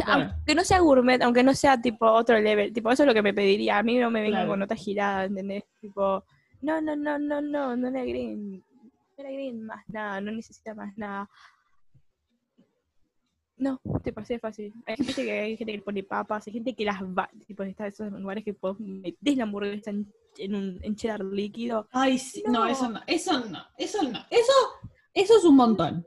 Sea. 0.00 0.14
Aunque 0.14 0.54
no 0.54 0.64
sea 0.64 0.78
gourmet, 0.80 1.22
aunque 1.22 1.42
no 1.42 1.54
sea 1.54 1.80
tipo 1.80 2.06
otro 2.06 2.38
level, 2.38 2.72
tipo, 2.72 2.90
eso 2.90 3.02
es 3.02 3.06
lo 3.06 3.14
que 3.14 3.22
me 3.22 3.34
pediría. 3.34 3.78
A 3.78 3.82
mí 3.82 3.98
no 3.98 4.10
me 4.10 4.20
vengan 4.20 4.40
Claro. 4.40 4.50
con 4.50 4.58
notas 4.60 4.78
giradas, 4.78 5.28
¿entendés? 5.28 5.64
Tipo, 5.80 6.24
no, 6.62 6.80
no, 6.80 6.96
no, 6.96 7.18
no, 7.18 7.40
no, 7.40 7.76
no 7.76 7.90
le 7.90 8.00
agreguen, 8.00 8.52
no 8.58 9.22
le 9.24 9.28
agreguen 9.28 9.62
más 9.64 9.84
nada, 9.88 10.20
no 10.20 10.32
necesita 10.32 10.74
más 10.74 10.96
nada. 10.98 11.28
No, 13.56 13.78
te 14.02 14.10
pasé 14.12 14.38
fácil. 14.38 14.72
Hay 14.86 14.96
gente 14.96 15.14
que 15.22 15.30
hay 15.38 15.56
gente 15.56 15.72
que 15.74 15.82
pone 15.82 16.02
papas, 16.02 16.46
hay 16.46 16.52
gente 16.54 16.74
que 16.74 16.84
las 16.86 17.02
va, 17.02 17.28
tipo, 17.46 17.62
está 17.62 17.84
en 17.84 17.88
esos 17.92 18.10
lugares 18.12 18.42
que 18.42 18.52
vos 18.52 18.80
metés 18.80 19.36
la 19.36 19.42
hamburguesa 19.42 19.90
en, 19.90 20.10
en 20.38 20.54
un 20.54 20.78
en 20.82 20.96
cheddar 20.96 21.22
líquido. 21.22 21.86
Ay, 21.92 22.18
sí, 22.18 22.42
no. 22.46 22.52
No. 22.64 22.66
eso 22.66 22.88
no, 22.88 23.00
eso 23.06 23.44
no, 23.50 23.58
eso 23.76 24.02
no. 24.02 24.18
Eso, 24.30 24.52
eso 25.12 25.36
es 25.36 25.44
un 25.44 25.56
montón. 25.56 26.06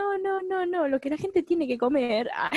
No, 0.00 0.18
no, 0.18 0.42
no, 0.42 0.66
no, 0.66 0.88
lo 0.88 0.98
que 1.00 1.10
la 1.10 1.16
gente 1.18 1.42
tiene 1.42 1.66
que 1.68 1.76
comer 1.78 2.28
ah, 2.34 2.50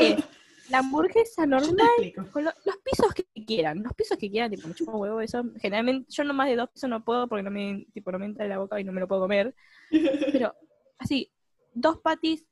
es 0.00 0.16
la 0.70 0.78
hamburguesa 0.78 1.46
normal 1.46 1.86
explico. 1.86 2.26
con 2.32 2.44
lo- 2.44 2.52
los 2.64 2.76
pisos 2.78 3.14
que 3.14 3.24
quieran, 3.46 3.82
los 3.82 3.92
pisos 3.94 4.18
que 4.18 4.30
quieran, 4.30 4.50
tipo, 4.50 4.68
me 4.68 4.74
huevo 4.98 5.20
eso. 5.20 5.42
Generalmente, 5.60 6.10
yo 6.10 6.24
no 6.24 6.34
más 6.34 6.48
de 6.48 6.56
dos 6.56 6.68
pisos 6.70 6.90
no 6.90 7.04
puedo 7.04 7.28
porque 7.28 7.42
no 7.42 7.50
me, 7.50 7.86
tipo, 7.94 8.10
no 8.12 8.18
me 8.18 8.26
entra 8.26 8.44
en 8.44 8.50
la 8.50 8.58
boca 8.58 8.78
y 8.80 8.84
no 8.84 8.92
me 8.92 9.00
lo 9.00 9.08
puedo 9.08 9.22
comer. 9.22 9.54
Pero, 10.32 10.54
así, 10.98 11.30
dos 11.72 11.98
patis, 11.98 12.44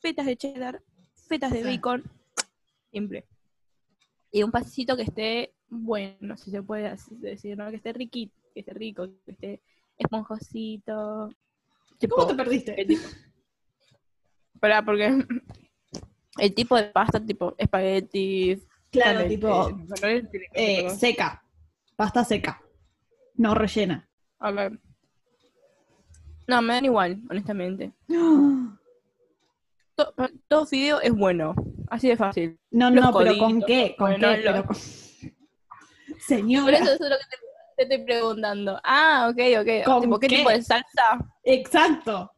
fetas 0.00 0.26
de 0.26 0.36
cheddar, 0.36 0.82
fetas 1.28 1.52
de 1.52 1.62
bacon, 1.62 2.02
simple. 2.90 3.24
Y 4.30 4.42
un 4.42 4.50
pasito 4.50 4.96
que 4.96 5.02
esté 5.02 5.54
bueno, 5.68 6.36
si 6.36 6.50
se 6.50 6.62
puede 6.62 6.94
decir, 7.10 7.56
¿no? 7.56 7.70
Que 7.70 7.76
esté 7.76 7.92
riquito, 7.92 8.34
que 8.52 8.60
esté 8.60 8.74
rico, 8.74 9.08
que 9.24 9.30
esté 9.32 9.62
esponjosito. 9.96 11.30
Tipo, 11.98 12.16
¿Cómo 12.16 12.26
te 12.28 12.34
perdiste? 12.34 12.80
el 12.80 12.86
tipo. 12.88 13.08
Espera, 14.62 14.84
porque 14.84 15.06
el 16.38 16.54
tipo 16.54 16.76
de 16.76 16.84
pasta, 16.84 17.18
tipo 17.18 17.52
espagueti, 17.58 18.62
Claro, 18.92 19.26
tipo, 19.26 19.70
eh, 20.02 20.22
eh, 20.54 20.90
seca. 20.90 21.42
Pasta 21.96 22.22
seca. 22.24 22.62
No 23.34 23.54
rellena. 23.56 24.08
A 24.38 24.52
ver. 24.52 24.78
No, 26.46 26.62
me 26.62 26.74
dan 26.74 26.84
igual, 26.84 27.18
honestamente. 27.28 27.90
To- 29.96 30.14
pa- 30.14 30.30
todo 30.48 30.64
fideo 30.64 31.00
es 31.00 31.12
bueno. 31.12 31.54
Así 31.90 32.08
de 32.08 32.16
fácil. 32.16 32.56
No, 32.70 32.88
Los 32.90 33.04
no, 33.04 33.18
pero 33.18 33.36
¿con 33.38 33.60
qué? 33.62 33.94
¿Con 33.98 34.10
bueno, 34.12 34.28
qué? 34.28 34.36
los- 34.36 34.52
Pero 34.52 34.66
con- 34.66 34.76
Por 36.12 36.20
Señora, 36.20 36.78
eso, 36.78 36.92
eso 36.92 37.04
es 37.04 37.10
lo 37.10 37.16
que 37.16 37.24
te, 37.24 37.36
te 37.76 37.82
estoy 37.94 38.04
preguntando. 38.06 38.80
Ah, 38.84 39.28
ok, 39.30 39.38
ok. 39.60 39.84
¿Con 39.84 40.00
Tipo, 40.02 40.18
¿Qué, 40.20 40.28
qué? 40.28 40.36
tipo 40.36 40.50
de 40.50 40.62
salsa? 40.62 41.18
exacto. 41.42 42.30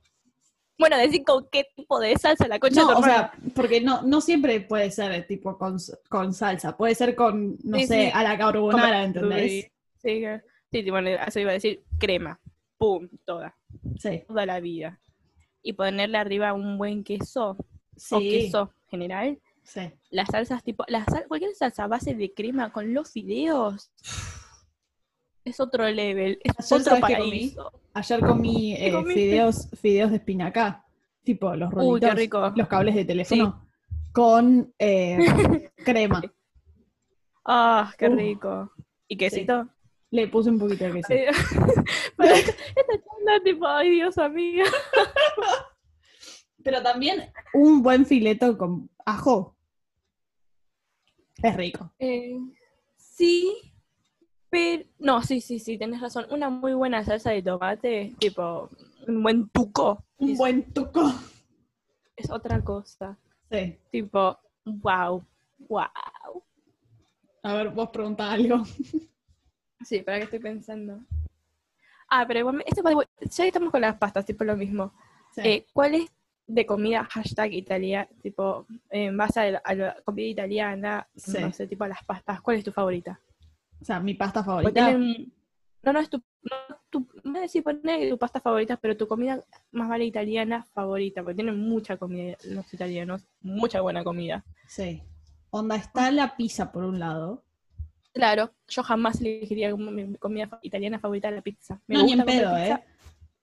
Bueno, 0.79 0.97
decir 0.99 1.23
con 1.25 1.47
qué 1.53 1.67
tipo 1.77 2.01
de 2.01 2.17
salsa 2.17 2.49
la 2.49 2.59
concha 2.59 2.83
No, 2.83 2.99
o 2.99 3.03
sea, 3.03 3.33
porque 3.55 3.81
no, 3.81 4.03
no 4.03 4.21
siempre 4.21 4.61
puede 4.61 4.91
ser 4.91 5.13
eh, 5.13 5.23
tipo 5.23 5.57
con, 5.57 5.77
con 6.09 6.35
salsa, 6.35 6.77
puede 6.77 6.95
ser 6.97 7.15
con, 7.15 7.57
no 7.63 7.79
Sí, 7.79 7.87
sé, 7.87 8.05
sí. 8.07 8.11
a 8.13 8.23
la 8.25 8.37
carbonara, 8.37 9.05
¿entendés? 9.05 9.71
Sí, 10.03 10.25
sí, 10.73 10.83
tipo, 10.83 10.99
eso 10.99 11.41
iba 11.41 11.51
a 11.51 11.55
decir 11.55 11.85
crema. 11.99 12.41
Pum, 12.77 13.09
toda. 13.25 13.57
Sí, 14.01 14.25
Toda 14.27 14.45
la 14.47 14.59
vida. 14.61 15.01
Y 15.63 15.75
ponerle 15.75 16.19
arriba 16.19 16.53
un 16.53 16.77
buen 16.77 17.05
queso 17.05 17.57
o 18.11 18.19
queso 18.19 18.73
general. 18.89 19.39
sí. 19.63 19.81
Las 20.11 20.29
salsas 20.29 20.63
tipo, 20.65 20.85
la 20.89 21.05
sal- 21.05 21.27
cualquier 21.29 21.55
salsa 21.55 21.87
base 21.87 22.15
de 22.15 22.35
crema 22.35 22.73
con 22.73 22.93
los 22.93 23.11
fideos 23.13 23.91
es 25.45 25.61
otro 25.61 25.89
level, 25.89 26.39
es 26.43 26.53
Ayer, 26.73 26.81
otro 26.81 26.97
¿sabes 26.97 27.05
qué 27.07 27.17
comí? 27.17 27.31
paraíso. 27.31 27.73
Ayer 27.93 28.21
comí 28.21 28.75
¿Qué 28.77 28.87
eh, 28.89 29.05
fideos, 29.13 29.69
fideos 29.81 30.11
de 30.11 30.17
espinaca, 30.17 30.85
tipo 31.23 31.55
los 31.55 31.71
Uy, 31.73 31.77
rolitos, 32.01 32.11
qué 32.11 32.17
rico. 32.17 32.53
los 32.57 32.69
cables 32.69 32.95
de 32.95 33.05
teléfono, 33.05 33.67
con 34.13 34.73
eh, 34.79 35.19
crema. 35.85 36.23
Ah, 37.45 37.93
qué 37.99 38.09
Uh. 38.09 38.15
rico. 38.17 38.73
¿Y 39.07 39.17
quesito? 39.17 39.69
Le 40.11 40.29
puse 40.29 40.49
un 40.51 40.59
poquito 40.59 40.85
de 40.85 40.93
queso. 40.93 41.09
Sí. 41.13 41.25
Pero 42.17 42.35
esta 42.35 42.51
esta 42.53 42.93
charla 42.93 43.43
tipo, 43.45 43.67
ay 43.67 43.91
Dios, 43.91 44.17
amiga. 44.19 44.65
Pero 46.63 46.83
también 46.83 47.31
un 47.53 47.83
buen 47.83 48.07
fileto 48.07 48.57
con 48.57 48.89
ajo. 49.05 49.57
Es 51.43 51.57
rico. 51.57 51.93
Eh, 51.99 52.39
sí, 52.97 53.74
pero 54.55 54.85
no, 54.99 55.23
sí, 55.23 55.41
sí, 55.41 55.59
sí, 55.59 55.77
tenés 55.79 56.01
razón. 56.01 56.27
Una 56.31 56.49
muy 56.51 56.75
buena 56.75 57.05
salsa 57.05 57.31
de 57.33 57.43
tomate, 57.43 58.15
tipo 58.19 58.71
un 59.09 59.23
buen 59.23 59.49
tuco, 59.49 60.05
Un 60.19 60.31
es, 60.31 60.39
buen 60.39 60.73
tuco. 60.73 61.13
es 62.17 62.31
otra 62.31 62.63
cosa. 62.63 63.19
Sí. 63.51 63.77
Tipo, 63.91 64.39
wow, 64.65 65.25
wow. 65.69 66.43
A 67.43 67.55
ver, 67.55 67.71
vos 67.71 67.89
preguntá 67.91 68.33
algo. 68.33 68.63
Sí, 69.85 70.01
para 70.01 70.17
que 70.17 70.25
estoy 70.25 70.39
pensando. 70.39 70.99
Ah, 72.09 72.25
pero 72.27 72.39
igual, 72.41 72.63
este, 72.65 73.29
ya 73.29 73.47
estamos 73.47 73.71
con 73.71 73.83
las 73.83 73.99
pastas, 73.99 74.25
tipo 74.25 74.43
lo 74.43 74.57
mismo. 74.57 74.95
Sí. 75.33 75.43
Eh, 75.45 75.67
¿Cuál 75.75 75.97
es 75.97 76.11
de 76.47 76.65
comida 76.65 77.05
hashtag 77.05 77.53
Italia, 77.53 78.09
tipo, 78.23 78.67
en 78.89 79.15
base 79.15 79.41
a 79.41 79.51
la, 79.51 79.59
a 79.59 79.75
la 79.75 79.97
comida 80.03 80.27
italiana, 80.29 81.07
Sí. 81.17 81.37
no 81.39 81.53
sé, 81.53 81.67
tipo 81.67 81.85
a 81.85 81.89
las 81.89 82.03
pastas, 82.05 82.41
¿cuál 82.41 82.57
es 82.57 82.65
tu 82.65 82.73
favorita? 82.73 83.21
O 83.81 83.85
sea, 83.85 84.01
mi 84.01 84.15
pasta 84.15 84.43
favorita. 84.43 84.93
no, 84.93 85.93
no 85.93 86.01
es 86.01 86.09
tu, 86.09 86.19
no, 86.43 86.77
tu, 86.91 87.07
no 87.25 87.41
decir 87.41 87.63
poner 87.63 88.09
tu 88.09 88.19
pasta 88.19 88.41
favorita, 88.41 88.77
pero 88.77 88.97
tu 88.97 89.07
comida 89.07 89.45
más 89.73 89.89
vale 89.89 90.05
italiana 90.05 90.65
favorita, 90.73 91.23
porque 91.23 91.37
tienen 91.37 91.59
mucha 91.59 91.97
comida 91.97 92.37
los 92.45 92.73
italianos, 92.73 93.27
mucha 93.41 93.81
buena 93.81 94.03
comida. 94.05 94.45
Sí. 94.67 95.03
Onda, 95.51 95.77
está 95.77 96.11
la 96.11 96.37
pizza 96.37 96.73
por 96.73 96.85
un 96.85 96.99
lado. 96.99 97.45
Claro, 98.13 98.53
yo 98.69 98.83
jamás 98.83 99.21
elegiría 99.21 99.71
como 99.71 99.91
mi 99.91 100.15
comida 100.17 100.59
italiana 100.63 100.99
favorita 100.99 101.31
la 101.31 101.43
pizza. 101.43 101.81
Me 101.87 101.97
No, 101.97 102.05
ni 102.05 102.13
en 102.13 102.25
pedo, 102.25 102.51
pizza, 102.51 102.69
¿eh? 102.69 102.85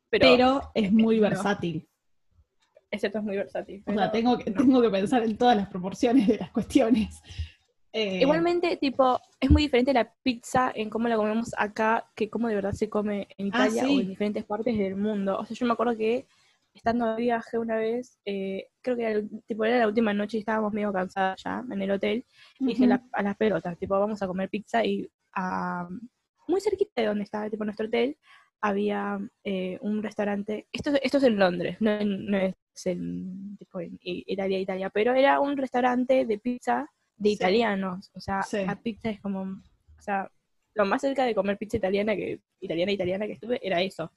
Pero, 0.09 0.27
Pero 0.27 0.71
es 0.73 0.91
muy 0.91 1.19
versátil. 1.19 1.87
excepto 2.89 3.19
es 3.19 3.23
muy 3.23 3.37
versátil. 3.37 3.83
O 3.85 3.93
sea, 3.93 4.11
tengo 4.11 4.37
que, 4.37 4.49
no. 4.51 4.57
tengo 4.57 4.81
que 4.81 4.89
pensar 4.89 5.23
en 5.23 5.37
todas 5.37 5.55
las 5.55 5.67
proporciones 5.69 6.27
de 6.27 6.37
las 6.37 6.51
cuestiones. 6.51 7.21
Eh, 7.93 8.21
Igualmente, 8.21 8.77
tipo, 8.77 9.19
es 9.39 9.49
muy 9.51 9.63
diferente 9.63 9.93
la 9.93 10.13
pizza 10.23 10.71
en 10.73 10.89
cómo 10.89 11.07
la 11.07 11.17
comemos 11.17 11.51
acá 11.57 12.09
que 12.15 12.29
cómo 12.29 12.47
de 12.47 12.55
verdad 12.55 12.71
se 12.71 12.89
come 12.89 13.27
en 13.37 13.47
Ah, 13.53 13.67
Italia 13.67 13.83
sí. 13.85 13.97
o 13.97 14.01
en 14.01 14.07
diferentes 14.09 14.45
partes 14.45 14.77
del 14.77 14.95
mundo. 14.95 15.37
O 15.39 15.45
sea, 15.45 15.55
yo 15.55 15.65
me 15.65 15.73
acuerdo 15.73 15.97
que 15.97 16.25
estando 16.73 17.15
de 17.15 17.21
viaje 17.21 17.57
una 17.57 17.75
vez, 17.75 18.17
eh, 18.25 18.67
creo 18.81 18.95
que 18.95 19.03
era, 19.03 19.21
tipo, 19.45 19.65
era 19.65 19.77
la 19.79 19.87
última 19.87 20.13
noche 20.13 20.37
y 20.37 20.39
estábamos 20.39 20.71
medio 20.71 20.93
cansadas 20.93 21.41
ya 21.43 21.63
en 21.69 21.81
el 21.81 21.91
hotel. 21.91 22.25
Y 22.59 22.65
dije 22.67 22.87
la- 22.87 23.03
a 23.11 23.23
las 23.23 23.35
pelotas, 23.35 23.77
tipo, 23.77 23.99
vamos 23.99 24.21
a 24.23 24.27
comer 24.27 24.49
pizza 24.49 24.85
y 24.85 25.09
ah, 25.33 25.89
muy 26.47 26.61
cerquita 26.61 27.01
de 27.01 27.07
donde 27.07 27.23
estaba 27.25 27.49
tipo 27.49 27.63
nuestro 27.65 27.87
hotel, 27.87 28.17
había 28.61 29.19
eh, 29.43 29.77
un 29.81 30.01
restaurante, 30.03 30.67
esto, 30.71 30.91
esto 31.01 31.17
es 31.17 31.23
en 31.23 31.37
Londres, 31.39 31.77
no, 31.81 31.91
en- 31.91 32.25
no 32.25 32.37
es 32.37 32.55
en, 32.85 33.57
tipo, 33.57 33.79
en 33.81 33.97
Italia, 34.01 34.59
Italia, 34.59 34.89
pero 34.89 35.13
era 35.13 35.39
un 35.39 35.57
restaurante 35.57 36.25
de 36.25 36.37
pizza 36.39 36.89
de 37.21 37.29
Sí. 37.29 37.35
italianos, 37.35 38.09
o 38.15 38.19
sea, 38.19 38.41
Sí. 38.43 38.65
la 38.65 38.75
pizza 38.75 39.09
es 39.09 39.21
como, 39.21 39.41
o 39.43 40.01
sea, 40.01 40.29
lo 40.73 40.85
más 40.85 41.01
cerca 41.01 41.23
de 41.25 41.35
comer 41.35 41.57
pizza 41.57 41.77
italiana 41.77 42.15
que 42.15 42.39
italiana 42.59 42.91
italiana 42.91 43.25
que 43.27 43.33
estuve 43.33 43.59
era 43.65 43.81
eso. 43.81 44.11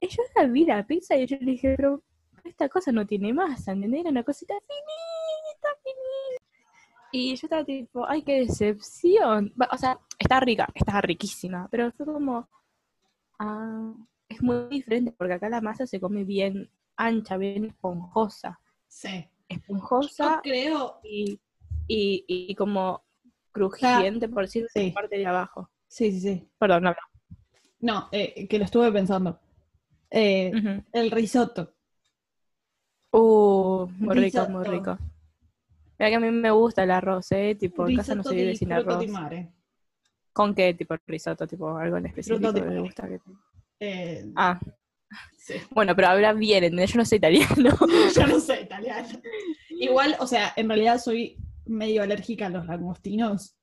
Y 0.00 0.08
yo 0.08 0.22
la 0.36 0.44
vi 0.46 0.64
la 0.64 0.86
pizza 0.86 1.16
y 1.16 1.26
yo 1.26 1.36
le 1.40 1.52
dije, 1.52 1.74
pero 1.76 2.02
esta 2.44 2.68
cosa 2.68 2.92
no 2.92 3.06
tiene 3.06 3.32
masa, 3.32 3.72
¿entendés? 3.72 4.00
Era 4.00 4.10
una 4.10 4.22
cosita 4.22 4.54
finita, 4.60 5.68
finita. 5.82 6.44
Y 7.12 7.34
yo 7.36 7.46
estaba 7.46 7.64
tipo, 7.64 8.06
ay, 8.06 8.22
qué 8.22 8.40
decepción. 8.40 9.52
O 9.72 9.76
sea, 9.78 9.98
está 10.18 10.40
rica, 10.40 10.68
está 10.74 11.00
riquísima, 11.00 11.66
pero 11.70 11.90
fue 11.92 12.06
como, 12.06 12.48
ah, 13.38 13.92
es 14.28 14.42
muy 14.42 14.68
diferente 14.68 15.12
porque 15.12 15.32
acá 15.34 15.48
la 15.48 15.60
masa 15.60 15.86
se 15.86 15.98
come 16.00 16.24
bien 16.24 16.70
ancha, 16.96 17.36
bien 17.36 17.64
esponjosa. 17.64 18.60
Sí. 18.86 19.26
Esponjosa 19.48 20.40
creo. 20.42 21.00
y, 21.04 21.40
y, 21.86 22.24
y 22.28 22.54
como 22.54 23.02
crujiente, 23.52 24.28
por 24.28 24.44
decirlo, 24.44 24.68
en 24.74 24.82
Sí. 24.82 24.88
la 24.88 24.94
parte 24.94 25.18
de 25.18 25.26
abajo. 25.26 25.70
Sí, 25.88 26.12
sí, 26.12 26.20
sí. 26.20 26.48
Perdón, 26.58 26.82
no. 26.84 26.94
No, 27.80 28.08
eh, 28.12 28.46
que 28.48 28.58
lo 28.58 28.64
estuve 28.64 28.90
pensando. 28.92 29.38
Eh. 30.10 30.52
El 30.92 31.10
risotto. 31.10 31.74
Uh, 33.10 33.86
muy 33.98 34.14
rico, 34.16 34.48
muy 34.48 34.64
rico. 34.64 34.98
Mira 35.98 36.10
que 36.10 36.14
a 36.16 36.20
mí 36.20 36.30
me 36.30 36.50
gusta 36.50 36.84
el 36.84 36.90
arroz, 36.90 37.32
¿eh? 37.32 37.56
Tipo, 37.58 37.88
en 37.88 37.96
casa 37.96 38.14
no 38.14 38.22
se 38.22 38.34
vive 38.34 38.54
sin 38.54 38.72
arroz. 38.72 39.06
mare. 39.08 39.52
¿Con 40.32 40.54
qué 40.54 40.74
tipo 40.74 40.94
de 40.94 41.00
risotto? 41.06 41.46
Tipo, 41.46 41.76
algo 41.76 41.96
en 41.96 42.06
específico 42.06 42.52
que 42.52 42.62
me 42.62 42.80
gusta. 42.80 43.08
que- 43.08 43.20
Eh, 43.80 44.30
Ah, 44.36 44.58
sí. 45.36 45.54
bueno, 45.70 45.94
pero 45.96 46.08
habla 46.08 46.32
bien, 46.32 46.64
¿entendés? 46.64 46.92
Yo 46.92 46.98
no 46.98 47.04
soy 47.04 47.18
italiano. 47.18 47.76
Yo 48.14 48.26
no 48.26 48.40
sé 48.40 48.62
italiano. 48.62 49.08
Igual, 49.70 50.16
o 50.18 50.26
sea, 50.26 50.52
en 50.56 50.68
realidad 50.68 50.98
soy 50.98 51.36
medio 51.66 52.02
alérgica 52.02 52.46
a 52.46 52.50
los 52.50 52.66
langostinos. 52.66 53.56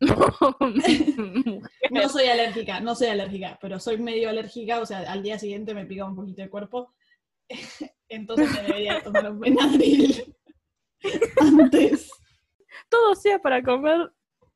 No 1.90 2.08
soy 2.08 2.26
alérgica, 2.26 2.80
no 2.80 2.94
soy 2.94 3.08
alérgica, 3.08 3.58
pero 3.60 3.78
soy 3.78 3.98
medio 3.98 4.30
alérgica, 4.30 4.80
o 4.80 4.86
sea, 4.86 5.00
al 5.00 5.22
día 5.22 5.38
siguiente 5.38 5.74
me 5.74 5.84
pica 5.84 6.06
un 6.06 6.16
poquito 6.16 6.42
el 6.42 6.48
cuerpo. 6.48 6.94
Entonces 8.08 8.50
me 8.50 8.62
debería 8.62 9.02
tomar 9.02 9.30
un 9.30 9.40
Benadryl 9.40 10.34
antes. 11.38 12.10
Todo 12.88 13.14
sea 13.14 13.38
para 13.38 13.62
comer 13.62 14.10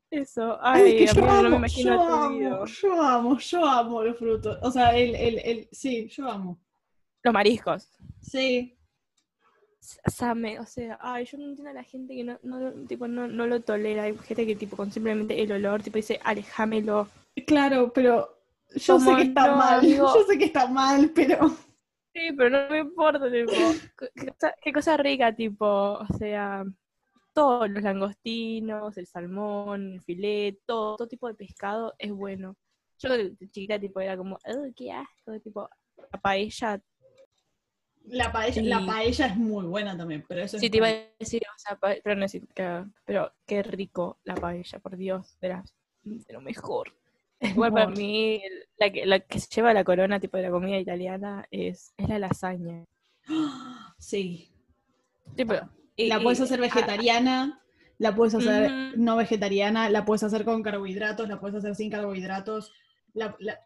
eso. 0.09 0.57
Ay, 0.61 0.83
Ay, 0.83 0.97
que 0.97 1.05
yo 1.07 1.11
amigo, 1.11 1.27
no 1.27 1.41
me 1.41 1.47
amo, 1.47 1.57
imagino 1.57 1.93
yo 1.93 2.01
amo, 2.01 2.65
yo 2.65 3.01
amo, 3.01 3.37
yo 3.37 3.65
amo 3.65 4.03
los 4.03 4.17
frutos. 4.17 4.57
O 4.61 4.71
sea, 4.71 4.95
el, 4.95 5.15
el, 5.15 5.39
el, 5.39 5.69
sí, 5.71 6.07
yo 6.09 6.29
amo. 6.29 6.59
Los 7.23 7.33
mariscos. 7.33 7.89
Sí, 8.21 8.77
Same, 10.05 10.59
o 10.59 10.65
sea, 10.65 10.97
ay, 11.01 11.23
yo 11.25 11.37
no 11.37 11.45
entiendo 11.45 11.69
a 11.69 11.73
la 11.73 11.83
gente 11.83 12.13
que 12.13 12.23
no, 12.23 12.37
no, 12.43 12.71
tipo, 12.87 13.07
no, 13.07 13.27
no 13.27 13.47
lo 13.47 13.61
tolera. 13.61 14.03
Hay 14.03 14.17
gente 14.17 14.45
que 14.45 14.55
tipo 14.55 14.75
con 14.75 14.91
simplemente 14.91 15.41
el 15.41 15.51
olor, 15.51 15.81
tipo 15.81 15.95
dice, 15.97 16.19
alejámelo. 16.23 17.07
claro, 17.45 17.93
pero 17.93 18.37
yo 18.75 18.99
sé 18.99 19.05
¿Cómo 19.05 19.15
que 19.15 19.23
está 19.23 19.47
no, 19.47 19.57
mal, 19.57 19.79
amigo? 19.79 20.07
yo 20.15 20.23
sé 20.25 20.37
que 20.37 20.45
está 20.45 20.67
mal, 20.67 21.11
pero 21.15 21.49
Sí, 22.13 22.33
pero 22.35 22.49
no 22.49 22.69
me 22.69 22.79
importa, 22.79 23.31
tipo, 23.31 23.51
qué 24.15 24.27
cosa, 24.27 24.53
qué 24.61 24.73
cosa 24.73 24.97
rica, 24.97 25.33
tipo, 25.33 25.65
o 25.65 26.07
sea, 26.17 26.65
todos 27.37 27.69
los 27.69 27.83
langostinos, 27.83 28.97
el 28.97 29.05
salmón, 29.05 29.93
el 29.93 30.01
filet, 30.01 30.57
todo, 30.65 30.95
todo 30.97 31.07
tipo 31.07 31.27
de 31.27 31.35
pescado 31.35 31.93
es 31.99 32.11
bueno. 32.11 32.55
Yo 32.97 33.09
de 33.15 33.29
de 33.29 33.47
chiquita, 33.51 33.79
tipo, 33.79 33.99
era 33.99 34.17
como, 34.17 34.39
"Ugh, 34.43 34.73
qué 34.75 34.91
asco, 34.91 35.39
tipo, 35.43 35.69
la 36.11 36.19
paella. 36.19 36.81
la 38.09 38.31
paella, 38.31 38.53
Sí. 38.61 38.67
la 38.67 38.83
paella 38.85 39.27
es 39.27 39.35
muy 39.37 39.65
buena 39.67 39.95
también, 39.95 40.23
pero 40.27 40.41
eso 40.41 40.55
es 40.57 40.61
Sí, 40.61 40.69
te 40.71 40.77
iba 40.77 40.87
a 40.87 40.93
decir, 41.19 41.41
o 41.43 41.59
sea, 41.59 41.75
pa- 41.77 41.97
pero 42.03 42.15
no 42.15 42.25
es, 42.25 42.39
pero 43.05 43.31
qué 43.45 43.61
rico 43.61 44.17
la 44.23 44.33
paella, 44.33 44.79
por 44.79 44.95
Dios, 44.97 45.37
de, 45.41 45.49
las- 45.49 45.75
de 46.03 46.33
lo 46.33 46.41
mejor. 46.41 46.95
Igual 47.39 47.71
para 47.73 47.87
mí, 47.87 48.41
la 48.77 48.89
que, 48.91 49.05
la 49.05 49.19
que 49.19 49.39
se 49.39 49.47
lleva 49.53 49.73
la 49.75 49.83
corona, 49.83 50.19
tipo, 50.19 50.37
de 50.37 50.43
la 50.43 50.49
comida 50.51 50.79
italiana 50.79 51.45
es, 51.51 51.93
es 51.97 52.09
la 52.09 52.17
lasaña. 52.17 52.83
Sí. 53.99 54.49
Sí, 55.35 55.45
pero- 55.97 56.09
La 56.09 56.21
puedes 56.21 56.39
hacer 56.41 56.59
ah, 56.59 56.61
vegetariana, 56.61 57.61
la 57.97 58.15
puedes 58.15 58.35
hacer 58.35 58.97
no 58.97 59.15
vegetariana, 59.17 59.89
la 59.89 60.05
puedes 60.05 60.23
hacer 60.23 60.45
con 60.45 60.61
carbohidratos, 60.63 61.27
la 61.27 61.39
puedes 61.39 61.57
hacer 61.57 61.75
sin 61.75 61.89
carbohidratos. 61.89 62.71
La, 63.13 63.35
la- 63.39 63.59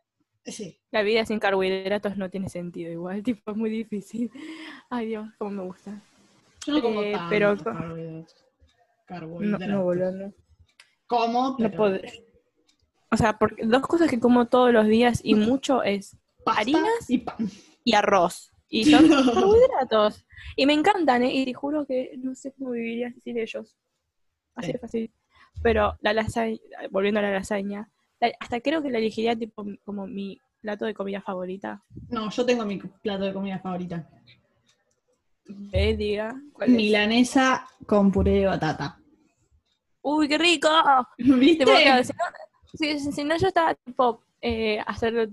sí. 0.45 0.79
La 0.91 1.01
vida 1.03 1.25
sin 1.25 1.39
carbohidratos 1.39 2.15
no 2.17 2.29
tiene 2.29 2.49
sentido 2.49 2.91
igual, 2.91 3.21
tipo, 3.23 3.51
es 3.51 3.57
muy 3.57 3.69
difícil. 3.69 4.31
Ay, 4.89 5.07
Dios, 5.07 5.27
cómo 5.37 5.51
me 5.51 5.63
gusta. 5.63 6.01
Yo 6.65 6.73
no 6.73 6.81
como 6.81 7.01
Eh, 7.03 7.13
pero- 7.29 7.57
carbohidratos. 7.57 8.45
Carbohidratos. 9.05 9.67
no, 9.67 9.83
boludo, 9.83 10.11
no. 10.11 10.33
Como, 11.07 11.49
No 11.49 11.55
pero 11.57 11.75
podré. 11.75 12.23
O 13.11 13.17
sea, 13.17 13.37
porque 13.37 13.65
dos 13.65 13.81
cosas 13.81 14.09
que 14.09 14.21
como 14.21 14.47
todos 14.47 14.71
los 14.71 14.87
días 14.87 15.19
y 15.21 15.35
mucho 15.35 15.83
es 15.83 16.15
pasta 16.45 16.61
harinas 16.61 17.09
y 17.09 17.17
pan. 17.17 17.35
y 17.83 17.93
arroz. 17.93 18.50
Y 18.73 18.85
son 18.91 19.07
carbohidratos. 19.07 20.25
Y 20.55 20.65
me 20.65 20.73
encantan, 20.73 21.21
¿eh? 21.23 21.31
Y 21.33 21.45
te 21.45 21.53
juro 21.53 21.85
que 21.85 22.13
no 22.17 22.33
sé 22.33 22.53
cómo 22.53 22.71
viviría 22.71 23.13
sin 23.23 23.37
ellos. 23.37 23.77
Así 24.55 24.67
Sí. 24.67 24.73
de 24.73 24.79
fácil. 24.79 25.11
Pero 25.61 25.97
la 26.01 26.13
lasaña, 26.13 26.57
volviendo 26.89 27.19
a 27.19 27.23
la 27.23 27.31
lasaña, 27.31 27.89
la- 28.19 28.31
hasta 28.39 28.61
creo 28.61 28.81
que 28.81 28.89
la 28.89 28.97
elegiría 28.99 29.35
tipo 29.35 29.63
como 29.85 30.07
mi 30.07 30.39
plato 30.61 30.85
de 30.85 30.93
comida 30.93 31.21
favorita. 31.21 31.83
No, 32.09 32.29
yo 32.31 32.45
tengo 32.45 32.65
mi 32.65 32.77
plato 32.77 33.25
de 33.25 33.33
comida 33.33 33.59
favorita. 33.59 34.07
Eh, 35.73 35.95
diga. 35.97 36.39
Milanesa 36.67 37.67
con 37.85 38.11
puré 38.11 38.31
de 38.31 38.45
batata. 38.45 38.97
¡Uy, 40.01 40.27
qué 40.27 40.37
rico! 40.37 40.69
¿Viste? 41.17 41.65
Claro, 41.65 42.03
si, 42.73 42.93
no, 42.93 43.11
si 43.11 43.23
no, 43.23 43.37
yo 43.37 43.47
estaba 43.47 43.75
tipo 43.75 44.23
eh, 44.41 44.79
hacerlo. 44.87 45.25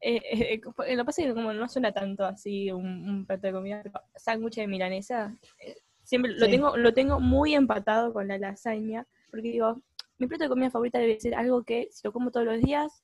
Eh, 0.00 0.22
eh, 0.32 0.54
eh, 0.54 0.60
lo 0.96 1.02
que 1.02 1.04
pasa 1.04 1.22
es 1.22 1.28
que 1.28 1.34
como 1.34 1.52
no 1.52 1.68
suena 1.68 1.92
tanto 1.92 2.24
así 2.24 2.70
un, 2.70 2.86
un 3.08 3.26
plato 3.26 3.46
de 3.46 3.52
comida, 3.52 3.80
pero 3.82 4.00
sándwich 4.16 4.56
de 4.56 4.66
milanesa, 4.66 5.36
eh, 5.64 5.76
siempre 6.02 6.32
lo 6.32 6.46
Sí. 6.46 6.50
tengo 6.52 6.76
lo 6.76 6.94
tengo 6.94 7.20
muy 7.20 7.54
empatado 7.54 8.12
con 8.12 8.28
la 8.28 8.38
lasaña, 8.38 9.06
porque 9.30 9.50
digo, 9.52 9.80
mi 10.18 10.26
plato 10.26 10.44
de 10.44 10.50
comida 10.50 10.70
favorita 10.70 10.98
debe 10.98 11.18
ser 11.20 11.34
algo 11.34 11.62
que 11.64 11.88
si 11.90 12.00
lo 12.06 12.12
como 12.12 12.30
todos 12.30 12.46
los 12.46 12.60
días, 12.60 13.02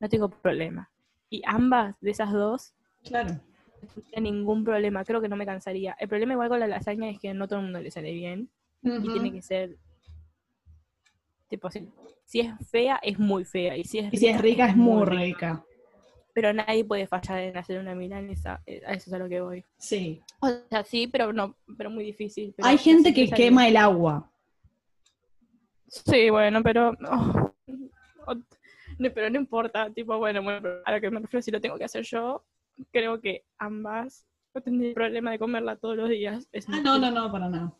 no 0.00 0.08
tengo 0.08 0.28
problema. 0.28 0.90
Y 1.30 1.42
ambas 1.46 1.94
de 2.00 2.10
esas 2.10 2.32
dos, 2.32 2.72
Claro. 3.04 3.30
no 3.32 4.02
tengo 4.10 4.20
ningún 4.30 4.64
problema, 4.64 5.04
creo 5.04 5.20
que 5.20 5.28
no 5.28 5.36
me 5.36 5.46
cansaría. 5.46 5.96
El 6.00 6.08
problema 6.08 6.32
igual 6.34 6.48
con 6.48 6.60
la 6.60 6.66
lasaña 6.66 7.08
es 7.10 7.18
que 7.20 7.32
no 7.34 7.46
todo 7.48 7.58
el 7.60 7.64
mundo 7.66 7.80
le 7.80 7.90
sale 7.90 8.12
bien 8.12 8.48
y 8.82 9.08
tiene 9.12 9.32
que 9.32 9.42
ser 9.42 9.76
tipo 11.48 11.70
si, 11.70 11.88
si 12.24 12.40
es 12.40 12.52
fea 12.70 12.98
es 13.02 13.18
muy 13.18 13.44
fea 13.44 13.76
y 13.76 13.84
si 13.84 13.98
es 13.98 14.12
Y 14.12 14.16
si 14.18 14.26
es 14.28 14.40
rica, 14.40 14.66
es 14.68 14.76
muy 14.76 15.04
rica. 15.04 15.64
Pero 16.38 16.52
nadie 16.52 16.84
puede 16.84 17.08
fallar 17.08 17.40
en 17.40 17.56
hacer 17.56 17.80
una 17.80 17.96
milanesa 17.96 18.62
eh, 18.64 18.80
a 18.86 18.92
eso 18.92 19.10
es 19.10 19.12
a 19.12 19.18
lo 19.18 19.28
que 19.28 19.40
voy 19.40 19.64
Sí. 19.76 20.22
o 20.40 20.48
sea 20.70 20.84
sí 20.84 21.08
pero 21.08 21.32
no 21.32 21.56
pero 21.76 21.90
muy 21.90 22.04
difícil 22.04 22.54
pero 22.56 22.68
Hay 22.68 22.78
gente 22.78 23.12
que 23.12 23.28
quema 23.28 23.66
el 23.66 23.76
agua. 23.76 24.30
sí 25.88 26.30
bueno 26.30 26.62
pero 26.62 26.92
oh, 27.10 27.52
oh, 28.28 28.34
no, 29.00 29.10
pero 29.12 29.30
no 29.30 29.36
importa 29.40 29.90
tipo 29.92 30.16
bueno, 30.18 30.40
bueno 30.44 30.68
a 30.84 30.92
lo 30.92 31.00
que 31.00 31.10
me 31.10 31.18
refiero 31.18 31.42
si 31.42 31.50
lo 31.50 31.60
tengo 31.60 31.76
que 31.76 31.84
hacer 31.84 32.04
yo 32.04 32.44
creo 32.92 33.20
que 33.20 33.44
ambas 33.58 34.24
no 34.54 34.60
tendría 34.62 34.94
problema 34.94 35.32
de 35.32 35.40
comerla 35.40 35.74
todos 35.74 35.96
los 35.96 36.08
días 36.08 36.48
es 36.52 36.68
Ah, 36.68 36.80
no, 36.84 36.98
no, 37.00 37.10
no, 37.10 37.32
para 37.32 37.48
nada. 37.48 37.72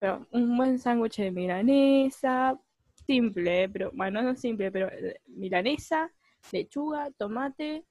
Pero 0.00 0.26
un 0.32 0.56
buen 0.56 0.78
sándwich 0.80 1.16
de 1.18 1.30
milanesa, 1.30 2.58
simple, 3.06 3.68
pero 3.68 3.90
bueno, 3.94 4.20
no 4.22 4.34
simple, 4.36 4.70
pero 4.72 4.88
eh, 4.88 5.20
milanesa, 5.26 6.10
lechuga, 6.50 7.10
tomate, 7.16 7.84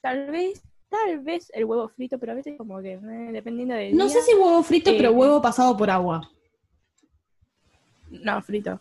tal 0.00 0.30
vez, 0.30 0.62
tal 0.88 1.18
vez 1.20 1.50
el 1.54 1.64
huevo 1.64 1.88
frito, 1.88 2.18
pero 2.18 2.32
a 2.32 2.34
veces 2.36 2.56
como 2.56 2.80
que 2.80 2.92
eh, 2.94 3.30
dependiendo 3.32 3.74
del 3.74 3.96
No 3.96 4.08
sé 4.08 4.22
si 4.22 4.34
huevo 4.34 4.62
frito, 4.62 4.90
eh, 4.90 4.94
pero 4.96 5.12
huevo 5.12 5.40
pasado 5.42 5.76
por 5.76 5.90
agua. 5.90 6.30
no 8.10 8.42
frito 8.42 8.80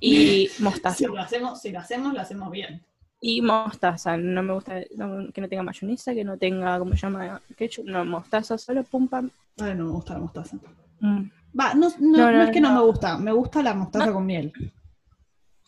y 0.00 0.48
mostaza 0.60 0.96
Si 0.96 1.06
lo 1.06 1.18
hacemos, 1.18 1.60
si 1.60 1.70
lo 1.72 1.78
hacemos, 1.80 2.14
lo 2.14 2.20
hacemos 2.20 2.50
bien. 2.50 2.82
y 3.20 3.42
mostaza. 3.42 4.16
No 4.16 4.42
me 4.44 4.52
gusta 4.54 4.80
no, 4.96 5.32
que 5.32 5.40
no 5.40 5.48
tenga 5.48 5.62
mayonesa, 5.64 6.14
que 6.14 6.22
no 6.24 6.36
tenga, 6.38 6.78
¿cómo 6.78 6.92
se 6.92 6.98
llama? 6.98 7.40
Ketchup, 7.56 7.86
no 7.86 8.04
mostaza, 8.04 8.56
solo 8.58 8.84
pum 8.84 9.08
pam. 9.08 9.28
Ay, 9.58 9.74
no 9.74 9.86
me 9.86 9.90
gusta 9.90 10.14
la 10.14 10.20
mostaza. 10.20 10.56
mm. 11.00 11.22
Va, 11.58 11.74
no, 11.74 11.88
no, 11.98 12.16
No, 12.16 12.30
no 12.30 12.38
no, 12.38 12.42
es 12.44 12.50
que 12.52 12.60
no. 12.60 12.72
me 12.74 12.80
gusta, 12.82 13.18
me 13.18 13.32
gusta 13.32 13.62
la 13.62 13.74
mostaza 13.74 14.12
con 14.12 14.24
miel. 14.24 14.52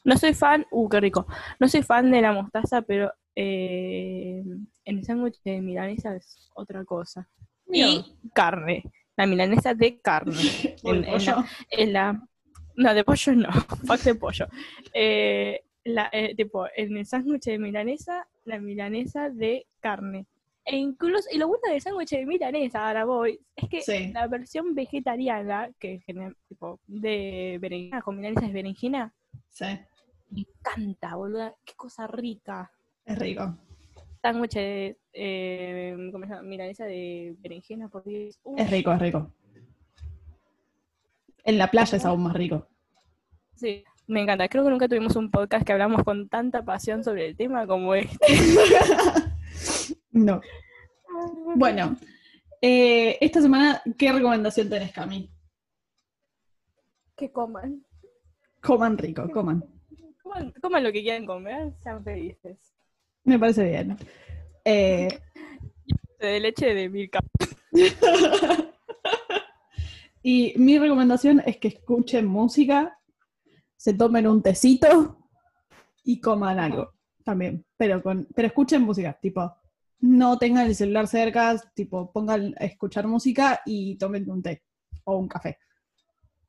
No 0.04 0.16
soy 0.16 0.34
fan, 0.34 0.66
uh, 0.70 0.88
qué 0.88 1.00
rico. 1.00 1.26
No 1.58 1.68
soy 1.68 1.82
fan 1.82 2.10
de 2.10 2.22
la 2.22 2.32
mostaza, 2.32 2.82
pero 2.82 3.12
eh, 3.36 4.42
en 4.84 4.98
el 4.98 5.04
sándwich 5.04 5.40
de 5.44 5.60
milanesa 5.60 6.16
es 6.16 6.50
otra 6.54 6.84
cosa. 6.84 7.28
Y 7.72 8.04
carne. 8.34 8.82
La 9.16 9.26
milanesa 9.26 9.74
de 9.74 10.00
carne. 10.00 10.34
En- 10.84 11.04
en 11.70 11.92
la, 11.92 12.22
no, 12.76 12.94
de 12.94 13.04
pollo 13.04 13.32
no. 13.34 13.48
Fuck 13.86 14.00
de 14.00 14.14
pollo. 14.14 14.46
Eh, 14.94 15.62
la, 15.84 16.08
eh, 16.12 16.34
tipo, 16.34 16.66
en 16.76 16.96
el 16.96 17.06
sándwich 17.06 17.44
de 17.44 17.58
milanesa, 17.58 18.26
la 18.44 18.58
milanesa 18.58 19.28
de 19.30 19.66
carne. 19.80 20.26
E 20.64 20.76
incluso, 20.76 21.28
y 21.32 21.38
lo 21.38 21.48
bueno 21.48 21.62
del 21.70 21.80
sándwich 21.80 22.10
de 22.10 22.26
milanesa, 22.26 22.86
ahora 22.86 23.04
voy, 23.04 23.40
es 23.56 23.68
que 23.68 23.80
Sí. 23.82 24.12
la 24.12 24.26
versión 24.26 24.74
vegetariana, 24.74 25.70
que 25.78 26.00
tipo, 26.48 26.80
de 26.86 27.58
berenjena 27.60 28.02
con 28.02 28.16
milanesa 28.16 28.46
es 28.46 28.52
berenjena, 28.52 29.12
Sí, 29.48 29.64
me 30.30 30.40
encanta, 30.40 31.14
boluda, 31.16 31.54
qué 31.64 31.74
cosa 31.74 32.06
rica. 32.06 32.70
es 33.04 33.18
rico. 33.18 33.56
Sándwich 34.22 34.54
de, 34.54 34.98
eh, 35.12 35.96
¿cómo 36.12 36.24
se 36.26 36.30
llama? 36.30 36.42
Milanesa 36.42 36.84
de 36.84 37.34
berenjena, 37.38 37.88
por 37.88 38.04
Dios. 38.04 38.38
Uf, 38.42 38.60
Es 38.60 38.70
rico, 38.70 38.92
es 38.92 38.98
rico. 39.00 39.32
En 41.44 41.56
la 41.56 41.70
playa 41.70 41.96
es 41.96 42.04
aún 42.04 42.22
más 42.24 42.34
rico. 42.34 42.68
Sí, 43.54 43.82
me 44.06 44.20
encanta. 44.22 44.48
Creo 44.48 44.62
que 44.64 44.70
nunca 44.70 44.88
tuvimos 44.88 45.16
un 45.16 45.30
podcast 45.30 45.64
que 45.66 45.72
hablamos 45.72 46.04
con 46.04 46.28
tanta 46.28 46.62
pasión 46.64 47.02
sobre 47.02 47.28
el 47.28 47.36
tema 47.36 47.66
como 47.66 47.94
este. 47.94 48.18
No. 50.12 50.40
Bueno, 51.56 51.96
eh, 52.60 53.16
esta 53.20 53.40
semana, 53.40 53.80
¿qué 53.96 54.12
recomendación 54.12 54.68
tenés, 54.68 54.92
Cami? 54.92 55.30
Que 57.16 57.30
coman. 57.30 57.84
Coman 58.60 58.98
rico, 58.98 59.28
coman. 59.30 59.64
Coman, 60.30 60.52
coman 60.60 60.84
lo 60.84 60.92
que 60.92 61.02
quieran 61.02 61.26
comer, 61.26 61.72
sean 61.82 62.04
felices. 62.04 62.56
Me 63.24 63.38
parece 63.38 63.64
bien. 63.64 63.96
Eh, 64.64 65.08
De 66.18 66.40
leche 66.40 66.72
de 66.74 66.88
Milka. 66.88 67.20
y 70.22 70.54
mi 70.56 70.78
recomendación 70.78 71.42
es 71.44 71.56
que 71.56 71.68
escuchen 71.68 72.26
música, 72.26 72.98
se 73.76 73.94
tomen 73.94 74.26
un 74.26 74.42
tecito 74.42 75.18
y 76.04 76.20
coman 76.20 76.60
algo 76.60 76.92
también. 77.24 77.64
Pero, 77.76 78.02
con, 78.02 78.28
pero 78.34 78.46
escuchen 78.46 78.82
música, 78.82 79.18
tipo, 79.20 79.52
no 80.00 80.38
tengan 80.38 80.66
el 80.66 80.76
celular 80.76 81.08
cerca, 81.08 81.56
tipo, 81.74 82.12
pongan 82.12 82.54
a 82.58 82.66
escuchar 82.66 83.06
música 83.06 83.62
y 83.66 83.96
tomen 83.96 84.30
un 84.30 84.42
té 84.42 84.62
o 85.04 85.16
un 85.16 85.26
café. 85.28 85.58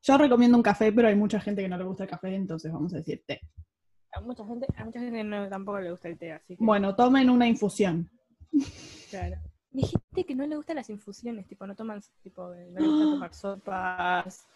Yo 0.02 0.18
recomiendo 0.18 0.56
un 0.56 0.62
café, 0.62 0.92
pero 0.92 1.08
hay 1.08 1.16
mucha 1.16 1.40
gente 1.40 1.62
que 1.62 1.68
no 1.68 1.78
le 1.78 1.84
gusta 1.84 2.04
el 2.04 2.10
café, 2.10 2.34
entonces 2.34 2.72
vamos 2.72 2.92
a 2.94 2.98
decir 2.98 3.24
té. 3.26 3.40
A 4.12 4.20
mucha 4.20 4.44
gente, 4.46 4.66
a 4.76 4.84
mucha 4.84 5.00
gente 5.00 5.24
no, 5.24 5.48
tampoco 5.48 5.80
le 5.80 5.90
gusta 5.90 6.08
el 6.08 6.18
té, 6.18 6.32
así 6.32 6.56
que. 6.56 6.64
Bueno, 6.64 6.94
tomen 6.94 7.30
una 7.30 7.46
infusión. 7.46 8.10
claro. 9.10 9.36
Y 9.74 9.84
hay 9.84 9.90
gente 9.90 10.24
que 10.26 10.34
no 10.34 10.46
le 10.46 10.56
gustan 10.56 10.76
las 10.76 10.90
infusiones, 10.90 11.46
tipo, 11.46 11.66
no 11.66 11.74
toman, 11.74 12.02
tipo, 12.22 12.48
no 12.48 12.80
le 12.80 12.86
gusta 12.86 13.04
tomar 13.04 13.34
sopas, 13.34 14.46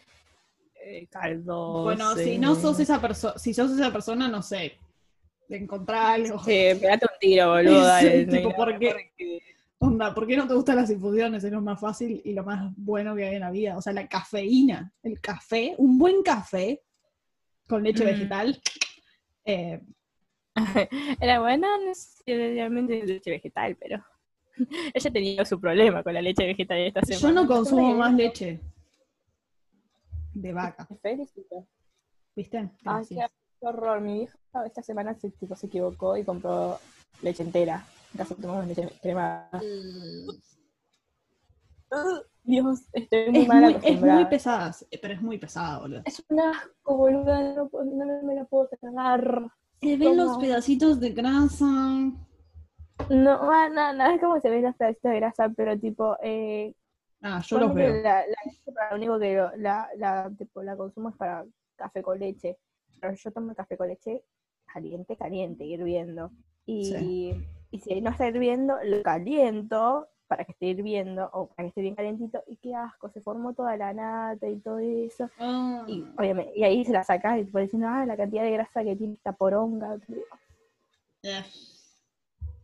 eh, 0.84 1.07
caldos. 1.11 1.84
Bueno, 1.84 2.14
si 2.14 2.32
eh, 2.32 2.38
no 2.38 2.54
sos 2.54 2.78
esa 2.80 3.00
persona, 3.00 3.38
si 3.38 3.54
sos 3.54 3.70
esa 3.72 3.90
persona, 3.90 4.28
no 4.28 4.42
sé, 4.42 4.76
encontrar 5.48 6.20
algo. 6.20 6.38
Sí, 6.40 6.50
pegate 6.78 7.07
un 7.11 7.18
tiro, 7.18 7.50
boludo. 7.50 7.82
Dale, 7.82 8.26
tipo, 8.26 8.54
¿por 8.54 8.78
qué? 8.78 9.40
Onda, 9.78 10.14
¿por 10.14 10.26
qué 10.26 10.36
no 10.36 10.46
te 10.46 10.54
gustan 10.54 10.76
las 10.76 10.90
infusiones? 10.90 11.42
Es 11.44 11.52
lo 11.52 11.62
más 11.62 11.80
fácil 11.80 12.20
y 12.24 12.32
lo 12.34 12.44
más 12.44 12.70
bueno 12.76 13.14
que 13.16 13.24
hay 13.26 13.34
en 13.36 13.40
la 13.40 13.50
vida. 13.50 13.76
O 13.78 13.80
sea, 13.82 13.94
la 13.94 14.07
cafeína, 14.09 14.92
el 15.02 15.18
café, 15.20 15.74
un 15.78 15.96
buen 15.98 16.22
café 16.22 16.82
con 17.66 17.82
leche 17.82 18.02
Mm. 18.04 18.07
vegetal. 18.07 18.61
Eh, 19.47 19.80
Era 21.20 21.40
buena, 21.40 21.68
no 21.78 21.94
sé 21.94 22.22
si 22.24 22.34
realmente 22.34 22.99
es 22.99 23.07
leche 23.07 23.30
vegetal, 23.30 23.76
pero 23.76 24.05
ella 24.94 25.11
tenía 25.11 25.44
su 25.44 25.61
problema 25.61 26.03
con 26.03 26.14
la 26.14 26.22
leche 26.22 26.47
vegetal 26.47 26.78
esta 26.78 27.03
semana. 27.03 27.22
yo 27.22 27.32
no 27.32 27.47
consumo 27.47 27.94
más 27.94 28.14
leche 28.14 28.61
de 30.34 30.53
vaca, 30.53 30.86
felicito. 31.01 31.66
¿viste? 32.34 32.59
Ay, 32.59 32.70
Gracias. 32.82 33.30
qué 33.59 33.66
horror. 33.66 34.01
Mi 34.01 34.22
hija 34.22 34.38
esta 34.66 34.82
semana 34.82 35.14
se, 35.14 35.30
tipo, 35.30 35.57
se 35.57 35.66
equivocó 35.66 36.16
y 36.16 36.24
compró 36.24 36.78
leche 37.22 37.42
entera. 37.42 37.84
En 38.12 38.18
casa 38.18 38.34
tomamos 38.34 38.66
leche 38.66 38.88
crema. 39.01 39.49
Dios, 42.47 42.80
estoy 42.92 43.30
muy 43.30 43.42
Es 43.42 43.49
mal 43.49 43.61
muy, 43.64 43.76
es 43.82 44.01
muy 44.01 44.24
pesada, 44.26 44.74
pero 45.03 45.14
es 45.14 45.22
muy 45.22 45.38
pesada, 45.38 45.78
boludo. 45.80 46.03
Es 46.05 46.24
un 46.28 46.40
asco, 46.40 46.97
boluda. 46.97 47.55
No, 47.55 47.68
no 47.72 48.22
me 48.22 48.34
la 48.34 48.44
puedo 48.44 48.68
tragar. 48.68 49.51
Se 49.80 49.97
ven 49.97 50.16
los 50.16 50.36
pedacitos 50.38 51.01
de 51.01 51.11
grasa. 51.11 51.66
No, 53.11 53.32
ah, 53.53 53.68
no, 53.68 53.92
no, 53.92 54.07
es 54.11 54.20
como 54.20 54.40
se 54.40 54.51
ven 54.51 54.62
los 54.62 54.74
pedacitos 54.76 55.11
de 55.12 55.16
grasa, 55.16 55.49
pero 55.51 55.78
tipo, 55.78 56.16
eh, 56.22 56.74
Ah, 57.22 57.42
yo 57.47 57.59
los 57.59 57.74
veo. 57.74 57.92
La, 58.03 58.24
la 58.26 58.90
lo 58.90 58.97
único 58.97 59.18
que 59.18 59.34
lo- 59.36 59.57
la, 59.57 59.88
la, 59.97 60.30
tipo, 60.36 60.62
la 60.62 60.76
consumo 60.76 61.11
es 61.11 61.16
para 61.16 61.44
café 61.76 62.03
con 62.03 62.18
leche. 62.18 62.59
Pero 63.01 63.14
yo 63.14 63.32
tomo 63.32 63.51
el 63.51 63.57
café 63.57 63.76
con 63.76 63.88
leche 63.88 64.22
caliente, 64.66 65.16
caliente, 65.16 65.64
hirviendo. 65.64 66.30
Y, 66.66 66.84
Sí. 66.84 67.47
y 67.70 67.80
si 67.80 68.01
no 68.01 68.11
está 68.11 68.28
hirviendo, 68.28 68.76
lo 68.84 69.03
caliento 69.03 70.09
para 70.27 70.45
que 70.45 70.53
esté 70.53 70.66
hirviendo 70.66 71.29
o 71.33 71.47
para 71.49 71.64
que 71.64 71.68
esté 71.68 71.81
bien 71.83 71.95
calentito. 71.95 72.43
Y 72.47 72.57
qué 72.57 72.74
asco, 72.74 73.09
se 73.11 73.20
formó 73.20 73.53
toda 73.55 73.77
la 73.77 73.93
nata 73.93 74.49
y 74.49 74.57
todo 74.59 74.79
eso. 74.79 75.31
Ah. 75.39 75.85
Y, 75.87 76.05
obviamente, 76.18 76.53
y 76.57 76.64
ahí 76.64 76.85
se 76.85 76.93
la 76.93 77.05
sacas 77.05 77.39
y 77.39 77.45
tipo 77.45 77.59
diciendo, 77.59 77.89
ah, 77.89 78.05
la 78.07 78.16
cantidad 78.16 78.43
de 78.43 78.51
grasa 78.53 78.83
que 78.85 78.97
tiene 78.97 79.14
esta 79.14 79.33
poronga. 79.33 79.97
Eh. 81.22 81.45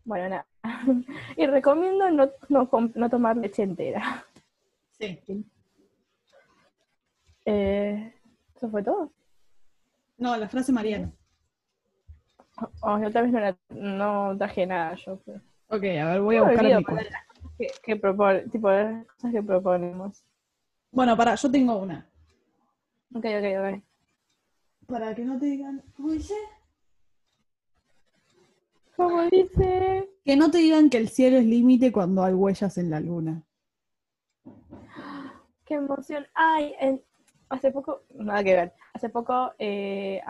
Bueno, 0.04 0.28
nada. 0.28 0.46
y 1.36 1.46
recomiendo 1.46 2.10
no, 2.10 2.30
no, 2.48 2.68
no 2.94 3.10
tomar 3.10 3.36
leche 3.36 3.62
entera. 3.62 4.24
Sí. 4.98 5.18
Eh, 7.44 8.14
¿Eso 8.56 8.68
fue 8.70 8.82
todo? 8.82 9.12
No, 10.18 10.36
la 10.36 10.48
frase 10.48 10.70
Mariana. 10.72 11.10
Oh, 12.80 12.98
yo 13.00 13.10
tal 13.10 13.24
vez 13.24 13.32
no, 13.32 13.40
la- 13.40 13.56
no 13.70 14.36
traje 14.38 14.66
nada 14.66 14.94
yo. 14.94 15.18
pero- 15.24 15.40
Ok, 15.68 15.84
a 15.84 16.04
ver, 16.12 16.20
voy 16.20 16.36
a 16.36 16.42
buscar 16.42 16.66
en 16.66 16.84
que, 17.62 17.70
que 17.82 17.96
propone- 17.96 18.50
tipo 18.50 18.68
las 18.70 19.06
cosas 19.06 19.32
que 19.32 19.42
proponemos. 19.42 20.24
Bueno, 20.90 21.16
para, 21.16 21.36
yo 21.36 21.50
tengo 21.50 21.76
una. 21.76 22.10
Ok, 23.14 23.24
ok, 23.24 23.46
ok. 23.60 23.82
Para 24.88 25.14
que 25.14 25.24
no 25.24 25.38
te 25.38 25.46
digan, 25.46 25.82
¿cómo 25.96 26.10
dice? 26.10 26.34
Como 28.96 29.22
dice. 29.30 30.08
Que 30.24 30.36
no 30.36 30.50
te 30.50 30.58
digan 30.58 30.90
que 30.90 30.98
el 30.98 31.08
cielo 31.08 31.38
es 31.38 31.44
límite 31.44 31.92
cuando 31.92 32.24
hay 32.24 32.34
huellas 32.34 32.76
en 32.78 32.90
la 32.90 33.00
luna. 33.00 33.44
Qué 35.64 35.74
emoción. 35.74 36.26
Ay, 36.34 36.74
hace 37.48 37.70
poco, 37.70 38.02
nada 38.14 38.42
que 38.42 38.54
ver. 38.54 38.72
Hace 38.92 39.08
poco, 39.08 39.52
eh, 39.58 40.20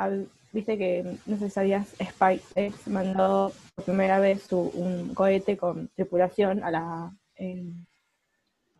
viste 0.52 0.76
que, 0.76 1.18
no 1.26 1.36
sé 1.38 1.46
si 1.46 1.50
sabías, 1.50 1.88
SpaceX 2.02 2.86
mandó 2.88 3.52
por 3.74 3.84
primera 3.86 4.20
vez 4.20 4.42
su, 4.42 4.60
un 4.60 5.14
cohete 5.14 5.56
con 5.56 5.88
tripulación 5.88 6.62
a 6.62 6.70
la, 6.70 7.16
em, 7.42 7.84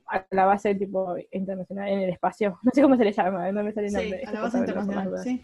a 0.07 0.27
la 0.31 0.45
base 0.47 0.75
tipo 0.75 1.17
internacional 1.31 1.89
en 1.89 2.01
el 2.01 2.11
espacio. 2.11 2.59
No 2.63 2.71
sé 2.73 2.83
cómo 2.83 2.97
se 2.97 3.05
le 3.05 3.13
llama, 3.13 3.51
no 3.53 3.63
me 3.65 3.73
sale 3.73 3.89
el 3.89 3.93
nombre. 3.95 4.21
Sí, 4.21 4.27
a 4.27 4.33
la 4.33 4.41
base 4.43 4.59
internacional. 4.59 5.19
Sí. 5.19 5.43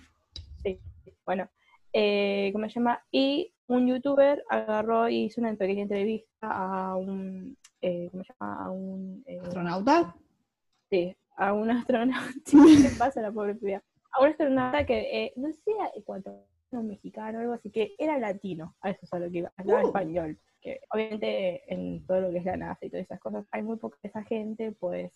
Sí, 0.62 0.80
bueno, 1.24 1.48
eh, 1.92 2.50
¿cómo 2.52 2.64
se 2.68 2.74
llama? 2.74 3.00
Y 3.10 3.52
un 3.68 3.86
youtuber 3.86 4.42
agarró 4.48 5.08
y 5.08 5.24
hizo 5.24 5.40
una 5.40 5.54
pequeña 5.54 5.82
entrevista 5.82 6.26
a 6.42 6.96
un, 6.96 7.56
eh, 7.80 8.08
¿cómo 8.10 8.24
se 8.24 8.32
llama? 8.32 8.64
A 8.64 8.70
un, 8.70 9.22
eh, 9.26 9.40
¿Astronauta? 9.42 10.14
sí, 10.90 11.14
a 11.36 11.52
un 11.52 11.70
astronauta, 11.70 12.32
¿qué 12.44 12.90
pasa 12.98 13.20
la 13.20 13.30
pobre 13.30 13.54
piba? 13.54 13.82
A 14.12 14.22
un 14.22 14.28
astronauta 14.28 14.84
que, 14.86 14.98
eh, 15.24 15.32
no 15.36 15.52
sé 15.52 15.70
ecuatoriano, 15.94 16.82
mexicano, 16.82 17.40
algo 17.40 17.52
así, 17.52 17.70
que 17.70 17.94
era 17.98 18.18
latino, 18.18 18.74
a 18.80 18.90
eso 18.90 19.00
es 19.02 19.12
a 19.12 19.18
lo 19.18 19.30
que 19.30 19.38
iba, 19.38 19.52
hablaba 19.56 19.82
Uh. 19.82 19.86
español, 19.86 20.38
que 20.68 20.80
obviamente 20.90 21.72
en 21.72 22.04
todo 22.06 22.20
lo 22.20 22.30
que 22.30 22.38
es 22.38 22.44
la 22.44 22.56
NASA 22.56 22.84
y 22.84 22.90
todas 22.90 23.04
esas 23.06 23.20
cosas, 23.20 23.46
hay 23.50 23.62
muy 23.62 23.76
poca 23.76 23.98
esa 24.02 24.22
gente, 24.24 24.72
pues, 24.72 25.12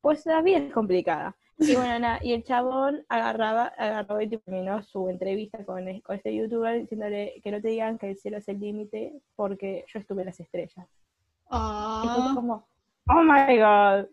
pues 0.00 0.24
la 0.26 0.42
vida 0.42 0.58
es 0.58 0.72
complicada. 0.72 1.36
Y 1.58 1.74
bueno, 1.76 1.98
nada, 1.98 2.18
y 2.22 2.32
el 2.32 2.42
chabón 2.42 3.04
agarraba, 3.08 3.66
agarró 3.76 4.20
y 4.22 4.28
terminó 4.28 4.82
su 4.82 5.08
entrevista 5.10 5.62
con, 5.64 5.84
con 6.00 6.16
este 6.16 6.34
youtuber 6.34 6.80
diciéndole 6.80 7.38
que 7.42 7.50
no 7.50 7.60
te 7.60 7.68
digan 7.68 7.98
que 7.98 8.10
el 8.10 8.16
cielo 8.16 8.38
es 8.38 8.48
el 8.48 8.58
límite 8.58 9.12
porque 9.36 9.84
yo 9.86 9.98
estuve 9.98 10.22
en 10.22 10.26
las 10.26 10.40
estrellas. 10.40 10.86
Y 10.86 11.48
fue 11.48 11.58
Ah, 11.58 12.32
como, 12.34 12.66
oh 13.08 13.22
my 13.22 13.58
god, 13.58 14.06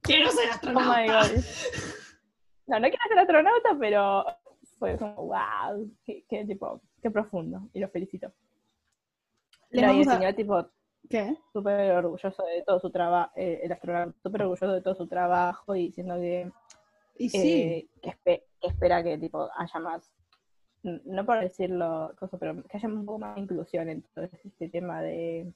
quiero 0.00 0.30
ser 0.30 0.48
oh 0.48 0.80
my 0.80 1.08
astronauta. 1.08 1.28
god. 1.28 1.44
No, 2.68 2.80
no 2.80 2.88
quiero 2.88 3.04
ser 3.08 3.18
astronauta, 3.18 3.76
pero 3.78 4.24
fue 4.78 4.96
como, 4.96 5.14
wow, 5.26 5.90
qué, 6.04 6.24
qué 6.28 6.44
tipo, 6.46 6.80
qué 7.02 7.10
profundo, 7.10 7.68
y 7.74 7.80
lo 7.80 7.88
felicito. 7.90 8.32
Le 9.72 9.82
No, 9.82 9.88
y 9.88 9.90
vamos 9.90 10.06
el 10.06 10.12
a- 10.12 10.16
señor, 10.18 10.34
tipo, 10.34 10.66
¿Qué? 11.08 11.36
súper 11.52 11.92
orgulloso 11.92 12.44
de 12.44 12.62
todo 12.62 12.78
su 12.80 12.90
trabajo, 12.90 13.32
el 13.36 13.72
astronauta, 13.72 14.16
súper 14.22 14.42
orgulloso 14.42 14.72
de 14.72 14.80
todo 14.82 14.94
su 14.94 15.06
trabajo 15.06 15.74
y 15.74 15.86
diciendo 15.88 16.14
que 16.16 16.50
Y 17.18 17.28
sí. 17.28 17.52
eh, 17.62 17.88
que, 18.00 18.10
espe- 18.10 18.42
que 18.60 18.68
espera 18.68 19.02
que 19.02 19.18
tipo 19.18 19.48
haya 19.56 19.80
más, 19.80 20.10
no 20.82 21.24
por 21.26 21.40
decirlo, 21.40 22.12
cosa, 22.18 22.38
pero 22.38 22.62
que 22.64 22.76
haya 22.76 22.88
un 22.88 23.04
poco 23.04 23.18
más 23.18 23.34
de 23.34 23.40
inclusión 23.42 23.88
en 23.88 24.02
todo 24.14 24.24
este 24.24 24.68
tema 24.68 25.00
de 25.02 25.52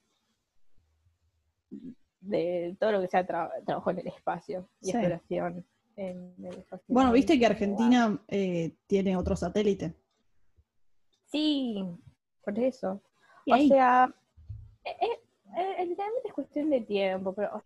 de 2.21 2.77
todo 2.81 2.93
lo 2.93 3.01
que 3.01 3.09
sea 3.09 3.27
tra- 3.27 3.51
trabajo 3.65 3.91
en 3.91 3.99
el 4.01 4.07
espacio 4.09 4.69
y 4.81 4.87
Sí. 4.87 4.91
exploración 4.93 5.65
en 5.97 6.35
el 6.45 6.59
espacio. 6.59 6.85
Bueno, 6.89 7.13
viste 7.13 7.39
que. 7.39 7.47
Argentina 7.47 8.21
eh, 8.29 8.75
tiene 8.87 9.17
otro 9.17 9.37
satélite. 9.37 9.95
Sí, 11.27 11.85
por 12.45 12.59
eso. 12.59 13.01
Y 13.47 13.53
O 13.53 13.55
ahí, 13.55 13.69
sea, 13.69 14.13
eh, 14.85 14.97
eh, 15.57 15.87
literalmente 15.87 16.29
es 16.29 16.35
cuestión 16.35 16.69
de 16.69 16.81
tiempo, 16.83 17.33
pero 17.33 17.63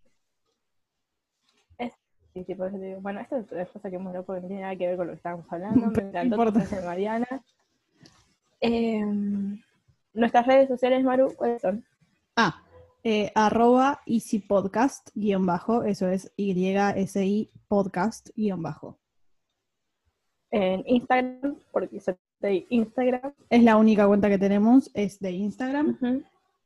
es 1.77 1.91
sí, 2.33 2.45
digo, 2.47 2.69
bueno, 3.01 3.19
esto 3.19 3.37
es 3.55 3.69
cosa 3.69 3.89
que 3.89 3.95
hemos 3.97 4.13
porque 4.25 4.41
no 4.41 4.47
tiene 4.47 4.61
nada 4.61 4.75
que 4.75 4.87
ver 4.87 4.97
con 4.97 5.07
lo 5.07 5.13
que 5.13 5.17
estábamos 5.17 5.45
hablando. 5.51 5.87
Me 5.91 6.03
encantó 6.03 6.51
de 6.51 6.81
Mariana. 6.85 7.43
Em, 8.61 9.59
nuestras 10.13 10.45
redes 10.45 10.69
sociales, 10.69 11.03
Maru, 11.03 11.33
¿cuáles 11.35 11.61
son? 11.61 11.83
ah, 12.37 12.63
eh, 13.03 13.31
arroba 13.33 14.01
easy 14.05 14.39
podcast 14.39 15.09
guion 15.15 15.45
bajo, 15.45 15.83
eso 15.83 16.07
es 16.07 16.31
YSI 16.37 17.51
podcast 17.67 18.29
guion 18.35 18.61
bajo. 18.61 18.99
En 20.51 20.83
Instagram, 20.85 21.57
porque 21.71 21.99
soy 21.99 22.15
de 22.41 22.65
Instagram. 22.69 23.33
Es 23.49 23.63
la 23.63 23.77
única 23.77 24.07
cuenta 24.07 24.29
que 24.29 24.37
tenemos, 24.37 24.89
es 24.93 25.19
de 25.19 25.31
Instagram, 25.31 25.97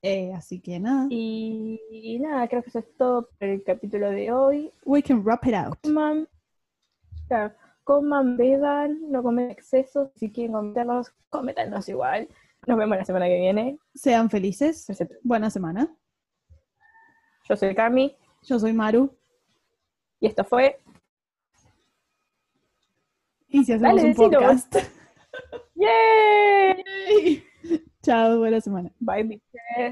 eh, 0.01 0.33
así 0.33 0.59
que 0.59 0.79
nada, 0.79 1.07
y, 1.09 1.79
y 1.91 2.19
nada, 2.19 2.47
creo 2.47 2.63
que 2.63 2.69
eso 2.69 2.79
es 2.79 2.97
todo 2.97 3.29
por 3.37 3.47
el 3.47 3.63
capítulo 3.63 4.09
de 4.09 4.31
hoy. 4.31 4.71
we 4.85 5.01
can 5.01 5.23
wrap 5.23 5.45
it 5.45 5.53
out. 5.53 5.77
Coman, 5.83 6.27
claro, 7.27 7.53
coman, 7.83 8.37
beban, 8.37 9.11
no 9.11 9.21
comen 9.21 9.51
excesos. 9.51 10.09
Si 10.15 10.31
quieren 10.31 10.53
cometerlos, 10.53 11.11
cómetanlos 11.29 11.87
igual. 11.89 12.27
Nos 12.67 12.77
vemos 12.77 12.97
la 12.97 13.05
semana 13.05 13.27
que 13.27 13.39
viene. 13.39 13.77
Sean 13.93 14.29
felices, 14.29 14.87
buena 15.23 15.49
semana. 15.49 15.87
Yo 17.47 17.55
soy 17.55 17.75
Cami 17.75 18.15
Yo 18.41 18.59
soy 18.59 18.73
Maru 18.73 19.15
y 20.19 20.25
esto 20.25 20.43
fue 20.43 20.79
y 23.47 23.63
si 23.63 23.71
hacemos 23.71 23.95
Dale, 23.95 24.01
un 24.01 24.07
decilo. 24.09 24.91
¡Yay! 25.75 27.43
Chao, 28.01 28.39
buena 28.39 28.61
semana. 28.61 28.91
Bye, 28.99 29.23
bitches. 29.23 29.91